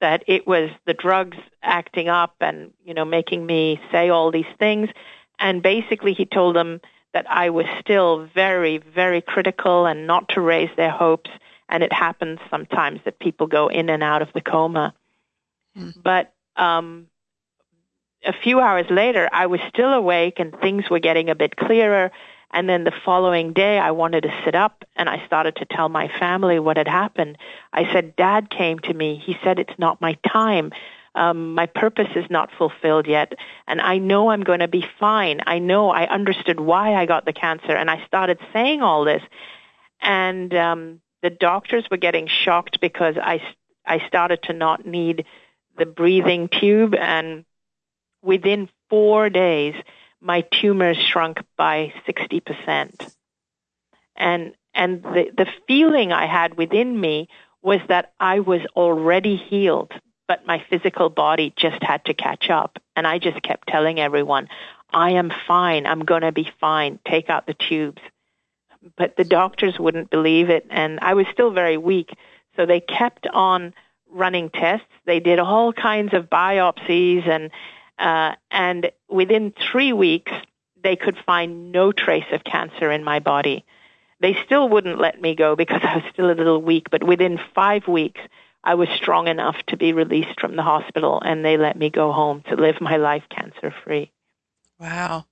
that 0.00 0.22
it 0.28 0.46
was 0.46 0.70
the 0.86 0.94
drugs 0.94 1.36
acting 1.60 2.08
up 2.08 2.36
and 2.40 2.72
you 2.84 2.94
know 2.94 3.04
making 3.04 3.44
me 3.44 3.80
say 3.90 4.10
all 4.10 4.30
these 4.30 4.52
things. 4.60 4.88
And 5.40 5.60
basically, 5.60 6.14
he 6.14 6.24
told 6.24 6.54
them 6.54 6.80
that 7.14 7.28
I 7.28 7.50
was 7.50 7.66
still 7.80 8.26
very, 8.34 8.78
very 8.78 9.20
critical 9.20 9.86
and 9.86 10.06
not 10.06 10.28
to 10.30 10.40
raise 10.40 10.70
their 10.76 10.90
hopes. 10.90 11.30
And 11.68 11.82
it 11.82 11.92
happens 11.92 12.38
sometimes 12.50 13.00
that 13.04 13.18
people 13.18 13.46
go 13.46 13.68
in 13.68 13.88
and 13.90 14.02
out 14.02 14.22
of 14.22 14.28
the 14.34 14.40
coma. 14.40 14.94
Mm-hmm. 15.76 16.00
But 16.02 16.32
um, 16.56 17.06
a 18.24 18.32
few 18.32 18.60
hours 18.60 18.86
later, 18.90 19.28
I 19.32 19.46
was 19.46 19.60
still 19.68 19.92
awake 19.92 20.38
and 20.38 20.54
things 20.60 20.88
were 20.90 21.00
getting 21.00 21.30
a 21.30 21.34
bit 21.34 21.56
clearer. 21.56 22.10
And 22.52 22.68
then 22.68 22.84
the 22.84 22.92
following 23.04 23.52
day, 23.52 23.78
I 23.78 23.92
wanted 23.92 24.22
to 24.24 24.42
sit 24.44 24.54
up 24.54 24.84
and 24.94 25.08
I 25.08 25.24
started 25.26 25.56
to 25.56 25.64
tell 25.64 25.88
my 25.88 26.08
family 26.18 26.58
what 26.58 26.76
had 26.76 26.88
happened. 26.88 27.38
I 27.72 27.90
said, 27.92 28.14
Dad 28.14 28.50
came 28.50 28.78
to 28.80 28.92
me. 28.92 29.20
He 29.24 29.38
said, 29.42 29.58
It's 29.58 29.78
not 29.78 30.00
my 30.00 30.18
time. 30.30 30.72
Um, 31.14 31.54
my 31.54 31.66
purpose 31.66 32.08
is 32.14 32.24
not 32.30 32.50
fulfilled 32.56 33.06
yet. 33.06 33.34
And 33.66 33.80
I 33.80 33.98
know 33.98 34.30
I'm 34.30 34.44
going 34.44 34.60
to 34.60 34.68
be 34.68 34.86
fine. 34.98 35.40
I 35.46 35.58
know 35.58 35.90
I 35.90 36.06
understood 36.06 36.60
why 36.60 36.94
I 36.94 37.06
got 37.06 37.24
the 37.24 37.32
cancer. 37.32 37.72
And 37.72 37.90
I 37.90 38.04
started 38.06 38.38
saying 38.52 38.82
all 38.82 39.04
this. 39.04 39.22
And 40.00 40.54
um, 40.54 41.00
the 41.22 41.30
doctors 41.30 41.84
were 41.90 41.96
getting 41.98 42.28
shocked 42.28 42.80
because 42.80 43.16
I, 43.22 43.42
I 43.86 44.06
started 44.06 44.42
to 44.44 44.52
not 44.52 44.86
need 44.86 45.24
the 45.76 45.86
breathing 45.86 46.48
tube, 46.48 46.94
and 46.94 47.44
within 48.22 48.68
four 48.88 49.30
days, 49.30 49.74
my 50.20 50.42
tumors 50.42 50.96
shrunk 50.96 51.38
by 51.56 51.92
60%. 52.06 53.12
And, 54.16 54.54
and 54.74 55.02
the, 55.02 55.30
the 55.36 55.46
feeling 55.66 56.12
I 56.12 56.26
had 56.26 56.56
within 56.56 56.98
me 56.98 57.28
was 57.62 57.80
that 57.88 58.12
I 58.20 58.40
was 58.40 58.60
already 58.76 59.36
healed, 59.36 59.92
but 60.28 60.46
my 60.46 60.64
physical 60.70 61.10
body 61.10 61.52
just 61.56 61.82
had 61.82 62.04
to 62.06 62.14
catch 62.14 62.50
up. 62.50 62.78
And 62.94 63.06
I 63.06 63.18
just 63.18 63.42
kept 63.42 63.68
telling 63.68 63.98
everyone, 63.98 64.48
I 64.92 65.12
am 65.12 65.32
fine. 65.46 65.86
I'm 65.86 66.04
going 66.04 66.22
to 66.22 66.32
be 66.32 66.50
fine. 66.60 66.98
Take 67.08 67.30
out 67.30 67.46
the 67.46 67.54
tubes. 67.54 68.02
But 68.96 69.16
the 69.16 69.24
doctors 69.24 69.78
wouldn't 69.78 70.10
believe 70.10 70.50
it. 70.50 70.66
And 70.70 70.98
I 71.00 71.14
was 71.14 71.26
still 71.32 71.50
very 71.50 71.76
weak. 71.76 72.10
So 72.56 72.66
they 72.66 72.80
kept 72.80 73.26
on 73.26 73.74
running 74.12 74.50
tests. 74.50 74.86
They 75.06 75.20
did 75.20 75.38
all 75.38 75.72
kinds 75.72 76.14
of 76.14 76.30
biopsies, 76.30 77.26
and 77.28 77.50
uh, 77.98 78.36
and 78.50 78.90
within 79.08 79.52
three 79.70 79.92
weeks, 79.92 80.32
they 80.82 80.96
could 80.96 81.16
find 81.26 81.72
no 81.72 81.92
trace 81.92 82.30
of 82.32 82.44
cancer 82.44 82.90
in 82.90 83.04
my 83.04 83.20
body. 83.20 83.64
They 84.20 84.36
still 84.44 84.68
wouldn't 84.68 85.00
let 85.00 85.20
me 85.20 85.34
go 85.34 85.56
because 85.56 85.80
I 85.84 85.96
was 85.96 86.04
still 86.12 86.30
a 86.30 86.34
little 86.34 86.62
weak. 86.62 86.90
But 86.90 87.04
within 87.04 87.40
five 87.54 87.88
weeks, 87.88 88.20
I 88.64 88.74
was 88.74 88.88
strong 88.90 89.26
enough 89.28 89.56
to 89.68 89.76
be 89.76 89.92
released 89.92 90.40
from 90.40 90.56
the 90.56 90.62
hospital, 90.62 91.20
and 91.24 91.44
they 91.44 91.56
let 91.56 91.76
me 91.76 91.90
go 91.90 92.12
home 92.12 92.42
to 92.48 92.56
live 92.56 92.80
my 92.80 92.96
life 92.96 93.24
cancer 93.28 93.74
free. 93.84 94.12
Wow. 94.78 95.26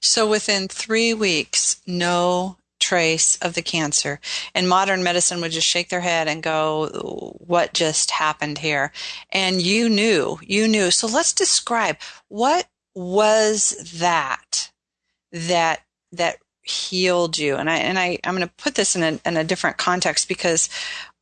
So 0.00 0.28
within 0.28 0.68
three 0.68 1.14
weeks, 1.14 1.80
no 1.86 2.56
trace 2.88 3.36
of 3.42 3.52
the 3.52 3.62
cancer. 3.62 4.18
And 4.54 4.68
modern 4.68 5.02
medicine 5.02 5.40
would 5.40 5.52
just 5.52 5.66
shake 5.66 5.90
their 5.90 6.00
head 6.00 6.26
and 6.26 6.42
go, 6.42 7.34
what 7.38 7.74
just 7.74 8.10
happened 8.10 8.58
here? 8.58 8.92
And 9.30 9.60
you 9.60 9.90
knew, 9.90 10.38
you 10.42 10.66
knew. 10.66 10.90
So 10.90 11.06
let's 11.06 11.34
describe 11.34 11.98
what 12.28 12.66
was 12.94 13.98
that 14.00 14.70
that, 15.32 15.82
that 16.12 16.38
healed 16.62 17.36
you? 17.36 17.56
And 17.56 17.68
I, 17.68 17.76
and 17.76 17.98
I, 17.98 18.18
I'm 18.24 18.34
going 18.34 18.48
to 18.48 18.54
put 18.56 18.74
this 18.74 18.96
in 18.96 19.02
a, 19.02 19.20
in 19.28 19.36
a 19.36 19.44
different 19.44 19.76
context 19.76 20.26
because 20.26 20.70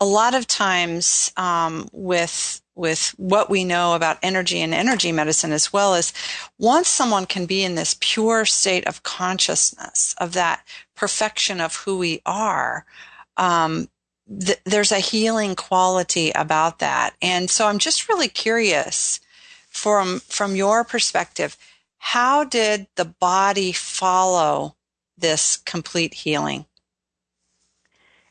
a 0.00 0.04
lot 0.04 0.34
of 0.34 0.46
times, 0.46 1.32
um, 1.36 1.88
with, 1.92 2.62
with 2.76 3.14
what 3.16 3.50
we 3.50 3.64
know 3.64 3.94
about 3.94 4.18
energy 4.22 4.60
and 4.60 4.74
energy 4.74 5.10
medicine 5.10 5.52
as 5.52 5.72
well 5.72 5.94
as 5.94 6.12
once 6.58 6.88
someone 6.88 7.26
can 7.26 7.46
be 7.46 7.64
in 7.64 7.74
this 7.74 7.96
pure 8.00 8.44
state 8.44 8.86
of 8.86 9.02
consciousness 9.02 10.14
of 10.18 10.34
that 10.34 10.64
perfection 10.94 11.60
of 11.60 11.74
who 11.76 11.98
we 11.98 12.20
are 12.26 12.84
um, 13.38 13.88
th- 14.28 14.60
there's 14.64 14.92
a 14.92 14.98
healing 14.98 15.54
quality 15.54 16.30
about 16.32 16.78
that. 16.78 17.14
And 17.22 17.50
so 17.50 17.66
i'm 17.66 17.78
just 17.78 18.08
really 18.08 18.28
curious 18.28 19.20
from 19.68 20.20
from 20.20 20.56
your 20.56 20.84
perspective 20.84 21.56
how 21.98 22.44
did 22.44 22.86
the 22.96 23.04
body 23.04 23.72
follow 23.72 24.76
this 25.18 25.56
complete 25.58 26.14
healing 26.14 26.66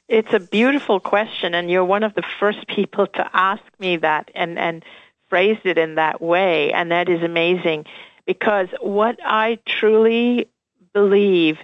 it's 0.07 0.33
a 0.33 0.39
beautiful 0.39 0.99
question, 0.99 1.55
and 1.55 1.69
you're 1.69 1.85
one 1.85 2.03
of 2.03 2.13
the 2.13 2.23
first 2.39 2.67
people 2.67 3.07
to 3.07 3.29
ask 3.33 3.63
me 3.79 3.97
that 3.97 4.29
and, 4.35 4.59
and 4.59 4.83
phrased 5.29 5.65
it 5.65 5.77
in 5.77 5.95
that 5.95 6.21
way, 6.21 6.71
and 6.71 6.91
that 6.91 7.09
is 7.09 7.23
amazing 7.23 7.85
because 8.25 8.67
what 8.81 9.19
I 9.23 9.59
truly 9.65 10.47
believe 10.93 11.57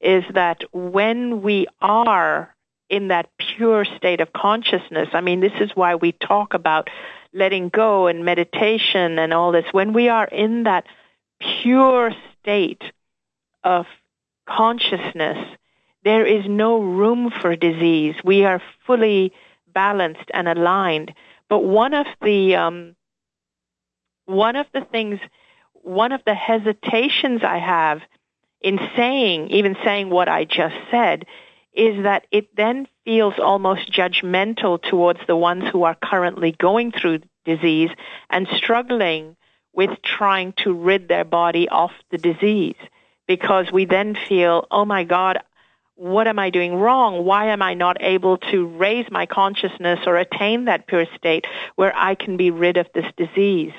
is 0.00 0.24
that 0.34 0.62
when 0.72 1.42
we 1.42 1.66
are 1.80 2.54
in 2.88 3.08
that 3.08 3.28
pure 3.38 3.84
state 3.84 4.20
of 4.20 4.32
consciousness, 4.32 5.08
I 5.12 5.20
mean, 5.20 5.40
this 5.40 5.58
is 5.60 5.70
why 5.74 5.94
we 5.96 6.12
talk 6.12 6.54
about 6.54 6.88
letting 7.32 7.68
go 7.68 8.06
and 8.06 8.24
meditation 8.24 9.18
and 9.18 9.32
all 9.32 9.52
this. 9.52 9.66
When 9.72 9.92
we 9.92 10.08
are 10.08 10.26
in 10.26 10.64
that 10.64 10.86
pure 11.62 12.12
state 12.40 12.82
of 13.64 13.86
consciousness, 14.48 15.38
there 16.06 16.24
is 16.24 16.44
no 16.46 16.78
room 16.80 17.32
for 17.40 17.56
disease. 17.56 18.14
We 18.22 18.44
are 18.44 18.62
fully 18.86 19.32
balanced 19.74 20.30
and 20.32 20.46
aligned. 20.46 21.12
But 21.48 21.64
one 21.64 21.94
of 21.94 22.06
the 22.22 22.54
um, 22.54 22.94
one 24.26 24.54
of 24.54 24.66
the 24.72 24.82
things, 24.82 25.18
one 25.72 26.12
of 26.12 26.20
the 26.24 26.34
hesitations 26.34 27.42
I 27.42 27.58
have 27.58 28.02
in 28.60 28.78
saying, 28.94 29.50
even 29.50 29.76
saying 29.84 30.08
what 30.10 30.28
I 30.28 30.44
just 30.44 30.76
said, 30.92 31.26
is 31.72 32.04
that 32.04 32.28
it 32.30 32.54
then 32.54 32.86
feels 33.04 33.34
almost 33.40 33.92
judgmental 33.92 34.80
towards 34.80 35.18
the 35.26 35.36
ones 35.36 35.64
who 35.72 35.82
are 35.82 35.96
currently 36.00 36.52
going 36.52 36.92
through 36.92 37.22
disease 37.44 37.90
and 38.30 38.46
struggling 38.54 39.36
with 39.72 39.90
trying 40.04 40.52
to 40.58 40.72
rid 40.72 41.08
their 41.08 41.24
body 41.24 41.68
of 41.68 41.90
the 42.12 42.18
disease 42.18 42.76
because 43.26 43.72
we 43.72 43.86
then 43.86 44.14
feel, 44.28 44.68
oh 44.70 44.84
my 44.84 45.02
God, 45.02 45.42
what 45.96 46.28
am 46.28 46.38
I 46.38 46.50
doing 46.50 46.74
wrong? 46.74 47.24
Why 47.24 47.46
am 47.46 47.62
I 47.62 47.74
not 47.74 47.96
able 48.00 48.36
to 48.52 48.66
raise 48.66 49.10
my 49.10 49.26
consciousness 49.26 50.00
or 50.06 50.16
attain 50.16 50.66
that 50.66 50.86
pure 50.86 51.06
state 51.16 51.46
where 51.74 51.92
I 51.96 52.14
can 52.14 52.36
be 52.36 52.50
rid 52.50 52.76
of 52.76 52.86
this 52.94 53.06
disease? 53.16 53.72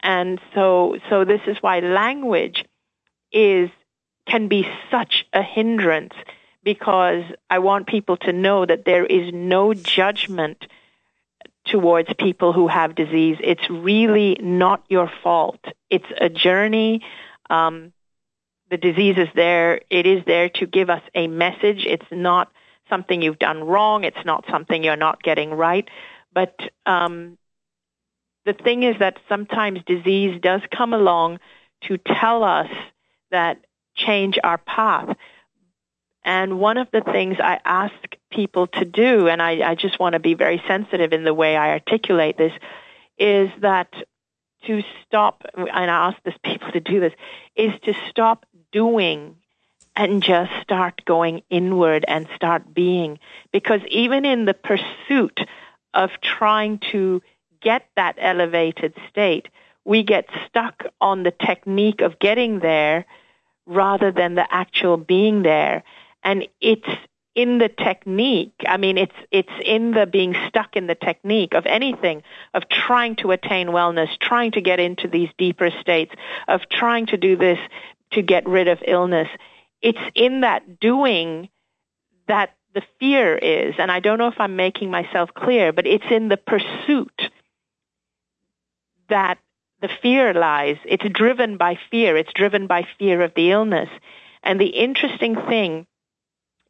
And 0.00 0.40
so, 0.54 0.96
so 1.10 1.24
this 1.24 1.42
is 1.46 1.58
why 1.60 1.80
language 1.80 2.64
is, 3.30 3.68
can 4.26 4.48
be 4.48 4.66
such 4.90 5.26
a 5.34 5.42
hindrance 5.42 6.14
because 6.62 7.24
I 7.50 7.58
want 7.58 7.86
people 7.86 8.16
to 8.18 8.32
know 8.32 8.64
that 8.64 8.86
there 8.86 9.04
is 9.04 9.32
no 9.32 9.74
judgment 9.74 10.66
towards 11.66 12.12
people 12.14 12.54
who 12.54 12.68
have 12.68 12.94
disease. 12.94 13.36
It's 13.40 13.68
really 13.68 14.38
not 14.40 14.82
your 14.88 15.10
fault. 15.22 15.60
It's 15.90 16.10
a 16.18 16.30
journey. 16.30 17.02
Um, 17.50 17.92
the 18.70 18.76
disease 18.76 19.16
is 19.18 19.28
there. 19.34 19.80
It 19.90 20.06
is 20.06 20.24
there 20.26 20.48
to 20.48 20.66
give 20.66 20.90
us 20.90 21.02
a 21.14 21.26
message. 21.26 21.84
It's 21.86 22.06
not 22.10 22.52
something 22.88 23.20
you've 23.20 23.38
done 23.38 23.64
wrong. 23.64 24.04
It's 24.04 24.24
not 24.24 24.44
something 24.50 24.84
you're 24.84 24.96
not 24.96 25.22
getting 25.22 25.50
right. 25.50 25.88
But 26.32 26.54
um, 26.86 27.36
the 28.44 28.52
thing 28.52 28.82
is 28.82 28.96
that 29.00 29.18
sometimes 29.28 29.80
disease 29.86 30.40
does 30.40 30.62
come 30.74 30.94
along 30.94 31.40
to 31.82 31.98
tell 31.98 32.44
us 32.44 32.70
that 33.30 33.64
change 33.96 34.38
our 34.42 34.58
path. 34.58 35.16
And 36.22 36.60
one 36.60 36.76
of 36.76 36.88
the 36.92 37.00
things 37.00 37.38
I 37.42 37.58
ask 37.64 37.94
people 38.30 38.66
to 38.68 38.84
do, 38.84 39.28
and 39.28 39.40
I, 39.40 39.70
I 39.70 39.74
just 39.74 39.98
want 39.98 40.12
to 40.12 40.20
be 40.20 40.34
very 40.34 40.62
sensitive 40.68 41.12
in 41.12 41.24
the 41.24 41.34
way 41.34 41.56
I 41.56 41.70
articulate 41.70 42.36
this, 42.36 42.52
is 43.18 43.50
that 43.60 43.92
to 44.66 44.82
stop, 45.06 45.44
and 45.54 45.68
I 45.70 46.08
ask 46.08 46.22
this 46.24 46.34
people 46.44 46.70
to 46.72 46.80
do 46.80 47.00
this, 47.00 47.12
is 47.56 47.72
to 47.84 47.94
stop 48.08 48.46
doing 48.72 49.36
and 49.96 50.22
just 50.22 50.52
start 50.62 51.02
going 51.04 51.42
inward 51.50 52.04
and 52.06 52.28
start 52.34 52.72
being. 52.72 53.18
Because 53.52 53.80
even 53.88 54.24
in 54.24 54.44
the 54.44 54.54
pursuit 54.54 55.40
of 55.94 56.10
trying 56.22 56.78
to 56.92 57.22
get 57.60 57.86
that 57.96 58.16
elevated 58.18 58.94
state, 59.10 59.48
we 59.84 60.02
get 60.02 60.28
stuck 60.46 60.84
on 61.00 61.22
the 61.22 61.32
technique 61.32 62.00
of 62.00 62.18
getting 62.18 62.60
there 62.60 63.06
rather 63.66 64.12
than 64.12 64.34
the 64.34 64.54
actual 64.54 64.96
being 64.96 65.42
there. 65.42 65.82
And 66.22 66.46
it's 66.60 66.88
in 67.34 67.58
the 67.58 67.68
technique. 67.68 68.54
I 68.66 68.76
mean, 68.76 68.98
it's 68.98 69.14
it's 69.30 69.52
in 69.64 69.92
the 69.92 70.06
being 70.06 70.34
stuck 70.48 70.76
in 70.76 70.86
the 70.86 70.94
technique 70.94 71.54
of 71.54 71.64
anything, 71.66 72.22
of 72.54 72.68
trying 72.68 73.16
to 73.16 73.30
attain 73.30 73.68
wellness, 73.68 74.08
trying 74.18 74.52
to 74.52 74.60
get 74.60 74.80
into 74.80 75.08
these 75.08 75.30
deeper 75.38 75.70
states, 75.80 76.14
of 76.48 76.62
trying 76.68 77.06
to 77.06 77.16
do 77.16 77.36
this 77.36 77.58
to 78.12 78.22
get 78.22 78.48
rid 78.48 78.68
of 78.68 78.78
illness. 78.86 79.28
It's 79.80 79.98
in 80.14 80.42
that 80.42 80.80
doing 80.80 81.48
that 82.28 82.54
the 82.74 82.82
fear 82.98 83.36
is, 83.36 83.74
and 83.78 83.90
I 83.90 84.00
don't 84.00 84.18
know 84.18 84.28
if 84.28 84.38
I'm 84.38 84.56
making 84.56 84.90
myself 84.90 85.30
clear, 85.34 85.72
but 85.72 85.86
it's 85.86 86.04
in 86.10 86.28
the 86.28 86.36
pursuit 86.36 87.30
that 89.08 89.38
the 89.80 89.88
fear 90.02 90.32
lies. 90.34 90.76
It's 90.84 91.08
driven 91.08 91.56
by 91.56 91.78
fear. 91.90 92.16
It's 92.16 92.32
driven 92.32 92.66
by 92.66 92.86
fear 92.98 93.22
of 93.22 93.32
the 93.34 93.50
illness. 93.50 93.88
And 94.42 94.60
the 94.60 94.66
interesting 94.66 95.34
thing 95.34 95.86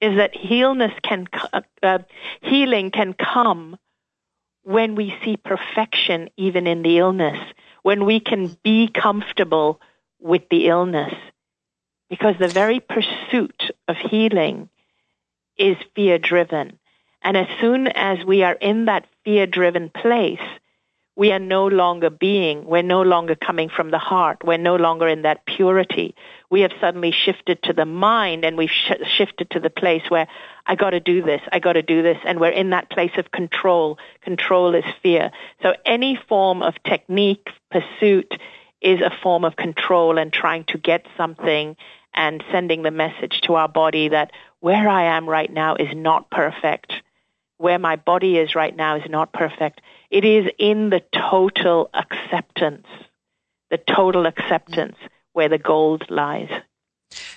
is 0.00 0.16
that 0.16 0.34
healness 0.34 0.92
can, 1.02 1.26
uh, 1.52 1.60
uh, 1.82 1.98
healing 2.40 2.90
can 2.90 3.12
come 3.12 3.76
when 4.62 4.94
we 4.94 5.14
see 5.24 5.36
perfection 5.36 6.30
even 6.36 6.66
in 6.66 6.82
the 6.82 6.98
illness, 6.98 7.38
when 7.82 8.04
we 8.04 8.20
can 8.20 8.56
be 8.62 8.88
comfortable 8.88 9.80
with 10.20 10.42
the 10.50 10.68
illness. 10.68 11.14
Because 12.08 12.34
the 12.38 12.48
very 12.48 12.80
pursuit 12.80 13.70
of 13.86 13.96
healing 13.96 14.68
is 15.56 15.76
fear 15.94 16.18
driven. 16.18 16.78
And 17.22 17.36
as 17.36 17.46
soon 17.60 17.86
as 17.88 18.24
we 18.24 18.42
are 18.42 18.54
in 18.54 18.86
that 18.86 19.06
fear 19.24 19.46
driven 19.46 19.90
place, 19.90 20.40
we 21.16 21.32
are 21.32 21.38
no 21.38 21.66
longer 21.66 22.08
being, 22.08 22.64
we're 22.64 22.82
no 22.82 23.02
longer 23.02 23.34
coming 23.34 23.68
from 23.68 23.90
the 23.90 23.98
heart, 23.98 24.38
we're 24.42 24.56
no 24.56 24.76
longer 24.76 25.06
in 25.06 25.20
that 25.22 25.44
purity. 25.44 26.14
We 26.48 26.62
have 26.62 26.72
suddenly 26.80 27.12
shifted 27.12 27.62
to 27.64 27.74
the 27.74 27.84
mind 27.84 28.42
and 28.42 28.56
we've 28.56 28.70
sh- 28.70 29.06
shifted 29.06 29.50
to 29.50 29.60
the 29.60 29.68
place 29.68 30.02
where 30.08 30.28
I 30.64 30.76
got 30.76 30.90
to 30.90 31.00
do 31.00 31.20
this, 31.20 31.42
I 31.52 31.58
got 31.58 31.74
to 31.74 31.82
do 31.82 32.02
this, 32.02 32.16
and 32.24 32.40
we're 32.40 32.48
in 32.48 32.70
that 32.70 32.88
place 32.88 33.12
of 33.18 33.32
control. 33.32 33.98
Control 34.22 34.74
is 34.74 34.84
fear. 35.02 35.30
So 35.62 35.74
any 35.84 36.18
form 36.28 36.62
of 36.62 36.82
technique, 36.84 37.48
pursuit, 37.70 38.32
is 38.80 39.00
a 39.00 39.12
form 39.22 39.44
of 39.44 39.56
control 39.56 40.18
and 40.18 40.32
trying 40.32 40.64
to 40.64 40.78
get 40.78 41.06
something 41.16 41.76
and 42.14 42.42
sending 42.50 42.82
the 42.82 42.90
message 42.90 43.40
to 43.42 43.54
our 43.54 43.68
body 43.68 44.08
that 44.08 44.32
where 44.60 44.88
I 44.88 45.16
am 45.16 45.28
right 45.28 45.52
now 45.52 45.76
is 45.76 45.94
not 45.94 46.30
perfect. 46.30 46.92
Where 47.58 47.78
my 47.78 47.96
body 47.96 48.38
is 48.38 48.54
right 48.54 48.74
now 48.74 48.96
is 48.96 49.08
not 49.08 49.32
perfect. 49.32 49.80
It 50.10 50.24
is 50.24 50.50
in 50.58 50.90
the 50.90 51.02
total 51.12 51.90
acceptance, 51.92 52.86
the 53.70 53.78
total 53.78 54.26
acceptance 54.26 54.96
where 55.32 55.48
the 55.48 55.58
gold 55.58 56.10
lies. 56.10 56.50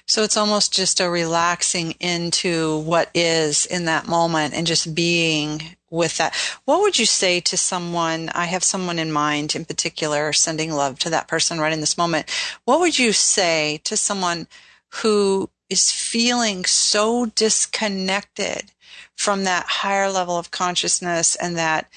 So 0.06 0.24
it's 0.24 0.38
almost 0.38 0.74
just 0.74 1.00
a 1.00 1.10
relaxing 1.10 1.92
into 2.00 2.80
what 2.80 3.10
is 3.14 3.66
in 3.66 3.86
that 3.86 4.08
moment 4.08 4.54
and 4.54 4.68
just 4.68 4.94
being 4.94 5.76
with 5.90 6.18
that. 6.18 6.36
What 6.66 6.82
would 6.82 6.98
you 6.98 7.06
say 7.06 7.40
to 7.42 7.58
someone? 7.58 8.30
I 8.34 8.46
have 8.46 8.64
someone 8.64 9.00
in 9.00 9.12
mind 9.12 9.56
in 9.56 9.66
particular, 9.66 10.34
sending 10.34 10.72
love 10.72 11.00
to 11.00 11.10
that 11.12 11.28
person 11.28 11.60
right 11.60 11.74
in 11.74 11.82
this 11.82 11.98
moment. 11.98 12.30
What 12.66 12.80
would 12.80 12.98
you 12.98 13.14
say 13.14 13.80
to 13.84 13.96
someone 13.96 14.48
who 14.90 15.50
is 15.70 15.92
feeling 15.92 16.66
so 16.66 17.28
disconnected 17.28 18.72
from 19.16 19.44
that 19.44 19.66
higher 19.68 20.10
level 20.10 20.38
of 20.38 20.52
consciousness 20.52 21.36
and 21.36 21.56
that 21.58 21.90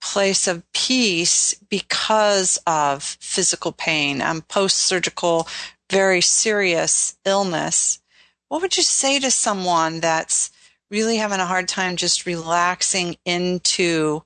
place 0.00 0.48
of 0.48 0.70
peace 0.72 1.54
because 1.68 2.58
of 2.66 3.02
physical 3.02 3.72
pain 3.72 4.20
um, 4.20 4.42
post 4.42 4.78
surgical, 4.78 5.46
very 5.92 6.22
serious 6.22 7.16
illness, 7.26 8.00
what 8.48 8.62
would 8.62 8.76
you 8.76 8.82
say 8.82 9.20
to 9.20 9.30
someone 9.30 10.00
that's 10.00 10.50
really 10.90 11.16
having 11.16 11.38
a 11.38 11.46
hard 11.46 11.68
time 11.68 11.96
just 11.96 12.24
relaxing 12.24 13.16
into 13.26 14.22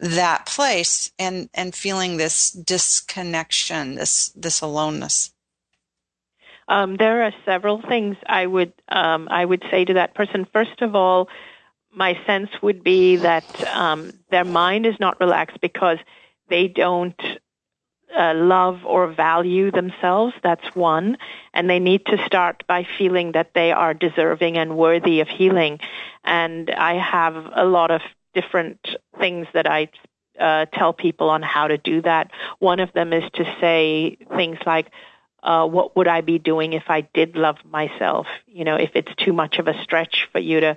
that 0.00 0.44
place 0.46 1.12
and, 1.16 1.48
and 1.54 1.72
feeling 1.72 2.16
this 2.16 2.50
disconnection, 2.50 3.94
this, 3.94 4.30
this 4.30 4.60
aloneness? 4.60 5.32
Um, 6.66 6.96
there 6.96 7.22
are 7.22 7.32
several 7.44 7.80
things 7.80 8.16
I 8.26 8.46
would 8.46 8.72
um, 8.88 9.28
I 9.30 9.44
would 9.44 9.62
say 9.70 9.84
to 9.84 9.94
that 9.94 10.14
person. 10.14 10.46
First 10.50 10.80
of 10.80 10.96
all, 10.96 11.28
my 11.92 12.18
sense 12.26 12.48
would 12.62 12.82
be 12.82 13.16
that 13.16 13.44
um, 13.76 14.12
their 14.30 14.44
mind 14.44 14.86
is 14.86 14.98
not 14.98 15.20
relaxed 15.20 15.60
because 15.60 15.98
they 16.48 16.68
don't 16.68 17.20
uh, 18.16 18.34
love 18.34 18.84
or 18.84 19.08
value 19.12 19.70
themselves. 19.70 20.34
That's 20.42 20.74
one. 20.74 21.18
And 21.52 21.68
they 21.68 21.78
need 21.78 22.06
to 22.06 22.24
start 22.26 22.64
by 22.66 22.86
feeling 22.98 23.32
that 23.32 23.52
they 23.54 23.72
are 23.72 23.94
deserving 23.94 24.56
and 24.56 24.76
worthy 24.76 25.20
of 25.20 25.28
healing. 25.28 25.80
And 26.24 26.70
I 26.70 26.94
have 26.94 27.34
a 27.54 27.64
lot 27.64 27.90
of 27.90 28.02
different 28.34 28.80
things 29.18 29.46
that 29.54 29.66
I 29.66 29.88
uh, 30.38 30.66
tell 30.72 30.92
people 30.92 31.30
on 31.30 31.42
how 31.42 31.68
to 31.68 31.78
do 31.78 32.02
that. 32.02 32.30
One 32.58 32.80
of 32.80 32.92
them 32.92 33.12
is 33.12 33.24
to 33.34 33.44
say 33.60 34.16
things 34.36 34.58
like, 34.66 34.90
uh, 35.42 35.66
what 35.66 35.94
would 35.94 36.08
I 36.08 36.22
be 36.22 36.38
doing 36.38 36.72
if 36.72 36.84
I 36.88 37.02
did 37.02 37.36
love 37.36 37.56
myself? 37.64 38.26
You 38.46 38.64
know, 38.64 38.76
if 38.76 38.92
it's 38.94 39.14
too 39.16 39.32
much 39.32 39.58
of 39.58 39.68
a 39.68 39.80
stretch 39.82 40.26
for 40.32 40.38
you 40.38 40.60
to 40.60 40.76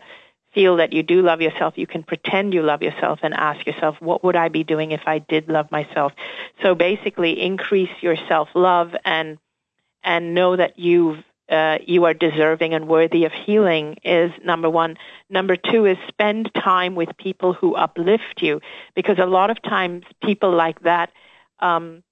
feel 0.53 0.77
that 0.77 0.93
you 0.93 1.03
do 1.03 1.21
love 1.21 1.41
yourself, 1.41 1.77
you 1.77 1.87
can 1.87 2.03
pretend 2.03 2.53
you 2.53 2.63
love 2.63 2.81
yourself 2.81 3.19
and 3.23 3.33
ask 3.33 3.65
yourself, 3.65 3.95
what 3.99 4.23
would 4.23 4.35
I 4.35 4.49
be 4.49 4.63
doing 4.63 4.91
if 4.91 5.01
I 5.05 5.19
did 5.19 5.49
love 5.49 5.71
myself? 5.71 6.13
So 6.63 6.75
basically 6.75 7.41
increase 7.41 7.91
your 8.01 8.15
self-love 8.27 8.95
and, 9.05 9.37
and 10.03 10.33
know 10.33 10.55
that 10.55 10.79
you've 10.79 11.23
uh, 11.49 11.77
you 11.85 12.03
are 12.03 12.13
deserving 12.13 12.73
and 12.73 12.89
worthy 12.89 13.23
of 13.23 13.31
healing 13.31 13.95
is 14.03 14.31
number 14.43 14.69
one. 14.69 14.97
Number 15.29 15.55
two 15.55 15.85
is 15.85 15.97
spend 16.09 16.51
time 16.53 16.93
with 16.93 17.15
people 17.17 17.53
who 17.53 17.73
uplift 17.73 18.41
you 18.41 18.59
because 18.95 19.17
a 19.17 19.25
lot 19.25 19.49
of 19.49 19.61
times 19.61 20.03
people 20.21 20.51
like 20.51 20.81
that 20.81 21.09
um, 21.59 22.03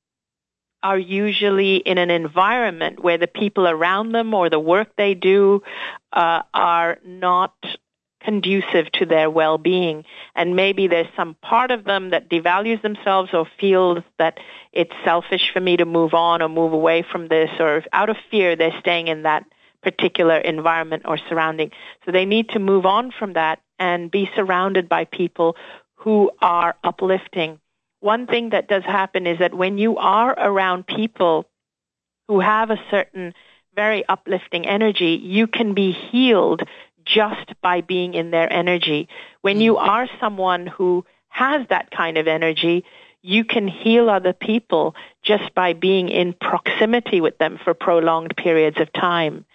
are 0.82 0.98
usually 0.98 1.78
in 1.78 1.98
an 1.98 2.12
environment 2.12 3.04
where 3.04 3.18
the 3.18 3.28
people 3.28 3.68
around 3.68 4.14
them 4.14 4.34
or 4.34 4.50
the 4.50 4.60
work 4.60 4.88
they 4.98 5.14
do 5.14 5.62
uh, 6.14 6.42
are 6.54 6.98
not 7.04 7.54
conducive 8.26 8.92
to 8.94 9.06
their 9.06 9.30
well-being. 9.30 10.04
And 10.36 10.56
maybe 10.56 10.88
there's 10.88 11.08
some 11.16 11.36
part 11.36 11.72
of 11.72 11.86
them 11.86 12.10
that 12.10 12.30
devalues 12.30 12.82
themselves 12.82 13.30
or 13.34 13.48
feels 13.60 14.00
that 14.18 14.40
it's 14.74 14.94
selfish 15.06 15.52
for 15.54 15.60
me 15.60 15.78
to 15.78 15.86
move 15.86 16.14
on 16.14 16.42
or 16.42 16.50
move 16.50 16.74
away 16.74 17.06
from 17.10 17.28
this 17.28 17.52
or 17.60 17.84
out 17.94 18.10
of 18.10 18.18
fear 18.32 18.56
they're 18.56 18.80
staying 18.80 19.08
in 19.08 19.24
that 19.24 19.46
particular 19.84 20.38
environment 20.38 21.04
or 21.06 21.18
surrounding. 21.30 21.72
So 22.06 22.12
they 22.12 22.26
need 22.26 22.50
to 22.50 22.60
move 22.60 22.86
on 22.86 23.12
from 23.12 23.34
that 23.34 23.60
and 23.78 24.10
be 24.10 24.30
surrounded 24.36 24.90
by 24.90 25.06
people 25.06 25.56
who 25.94 26.32
are 26.42 26.76
uplifting. 26.84 27.60
One 28.00 28.26
thing 28.26 28.50
that 28.50 28.68
does 28.68 28.84
happen 28.84 29.28
is 29.28 29.40
that 29.40 29.54
when 29.54 29.78
you 29.78 29.98
are 29.98 30.32
around 30.32 30.88
people 30.88 31.46
who 32.28 32.40
have 32.40 32.72
a 32.72 32.82
certain 32.90 33.34
very 33.76 34.08
uplifting 34.08 34.66
energy, 34.66 35.20
you 35.22 35.48
can 35.48 35.74
be 35.74 35.92
healed 35.92 36.64
just 37.06 37.54
by 37.62 37.82
being 37.82 38.14
in 38.14 38.32
their 38.32 38.52
energy. 38.52 39.08
When 39.42 39.62
you 39.62 39.76
mm-hmm. 39.76 39.90
are 39.90 40.08
someone 40.20 40.68
who 40.68 41.06
has 41.30 41.68
that 41.70 41.92
kind 41.92 42.18
of 42.18 42.28
energy, 42.28 42.84
you 43.22 43.44
can 43.44 43.68
heal 43.68 44.10
other 44.10 44.34
people 44.34 44.96
just 45.24 45.54
by 45.54 45.74
being 45.74 46.10
in 46.10 46.34
proximity 46.34 47.22
with 47.22 47.38
them 47.38 47.60
for 47.64 47.74
prolonged 47.74 48.36
periods 48.38 48.80
of 48.80 48.92
time. 48.94 49.46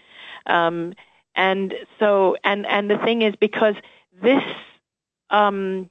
Um, 0.46 0.94
and 1.34 1.74
so, 1.98 2.36
and, 2.42 2.66
and 2.66 2.90
the 2.90 2.98
thing 2.98 3.22
is 3.22 3.34
because 3.40 3.74
this, 4.22 4.42
um, 5.30 5.88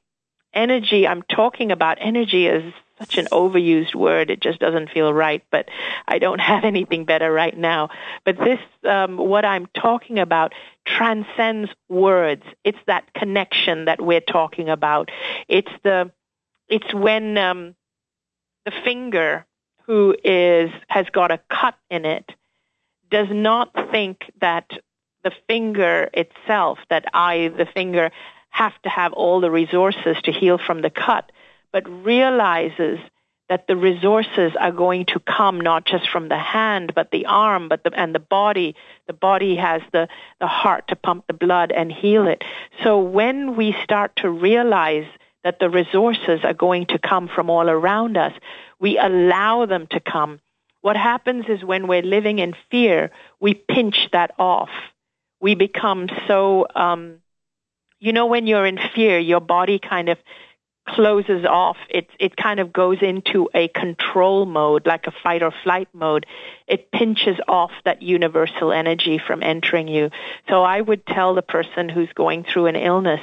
energy 0.54 1.08
I'm 1.08 1.24
talking 1.24 1.72
about, 1.72 1.98
energy 2.02 2.48
is 2.48 2.74
such 3.00 3.18
an 3.18 3.28
overused 3.32 3.96
word. 3.96 4.30
It 4.30 4.42
just 4.42 4.60
doesn't 4.60 4.92
feel 4.92 5.14
right, 5.14 5.44
but 5.52 5.70
I 6.08 6.20
don't 6.20 6.40
have 6.52 6.64
anything 6.64 7.06
better 7.06 7.32
right 7.32 7.58
now. 7.58 7.90
But 8.26 8.38
this, 8.38 8.60
um, 8.84 9.18
what 9.18 9.46
I'm 9.46 9.68
talking 9.74 10.20
about, 10.20 10.54
transcends 10.86 11.70
words. 11.88 12.44
It's 12.64 12.80
that 12.88 13.14
connection 13.14 13.86
that 13.86 14.02
we're 14.02 14.22
talking 14.22 14.70
about. 14.70 15.10
It's 15.48 15.72
the, 15.84 16.12
it's 16.68 16.94
when 16.94 17.38
um, 17.38 17.76
the 18.66 18.72
finger 18.84 19.46
who 19.86 20.16
is 20.24 20.70
has 20.88 21.08
got 21.12 21.32
a 21.32 21.40
cut 21.50 21.76
in 21.90 22.06
it 22.06 22.32
does 23.10 23.28
not 23.32 23.74
think 23.92 24.32
that 24.40 24.70
the 25.24 25.32
finger 25.48 26.10
itself, 26.14 26.80
that 26.90 27.06
I, 27.14 27.50
the 27.50 27.66
finger, 27.66 28.12
have 28.50 28.80
to 28.84 28.90
have 28.90 29.14
all 29.14 29.42
the 29.42 29.52
resources 29.52 30.18
to 30.24 30.32
heal 30.32 30.58
from 30.58 30.82
the 30.82 30.90
cut, 30.90 31.32
but 31.72 31.88
realizes 32.06 33.00
that 33.50 33.66
the 33.68 33.76
resources 33.76 34.52
are 34.60 34.72
going 34.72 35.06
to 35.08 35.20
come 35.20 35.60
not 35.60 35.84
just 35.86 36.08
from 36.10 36.30
the 36.30 36.38
hand, 36.38 36.94
but 36.94 37.10
the 37.12 37.26
arm, 37.26 37.68
but 37.68 37.84
the, 37.84 37.92
and 38.00 38.14
the 38.14 38.20
body. 38.20 38.76
The 39.08 39.14
body 39.14 39.56
has 39.56 39.82
the, 39.92 40.08
the 40.40 40.48
heart 40.48 40.88
to 40.90 40.96
pump 40.96 41.26
the 41.28 41.34
blood 41.34 41.72
and 41.72 41.92
heal 41.92 42.28
it. 42.28 42.44
So 42.84 43.00
when 43.00 43.56
we 43.56 43.76
start 43.84 44.16
to 44.18 44.30
realize 44.30 45.08
that 45.44 45.60
the 45.60 45.70
resources 45.70 46.42
are 46.44 46.54
going 46.54 46.86
to 46.88 47.00
come 47.00 47.28
from 47.28 47.50
all 47.50 47.70
around 47.70 48.18
us, 48.18 48.34
we 48.80 49.00
allow 49.00 49.66
them 49.66 49.88
to 49.88 50.00
come. 50.00 50.40
What 50.82 50.96
happens 50.96 51.46
is 51.50 51.64
when 51.64 51.88
we're 51.88 52.04
living 52.04 52.40
in 52.40 52.54
fear, 52.70 53.10
we 53.40 53.56
pinch 53.56 54.10
that 54.12 54.32
off. 54.38 54.70
We 55.42 55.56
become 55.56 56.08
so, 56.28 56.68
um, 56.76 57.16
you 58.00 58.14
know, 58.14 58.28
when 58.28 58.46
you're 58.46 58.66
in 58.66 58.80
fear, 58.94 59.18
your 59.18 59.42
body 59.42 59.80
kind 59.80 60.10
of 60.10 60.18
closes 60.96 61.46
off. 61.46 61.78
It 61.90 62.10
it 62.20 62.36
kind 62.36 62.60
of 62.60 62.74
goes 62.74 62.98
into 63.02 63.50
a 63.54 63.68
control 63.70 64.46
mode, 64.46 64.86
like 64.86 65.08
a 65.08 65.14
fight 65.24 65.44
or 65.44 65.54
flight 65.64 65.90
mode. 65.94 66.26
It 66.68 66.92
pinches 66.92 67.38
off 67.48 67.72
that 67.86 68.02
universal 68.02 68.72
energy 68.72 69.20
from 69.26 69.44
entering 69.44 69.88
you. 69.88 70.10
So 70.50 70.64
I 70.64 70.82
would 70.82 71.06
tell 71.06 71.36
the 71.36 71.42
person 71.42 71.90
who's 71.90 72.12
going 72.14 72.44
through 72.44 72.68
an 72.68 72.76
illness, 72.76 73.22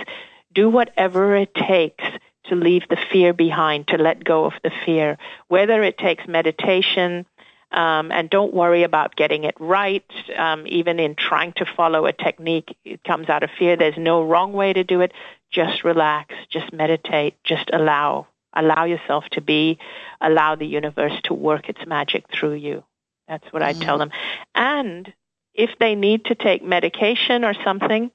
do 0.55 0.69
whatever 0.69 1.37
it 1.37 1.55
takes 1.55 2.05
to 2.45 2.55
leave 2.55 2.83
the 2.89 2.99
fear 3.11 3.33
behind, 3.33 3.89
to 3.89 3.99
let 3.99 4.25
go 4.25 4.45
of 4.45 4.55
the 4.62 4.71
fear. 4.85 5.19
Whether 5.49 5.83
it 5.83 5.99
takes 5.99 6.27
meditation, 6.29 7.27
um, 7.73 8.12
and 8.12 8.31
don't 8.31 8.55
worry 8.55 8.85
about 8.85 9.17
getting 9.17 9.45
it 9.45 9.55
right. 9.59 10.05
Um, 10.37 10.64
even 10.67 11.01
in 11.01 11.14
trying 11.17 11.53
to 11.55 11.67
follow 11.77 12.07
a 12.07 12.12
technique, 12.12 12.77
it 12.85 13.03
comes 13.05 13.29
out 13.29 13.43
of 13.43 13.51
fear. 13.59 13.77
There's 13.77 13.99
no 13.99 14.23
wrong 14.23 14.53
way 14.53 14.73
to 14.73 14.85
do 14.85 15.01
it. 15.01 15.12
Just 15.51 15.84
relax. 15.84 16.34
Just 16.51 16.72
meditate. 16.72 17.34
Just 17.44 17.70
allow. 17.72 18.26
Allow 18.53 18.84
yourself 18.84 19.24
to 19.32 19.40
be. 19.40 19.78
Allow 20.20 20.57
the 20.57 20.66
universe 20.66 21.18
to 21.24 21.34
work 21.34 21.68
its 21.68 21.80
magic 21.86 22.24
through 22.32 22.55
you. 22.55 22.84
That's 23.28 23.44
what 23.53 23.62
mm-hmm. 23.62 23.80
I 23.80 23.84
tell 23.84 23.99
them. 23.99 24.11
And 24.55 25.12
if 25.55 25.70
they 25.78 25.94
need 25.94 26.26
to 26.26 26.34
take 26.34 26.62
medication 26.62 27.44
or 27.44 27.55
something, 27.64 28.11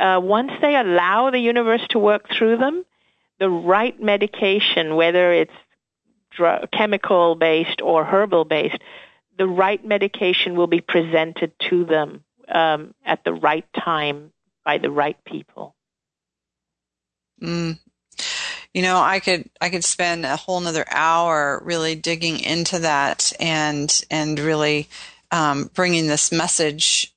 uh, 0.00 0.20
once 0.22 0.52
they 0.60 0.74
allow 0.74 1.30
the 1.30 1.38
universe 1.38 1.82
to 1.90 1.98
work 1.98 2.28
through 2.30 2.56
them, 2.56 2.84
the 3.38 3.50
right 3.50 4.00
medication, 4.00 4.96
whether 4.96 5.32
it's 5.32 5.52
drug, 6.30 6.70
chemical 6.70 7.34
based 7.34 7.80
or 7.82 8.04
herbal 8.04 8.44
based, 8.44 8.78
the 9.38 9.46
right 9.46 9.84
medication 9.84 10.54
will 10.56 10.66
be 10.66 10.80
presented 10.80 11.52
to 11.70 11.84
them 11.84 12.24
um, 12.48 12.94
at 13.04 13.24
the 13.24 13.32
right 13.32 13.66
time 13.78 14.32
by 14.64 14.78
the 14.78 14.90
right 14.90 15.22
people. 15.24 15.74
Mm. 17.42 17.78
You 18.72 18.82
know, 18.82 19.00
I 19.00 19.20
could 19.20 19.48
I 19.60 19.68
could 19.68 19.84
spend 19.84 20.24
a 20.24 20.36
whole 20.36 20.58
another 20.58 20.84
hour 20.90 21.60
really 21.64 21.94
digging 21.94 22.40
into 22.40 22.78
that 22.80 23.32
and 23.40 24.04
and 24.10 24.38
really 24.38 24.88
um, 25.30 25.70
bringing 25.74 26.06
this 26.06 26.32
message 26.32 27.12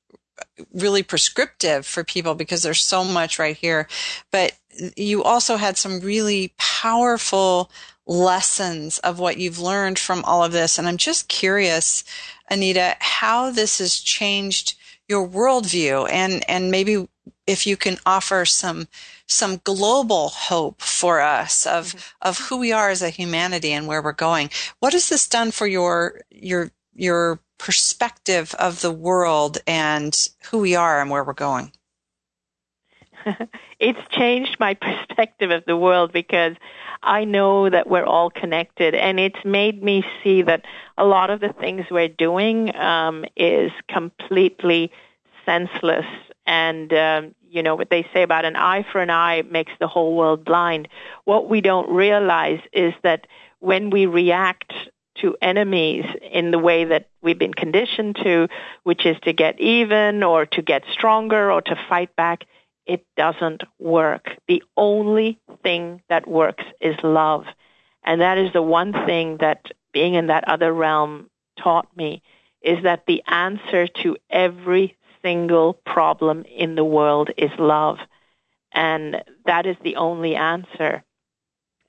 really 0.74 1.04
prescriptive 1.04 1.86
for 1.86 2.04
people 2.04 2.36
because 2.36 2.64
there's 2.64 2.82
so 2.82 3.04
much 3.04 3.40
right 3.40 3.58
here. 3.58 3.88
But 4.32 4.54
you 4.96 5.24
also 5.24 5.58
had 5.58 5.78
some 5.78 6.00
really 6.00 6.54
powerful 6.58 7.72
lessons 8.06 9.00
of 9.00 9.20
what 9.20 9.38
you've 9.38 9.60
learned 9.60 9.98
from 9.98 10.24
all 10.26 10.44
of 10.44 10.52
this. 10.52 10.78
And 10.78 10.88
I'm 10.88 10.98
just 10.98 11.28
curious, 11.28 12.04
Anita, 12.50 12.96
how 13.00 13.50
this 13.50 13.80
has 13.80 14.00
changed 14.00 14.76
your 15.08 15.28
worldview 15.28 16.10
and, 16.12 16.48
and 16.50 16.72
maybe 16.72 17.08
if 17.48 17.68
you 17.68 17.78
can 17.78 17.98
offer 18.06 18.46
some 18.46 18.88
some 19.28 19.60
global 19.64 20.30
hope 20.30 20.82
for 20.82 21.22
us 21.22 21.66
of 21.66 21.88
mm-hmm. 21.88 22.28
of 22.28 22.40
who 22.40 22.58
we 22.58 22.72
are 22.72 22.90
as 22.90 23.02
a 23.02 23.10
humanity 23.10 23.72
and 23.72 23.88
where 23.88 24.02
we're 24.02 24.14
going. 24.14 24.50
What 24.80 24.94
has 24.94 25.10
this 25.10 25.28
done 25.28 25.52
for 25.52 25.68
your 25.68 26.22
your 26.32 26.72
your 26.94 27.40
perspective 27.58 28.54
of 28.60 28.82
the 28.82 28.92
world 28.92 29.58
and 29.66 30.30
who 30.50 30.60
we 30.60 30.76
are 30.76 31.02
and 31.02 31.10
where 31.10 31.24
we're 31.24 31.34
going? 31.34 31.72
it's 33.80 34.08
changed 34.10 34.58
my 34.60 34.74
perspective 34.88 35.52
of 35.52 35.66
the 35.66 35.78
world 35.78 36.12
because 36.12 36.56
I 37.04 37.24
know 37.24 37.70
that 37.70 37.88
we're 37.88 38.06
all 38.06 38.32
connected, 38.32 38.96
and 38.96 39.20
it's 39.20 39.44
made 39.46 39.84
me 39.84 40.04
see 40.24 40.42
that 40.42 40.66
a 40.98 41.06
lot 41.06 41.30
of 41.30 41.40
the 41.40 41.54
things 41.54 41.86
we're 41.92 42.08
doing 42.08 42.76
um, 42.76 43.26
is 43.36 43.72
completely 43.88 44.92
senseless. 45.46 46.06
And 46.46 46.94
um, 46.94 47.36
you 47.50 47.64
know 47.64 47.76
what 47.76 47.90
they 47.90 48.08
say 48.14 48.24
about 48.24 48.46
an 48.46 48.56
eye 48.56 48.86
for 48.92 49.02
an 49.02 49.10
eye 49.10 49.44
makes 49.44 49.72
the 49.80 49.88
whole 49.88 50.16
world 50.16 50.46
blind. 50.46 50.88
What 51.24 51.50
we 51.50 51.62
don't 51.62 51.90
realize 51.90 52.60
is 52.74 52.94
that 53.04 53.28
when 53.60 53.90
we 53.90 54.06
react 54.06 54.74
to 55.22 55.36
enemies 55.42 56.06
in 56.22 56.52
the 56.52 56.60
way 56.60 56.84
that 56.86 57.10
we've 57.22 57.40
been 57.40 57.54
conditioned 57.54 58.18
to, 58.18 58.48
which 58.84 59.06
is 59.06 59.18
to 59.24 59.34
get 59.34 59.60
even 59.60 60.24
or 60.24 60.46
to 60.46 60.62
get 60.62 60.84
stronger 60.92 61.52
or 61.52 61.62
to 61.62 61.76
fight 61.88 62.16
back, 62.16 62.46
it 62.86 63.06
doesn't 63.16 63.64
work. 63.80 64.36
The 64.48 64.62
only 64.78 65.40
thing 65.64 66.02
that 66.10 66.28
works 66.28 66.64
is 66.80 66.96
love. 67.04 67.46
And 68.04 68.22
that 68.22 68.38
is 68.38 68.54
the 68.54 68.62
one 68.62 68.94
thing 69.06 69.38
that 69.38 69.66
being 69.92 70.14
in 70.14 70.28
that 70.28 70.48
other 70.48 70.72
realm 70.72 71.30
taught 71.58 71.88
me 71.96 72.22
is 72.62 72.84
that 72.84 73.06
the 73.08 73.24
answer 73.28 73.88
to 73.88 74.18
every 74.30 74.98
single 75.26 75.74
problem 75.74 76.46
in 76.46 76.76
the 76.76 76.84
world 76.84 77.32
is 77.36 77.50
love. 77.58 77.98
And 78.72 79.24
that 79.46 79.66
is 79.66 79.76
the 79.84 79.96
only 79.96 80.36
answer. 80.36 81.04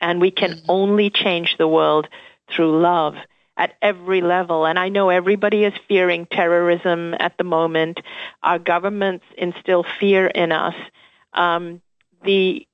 And 0.00 0.20
we 0.20 0.30
can 0.30 0.52
mm-hmm. 0.52 0.70
only 0.70 1.10
change 1.10 1.56
the 1.58 1.68
world 1.68 2.08
through 2.50 2.80
love 2.80 3.14
at 3.58 3.74
every 3.82 4.22
level. 4.22 4.64
And 4.64 4.78
I 4.78 4.88
know 4.88 5.10
everybody 5.10 5.64
is 5.64 5.74
fearing 5.86 6.26
terrorism 6.26 7.14
at 7.18 7.36
the 7.36 7.44
moment. 7.44 8.00
Our 8.42 8.58
governments 8.58 9.24
instill 9.36 9.84
fear 10.00 10.26
in 10.26 10.52
us. 10.52 10.74
Um, 11.34 11.82
the 12.24 12.66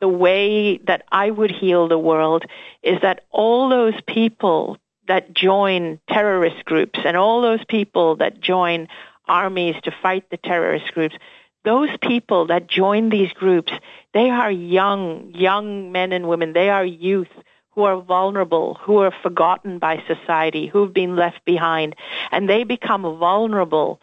the 0.00 0.08
way 0.08 0.76
that 0.86 1.04
I 1.10 1.30
would 1.30 1.50
heal 1.50 1.88
the 1.88 1.98
world 1.98 2.44
is 2.82 3.00
that 3.00 3.24
all 3.30 3.70
those 3.70 3.98
people 4.06 4.76
that 5.08 5.32
join 5.32 5.98
terrorist 6.10 6.62
groups 6.66 6.98
and 7.04 7.16
all 7.16 7.40
those 7.40 7.64
people 7.66 8.16
that 8.16 8.40
join 8.40 8.88
armies 9.26 9.76
to 9.84 9.94
fight 10.02 10.30
the 10.30 10.36
terrorist 10.36 10.92
groups, 10.92 11.16
those 11.64 11.88
people 12.02 12.48
that 12.48 12.68
join 12.68 13.08
these 13.08 13.32
groups, 13.32 13.72
they 14.12 14.28
are 14.30 14.50
young, 14.50 15.32
young 15.34 15.92
men 15.92 16.12
and 16.12 16.28
women. 16.28 16.52
They 16.52 16.68
are 16.68 16.84
youth 16.84 17.28
who 17.70 17.82
are 17.84 18.00
vulnerable, 18.00 18.74
who 18.82 18.98
are 18.98 19.12
forgotten 19.22 19.78
by 19.78 20.02
society, 20.06 20.66
who 20.66 20.82
have 20.82 20.94
been 20.94 21.16
left 21.16 21.44
behind, 21.44 21.96
and 22.30 22.48
they 22.48 22.64
become 22.64 23.02
vulnerable 23.02 24.00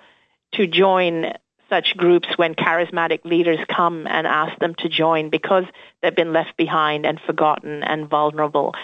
to 0.53 0.67
join 0.67 1.33
such 1.69 1.95
groups 1.95 2.27
when 2.35 2.53
charismatic 2.53 3.23
leaders 3.23 3.59
come 3.69 4.05
and 4.07 4.27
ask 4.27 4.59
them 4.59 4.75
to 4.75 4.89
join 4.89 5.29
because 5.29 5.63
they've 6.01 6.15
been 6.15 6.33
left 6.33 6.57
behind 6.57 7.05
and 7.05 7.19
forgotten 7.25 7.81
and 7.81 8.09
vulnerable. 8.09 8.75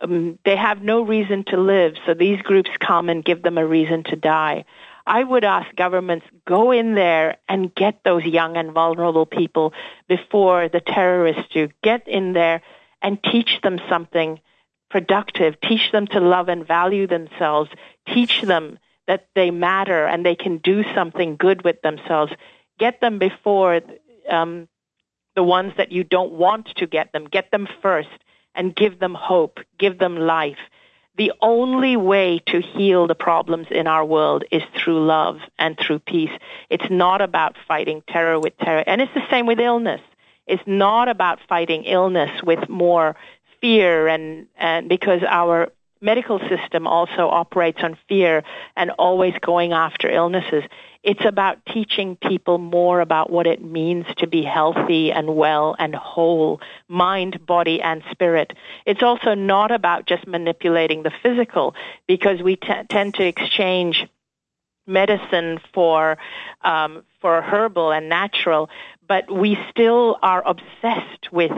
Um, 0.00 0.38
they 0.44 0.56
have 0.56 0.80
no 0.82 1.02
reason 1.02 1.44
to 1.48 1.58
live, 1.58 1.94
so 2.06 2.14
these 2.14 2.40
groups 2.40 2.70
come 2.78 3.10
and 3.10 3.22
give 3.22 3.42
them 3.42 3.58
a 3.58 3.66
reason 3.66 4.04
to 4.04 4.16
die. 4.16 4.64
I 5.08 5.24
would 5.24 5.42
ask 5.42 5.74
governments 5.74 6.26
go 6.46 6.70
in 6.70 6.94
there 6.94 7.38
and 7.48 7.74
get 7.74 8.04
those 8.04 8.24
young 8.24 8.58
and 8.58 8.72
vulnerable 8.72 9.24
people 9.24 9.72
before 10.06 10.68
the 10.68 10.80
terrorists 10.80 11.50
do. 11.50 11.70
Get 11.82 12.06
in 12.06 12.34
there 12.34 12.60
and 13.00 13.18
teach 13.22 13.60
them 13.62 13.80
something 13.88 14.38
productive. 14.90 15.58
Teach 15.62 15.92
them 15.92 16.06
to 16.08 16.20
love 16.20 16.50
and 16.50 16.66
value 16.66 17.06
themselves. 17.06 17.70
Teach 18.06 18.42
them 18.42 18.78
that 19.06 19.28
they 19.34 19.50
matter 19.50 20.06
and 20.06 20.26
they 20.26 20.34
can 20.34 20.58
do 20.58 20.84
something 20.94 21.36
good 21.36 21.64
with 21.64 21.80
themselves. 21.80 22.32
Get 22.78 23.00
them 23.00 23.18
before 23.18 23.80
um, 24.28 24.68
the 25.34 25.42
ones 25.42 25.72
that 25.78 25.90
you 25.90 26.04
don't 26.04 26.32
want 26.32 26.66
to 26.76 26.86
get 26.86 27.12
them. 27.12 27.24
Get 27.24 27.50
them 27.50 27.66
first 27.80 28.10
and 28.54 28.76
give 28.76 28.98
them 28.98 29.14
hope. 29.14 29.60
Give 29.78 29.98
them 29.98 30.18
life. 30.18 30.58
The 31.18 31.32
only 31.42 31.96
way 31.96 32.38
to 32.46 32.60
heal 32.60 33.08
the 33.08 33.16
problems 33.16 33.66
in 33.72 33.88
our 33.88 34.04
world 34.04 34.44
is 34.52 34.62
through 34.76 35.04
love 35.04 35.40
and 35.58 35.76
through 35.76 35.98
peace. 35.98 36.30
It's 36.70 36.88
not 36.88 37.20
about 37.20 37.56
fighting 37.66 38.02
terror 38.06 38.38
with 38.38 38.56
terror. 38.58 38.84
And 38.86 39.00
it's 39.00 39.12
the 39.14 39.28
same 39.28 39.44
with 39.44 39.58
illness. 39.58 40.00
It's 40.46 40.62
not 40.64 41.08
about 41.08 41.40
fighting 41.48 41.82
illness 41.84 42.30
with 42.44 42.68
more 42.68 43.16
fear 43.60 44.06
and, 44.06 44.46
and 44.56 44.88
because 44.88 45.22
our 45.28 45.72
medical 46.00 46.38
system 46.48 46.86
also 46.86 47.28
operates 47.28 47.82
on 47.82 47.98
fear 48.08 48.44
and 48.76 48.92
always 48.92 49.34
going 49.40 49.72
after 49.72 50.08
illnesses. 50.08 50.62
It's 51.08 51.24
about 51.24 51.64
teaching 51.64 52.16
people 52.16 52.58
more 52.58 53.00
about 53.00 53.30
what 53.30 53.46
it 53.46 53.64
means 53.64 54.04
to 54.18 54.26
be 54.26 54.42
healthy 54.42 55.10
and 55.10 55.36
well 55.36 55.74
and 55.78 55.94
whole, 55.94 56.60
mind, 56.86 57.46
body, 57.46 57.80
and 57.80 58.02
spirit. 58.10 58.52
It's 58.84 59.02
also 59.02 59.32
not 59.32 59.70
about 59.70 60.04
just 60.04 60.26
manipulating 60.26 61.04
the 61.04 61.12
physical 61.22 61.74
because 62.06 62.42
we 62.42 62.56
t- 62.56 62.68
tend 62.90 63.14
to 63.14 63.24
exchange 63.24 64.06
medicine 64.86 65.60
for 65.72 66.18
um, 66.60 67.04
for 67.22 67.40
herbal 67.40 67.90
and 67.90 68.10
natural, 68.10 68.68
but 69.08 69.30
we 69.30 69.56
still 69.70 70.18
are 70.20 70.42
obsessed 70.46 71.32
with 71.32 71.52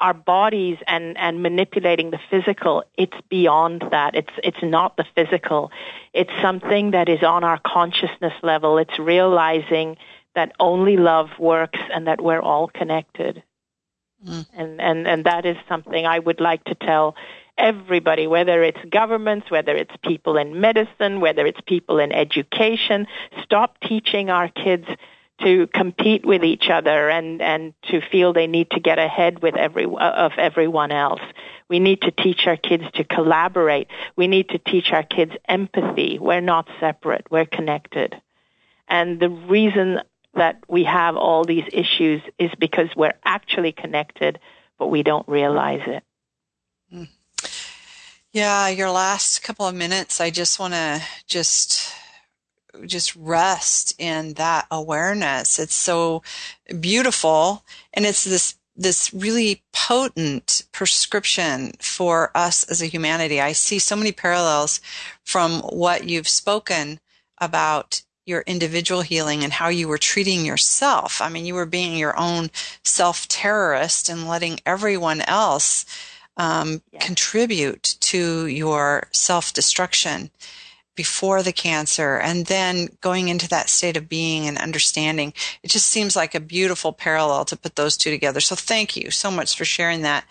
our 0.00 0.14
bodies 0.14 0.78
and, 0.86 1.18
and 1.18 1.42
manipulating 1.42 2.10
the 2.10 2.20
physical, 2.30 2.84
it's 2.96 3.16
beyond 3.28 3.84
that. 3.90 4.14
It's, 4.14 4.32
it's 4.44 4.62
not 4.62 4.96
the 4.96 5.04
physical. 5.14 5.72
It's 6.12 6.30
something 6.40 6.92
that 6.92 7.08
is 7.08 7.22
on 7.22 7.42
our 7.44 7.58
consciousness 7.66 8.34
level. 8.42 8.78
It's 8.78 8.98
realizing 8.98 9.96
that 10.34 10.52
only 10.60 10.96
love 10.96 11.30
works 11.38 11.80
and 11.92 12.06
that 12.06 12.20
we're 12.20 12.40
all 12.40 12.68
connected. 12.68 13.42
Mm. 14.24 14.46
And, 14.52 14.80
and, 14.80 15.08
and 15.08 15.24
that 15.24 15.44
is 15.44 15.56
something 15.68 16.06
I 16.06 16.18
would 16.18 16.40
like 16.40 16.62
to 16.64 16.74
tell 16.74 17.16
everybody, 17.56 18.28
whether 18.28 18.62
it's 18.62 18.78
governments, 18.88 19.50
whether 19.50 19.74
it's 19.74 19.94
people 20.04 20.36
in 20.36 20.60
medicine, 20.60 21.20
whether 21.20 21.44
it's 21.44 21.60
people 21.66 21.98
in 21.98 22.12
education. 22.12 23.08
Stop 23.42 23.80
teaching 23.80 24.30
our 24.30 24.48
kids 24.48 24.86
to 25.42 25.68
compete 25.68 26.26
with 26.26 26.42
each 26.44 26.68
other 26.68 27.08
and, 27.08 27.40
and 27.40 27.74
to 27.90 28.00
feel 28.00 28.32
they 28.32 28.46
need 28.46 28.70
to 28.70 28.80
get 28.80 28.98
ahead 28.98 29.40
with 29.40 29.56
every, 29.56 29.84
of 29.84 30.32
everyone 30.36 30.90
else. 30.90 31.20
We 31.68 31.78
need 31.78 32.02
to 32.02 32.10
teach 32.10 32.46
our 32.46 32.56
kids 32.56 32.84
to 32.94 33.04
collaborate. 33.04 33.88
We 34.16 34.26
need 34.26 34.48
to 34.50 34.58
teach 34.58 34.90
our 34.92 35.04
kids 35.04 35.32
empathy. 35.48 36.18
We're 36.18 36.40
not 36.40 36.68
separate. 36.80 37.26
We're 37.30 37.46
connected. 37.46 38.20
And 38.88 39.20
the 39.20 39.28
reason 39.28 40.00
that 40.34 40.62
we 40.68 40.84
have 40.84 41.16
all 41.16 41.44
these 41.44 41.64
issues 41.72 42.22
is 42.38 42.50
because 42.58 42.88
we're 42.96 43.18
actually 43.24 43.72
connected, 43.72 44.38
but 44.78 44.88
we 44.88 45.02
don't 45.02 45.28
realize 45.28 45.82
it. 45.86 46.02
Mm. 46.92 47.08
Yeah, 48.32 48.68
your 48.68 48.90
last 48.90 49.42
couple 49.42 49.66
of 49.66 49.74
minutes, 49.74 50.20
I 50.20 50.30
just 50.30 50.58
want 50.58 50.74
to 50.74 51.02
just 51.26 51.92
just 52.86 53.14
rest 53.16 53.94
in 53.98 54.34
that 54.34 54.66
awareness. 54.70 55.58
It's 55.58 55.74
so 55.74 56.22
beautiful. 56.80 57.64
And 57.92 58.06
it's 58.06 58.24
this, 58.24 58.54
this 58.76 59.12
really 59.12 59.62
potent 59.72 60.64
prescription 60.72 61.72
for 61.80 62.30
us 62.34 62.64
as 62.64 62.80
a 62.82 62.86
humanity. 62.86 63.40
I 63.40 63.52
see 63.52 63.78
so 63.78 63.96
many 63.96 64.12
parallels 64.12 64.80
from 65.24 65.60
what 65.62 66.08
you've 66.08 66.28
spoken 66.28 67.00
about 67.38 68.02
your 68.28 68.44
individual 68.46 69.00
healing 69.00 69.42
and 69.42 69.54
how 69.54 69.68
you 69.68 69.88
were 69.88 69.98
treating 69.98 70.44
yourself. 70.44 71.22
I 71.22 71.30
mean, 71.30 71.46
you 71.46 71.54
were 71.54 71.66
being 71.66 71.96
your 71.96 72.18
own 72.18 72.50
self 72.84 73.26
terrorist 73.26 74.08
and 74.08 74.28
letting 74.28 74.60
everyone 74.66 75.22
else 75.22 75.86
um, 76.36 76.82
yes. 76.92 77.04
contribute 77.04 77.96
to 78.00 78.46
your 78.46 79.08
self 79.12 79.52
destruction 79.54 80.30
before 80.98 81.44
the 81.44 81.52
cancer 81.52 82.16
and 82.18 82.46
then 82.46 82.88
going 83.00 83.28
into 83.28 83.48
that 83.48 83.70
state 83.70 83.96
of 83.96 84.08
being 84.08 84.48
and 84.48 84.58
understanding. 84.58 85.32
It 85.62 85.70
just 85.70 85.88
seems 85.88 86.16
like 86.16 86.34
a 86.34 86.40
beautiful 86.40 86.92
parallel 86.92 87.44
to 87.44 87.56
put 87.56 87.76
those 87.76 87.96
two 87.96 88.10
together. 88.10 88.40
So 88.40 88.56
thank 88.56 88.96
you 88.96 89.12
so 89.12 89.30
much 89.30 89.56
for 89.56 89.64
sharing 89.64 90.02
that. 90.02 90.24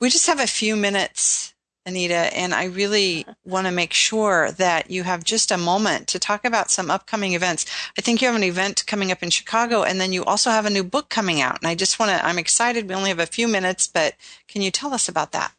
We 0.00 0.10
just 0.10 0.26
have 0.26 0.40
a 0.40 0.48
few 0.48 0.74
minutes, 0.74 1.54
Anita, 1.86 2.36
and 2.36 2.52
I 2.52 2.64
really 2.64 3.24
want 3.46 3.68
to 3.68 3.72
make 3.72 3.92
sure 3.92 4.50
that 4.50 4.90
you 4.90 5.04
have 5.04 5.22
just 5.22 5.52
a 5.52 5.56
moment 5.56 6.08
to 6.08 6.18
talk 6.18 6.44
about 6.44 6.72
some 6.72 6.90
upcoming 6.90 7.34
events. 7.34 7.64
I 7.96 8.00
think 8.00 8.20
you 8.20 8.26
have 8.26 8.36
an 8.36 8.42
event 8.42 8.84
coming 8.88 9.12
up 9.12 9.22
in 9.22 9.30
Chicago 9.30 9.84
and 9.84 10.00
then 10.00 10.12
you 10.12 10.24
also 10.24 10.50
have 10.50 10.66
a 10.66 10.70
new 10.70 10.82
book 10.82 11.10
coming 11.10 11.40
out. 11.40 11.60
And 11.60 11.68
I 11.68 11.76
just 11.76 12.00
want 12.00 12.10
to, 12.10 12.26
I'm 12.26 12.40
excited. 12.40 12.88
We 12.88 12.96
only 12.96 13.10
have 13.10 13.20
a 13.20 13.26
few 13.26 13.46
minutes, 13.46 13.86
but 13.86 14.14
can 14.48 14.62
you 14.62 14.72
tell 14.72 14.92
us 14.92 15.08
about 15.08 15.30
that? 15.30 15.52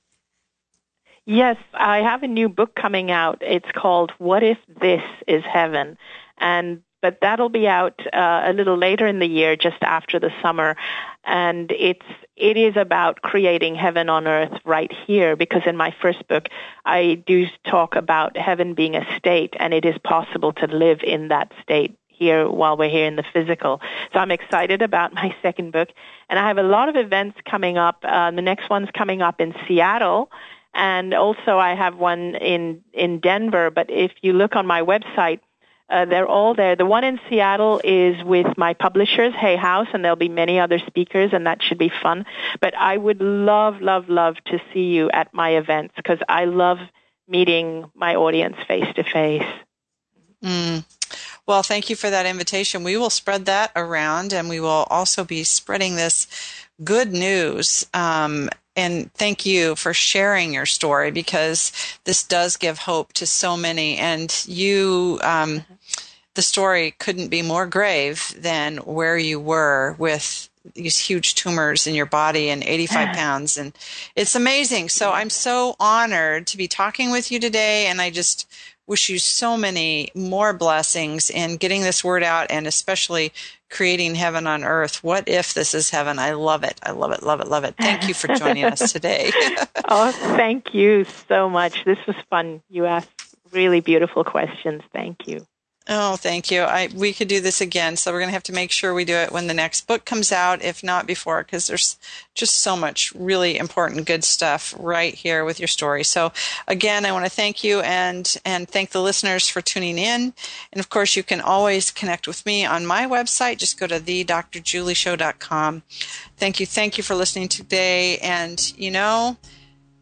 Yes, 1.25 1.55
I 1.73 1.99
have 1.99 2.23
a 2.23 2.27
new 2.27 2.49
book 2.49 2.75
coming 2.75 3.09
out. 3.09 3.37
It's 3.41 3.71
called 3.73 4.11
What 4.17 4.43
If 4.43 4.57
This 4.81 5.01
Is 5.25 5.43
Heaven? 5.45 5.97
And 6.37 6.81
but 7.01 7.17
that'll 7.21 7.49
be 7.49 7.67
out 7.67 7.99
uh, 8.13 8.43
a 8.45 8.53
little 8.53 8.77
later 8.77 9.05
in 9.05 9.19
the 9.19 9.27
year, 9.27 9.57
just 9.57 9.81
after 9.81 10.19
the 10.19 10.31
summer. 10.41 10.77
And 11.25 11.71
it's 11.71 12.05
it 12.35 12.57
is 12.57 12.75
about 12.75 13.21
creating 13.21 13.75
heaven 13.75 14.09
on 14.09 14.27
earth 14.27 14.57
right 14.65 14.91
here. 15.05 15.37
Because 15.37 15.61
in 15.65 15.77
my 15.77 15.95
first 16.01 16.27
book, 16.27 16.47
I 16.85 17.23
do 17.25 17.45
talk 17.65 17.95
about 17.95 18.35
heaven 18.37 18.73
being 18.73 18.95
a 18.95 19.05
state, 19.17 19.53
and 19.59 19.73
it 19.73 19.85
is 19.85 19.95
possible 20.03 20.51
to 20.53 20.67
live 20.67 20.99
in 21.03 21.29
that 21.29 21.53
state 21.61 21.97
here 22.07 22.49
while 22.49 22.75
we're 22.75 22.89
here 22.89 23.07
in 23.07 23.15
the 23.15 23.25
physical. 23.33 23.79
So 24.11 24.19
I'm 24.19 24.31
excited 24.31 24.81
about 24.81 25.13
my 25.13 25.33
second 25.41 25.71
book, 25.71 25.89
and 26.29 26.37
I 26.37 26.47
have 26.49 26.57
a 26.57 26.63
lot 26.63 26.89
of 26.89 26.97
events 26.97 27.37
coming 27.49 27.77
up. 27.77 28.03
Uh, 28.03 28.31
the 28.31 28.41
next 28.41 28.69
one's 28.69 28.89
coming 28.93 29.21
up 29.21 29.39
in 29.39 29.53
Seattle 29.67 30.29
and 30.73 31.13
also 31.13 31.57
I 31.57 31.75
have 31.75 31.95
one 31.97 32.35
in 32.35 32.83
in 32.93 33.19
Denver. 33.19 33.69
But 33.71 33.89
if 33.89 34.11
you 34.21 34.33
look 34.33 34.55
on 34.55 34.65
my 34.65 34.81
website, 34.81 35.39
uh, 35.89 36.05
they're 36.05 36.27
all 36.27 36.55
there. 36.55 36.75
The 36.75 36.85
one 36.85 37.03
in 37.03 37.19
Seattle 37.29 37.81
is 37.83 38.23
with 38.23 38.57
my 38.57 38.73
publishers, 38.73 39.33
Hay 39.35 39.55
House, 39.55 39.87
and 39.93 40.03
there'll 40.03 40.15
be 40.15 40.29
many 40.29 40.59
other 40.59 40.79
speakers, 40.79 41.31
and 41.33 41.45
that 41.45 41.61
should 41.61 41.77
be 41.77 41.91
fun. 42.01 42.25
But 42.61 42.75
I 42.75 42.97
would 42.97 43.21
love, 43.21 43.81
love, 43.81 44.09
love 44.09 44.37
to 44.45 44.59
see 44.73 44.87
you 44.87 45.11
at 45.11 45.33
my 45.33 45.51
events 45.51 45.93
because 45.95 46.19
I 46.27 46.45
love 46.45 46.79
meeting 47.27 47.85
my 47.93 48.15
audience 48.15 48.57
face 48.67 48.87
to 48.95 49.03
face. 49.03 49.47
Well, 51.45 51.61
thank 51.61 51.89
you 51.89 51.95
for 51.95 52.09
that 52.09 52.25
invitation. 52.25 52.83
We 52.83 52.97
will 52.97 53.09
spread 53.09 53.45
that 53.45 53.71
around, 53.75 54.33
and 54.33 54.49
we 54.49 54.59
will 54.59 54.87
also 54.89 55.23
be 55.23 55.43
spreading 55.43 55.95
this 55.95 56.27
good 56.83 57.11
news 57.11 57.85
um, 57.93 58.49
and 58.75 59.13
thank 59.13 59.45
you 59.45 59.75
for 59.75 59.93
sharing 59.93 60.53
your 60.53 60.65
story 60.65 61.11
because 61.11 61.71
this 62.05 62.23
does 62.23 62.57
give 62.57 62.79
hope 62.79 63.13
to 63.13 63.25
so 63.25 63.55
many. 63.55 63.97
And 63.97 64.43
you, 64.47 65.19
um, 65.23 65.63
the 66.33 66.41
story 66.41 66.91
couldn't 66.97 67.27
be 67.27 67.41
more 67.41 67.67
grave 67.67 68.33
than 68.37 68.77
where 68.77 69.17
you 69.17 69.39
were 69.39 69.95
with 69.99 70.49
these 70.73 70.97
huge 70.97 71.35
tumors 71.35 71.85
in 71.85 71.93
your 71.93 72.05
body 72.05 72.49
and 72.49 72.63
85 72.63 73.15
pounds. 73.15 73.57
And 73.57 73.73
it's 74.15 74.33
amazing. 74.33 74.89
So 74.89 75.11
I'm 75.11 75.29
so 75.29 75.75
honored 75.79 76.47
to 76.47 76.57
be 76.57 76.67
talking 76.67 77.11
with 77.11 77.31
you 77.31 77.39
today. 77.39 77.87
And 77.87 78.01
I 78.01 78.09
just 78.09 78.49
wish 78.87 79.09
you 79.09 79.19
so 79.19 79.57
many 79.57 80.09
more 80.15 80.53
blessings 80.53 81.29
in 81.29 81.57
getting 81.57 81.81
this 81.81 82.03
word 82.03 82.23
out 82.23 82.47
and 82.49 82.67
especially 82.67 83.31
creating 83.69 84.15
heaven 84.15 84.45
on 84.45 84.63
earth. 84.63 85.03
What 85.03 85.27
if 85.27 85.53
this 85.53 85.73
is 85.73 85.89
heaven? 85.89 86.19
I 86.19 86.33
love 86.33 86.63
it. 86.63 86.79
I 86.83 86.91
love 86.91 87.11
it, 87.11 87.23
love 87.23 87.41
it, 87.41 87.47
love 87.47 87.63
it. 87.63 87.75
Thank 87.77 88.07
you 88.07 88.13
for 88.13 88.27
joining 88.35 88.65
us 88.65 88.91
today. 88.93 89.31
oh, 89.89 90.11
thank 90.35 90.73
you 90.73 91.05
so 91.27 91.49
much. 91.49 91.83
This 91.85 91.97
was 92.05 92.15
fun. 92.29 92.61
You 92.69 92.85
asked 92.85 93.09
really 93.51 93.79
beautiful 93.79 94.23
questions. 94.23 94.83
Thank 94.91 95.27
you. 95.27 95.45
Oh, 95.89 96.15
thank 96.15 96.49
you. 96.49 96.61
I 96.61 96.87
we 96.95 97.11
could 97.11 97.27
do 97.27 97.41
this 97.41 97.59
again, 97.59 97.97
so 97.97 98.11
we're 98.11 98.19
going 98.19 98.29
to 98.29 98.33
have 98.33 98.43
to 98.43 98.53
make 98.53 98.71
sure 98.71 98.93
we 98.93 99.03
do 99.03 99.15
it 99.15 99.33
when 99.33 99.47
the 99.47 99.53
next 99.53 99.85
book 99.85 100.05
comes 100.05 100.31
out, 100.31 100.63
if 100.63 100.81
not 100.81 101.05
before, 101.05 101.43
because 101.43 101.67
there's 101.67 101.97
just 102.33 102.61
so 102.61 102.77
much 102.77 103.11
really 103.13 103.57
important, 103.57 104.07
good 104.07 104.23
stuff 104.23 104.73
right 104.79 105.13
here 105.13 105.43
with 105.43 105.59
your 105.59 105.67
story. 105.67 106.05
So, 106.05 106.31
again, 106.69 107.05
I 107.05 107.11
want 107.11 107.25
to 107.25 107.31
thank 107.31 107.65
you 107.65 107.81
and 107.81 108.33
and 108.45 108.69
thank 108.69 108.91
the 108.91 109.01
listeners 109.01 109.49
for 109.49 109.59
tuning 109.59 109.97
in. 109.97 110.33
And 110.71 110.79
of 110.79 110.87
course, 110.89 111.17
you 111.17 111.23
can 111.23 111.41
always 111.41 111.91
connect 111.91 112.27
with 112.27 112.45
me 112.45 112.65
on 112.65 112.85
my 112.85 113.05
website. 113.05 113.57
Just 113.57 113.77
go 113.77 113.85
to 113.87 113.99
thedrjulieshow.com. 113.99 115.83
Thank 116.37 116.59
you, 116.61 116.65
thank 116.65 116.97
you 116.97 117.03
for 117.03 117.15
listening 117.15 117.49
today. 117.49 118.19
And 118.19 118.71
you 118.77 118.89
know, 118.89 119.35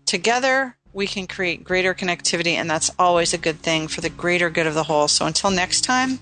together 0.05 0.75
we 0.93 1.07
can 1.07 1.27
create 1.27 1.63
greater 1.63 1.93
connectivity, 1.93 2.53
and 2.53 2.69
that's 2.69 2.91
always 2.99 3.33
a 3.33 3.37
good 3.37 3.59
thing 3.59 3.87
for 3.87 4.01
the 4.01 4.09
greater 4.09 4.49
good 4.49 4.67
of 4.67 4.73
the 4.73 4.83
whole. 4.83 5.07
So 5.07 5.25
until 5.25 5.51
next 5.51 5.81
time, 5.81 6.19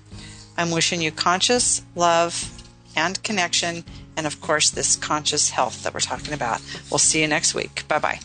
I'm 0.57 0.72
wishing 0.72 1.01
you 1.01 1.11
conscious 1.11 1.82
love 1.95 2.63
and 2.95 3.22
connection, 3.24 3.84
and 4.17 4.28
of 4.28 4.41
course, 4.41 4.70
this 4.70 4.95
conscious 4.95 5.49
health 5.49 5.84
that 5.84 5.93
we're 5.93 5.99
talking 5.99 6.34
about. 6.34 6.61
We'll 6.91 6.97
see 6.99 7.22
you 7.22 7.28
next 7.28 7.55
week. 7.55 7.88
Bye 7.88 7.99
bye. 7.99 8.20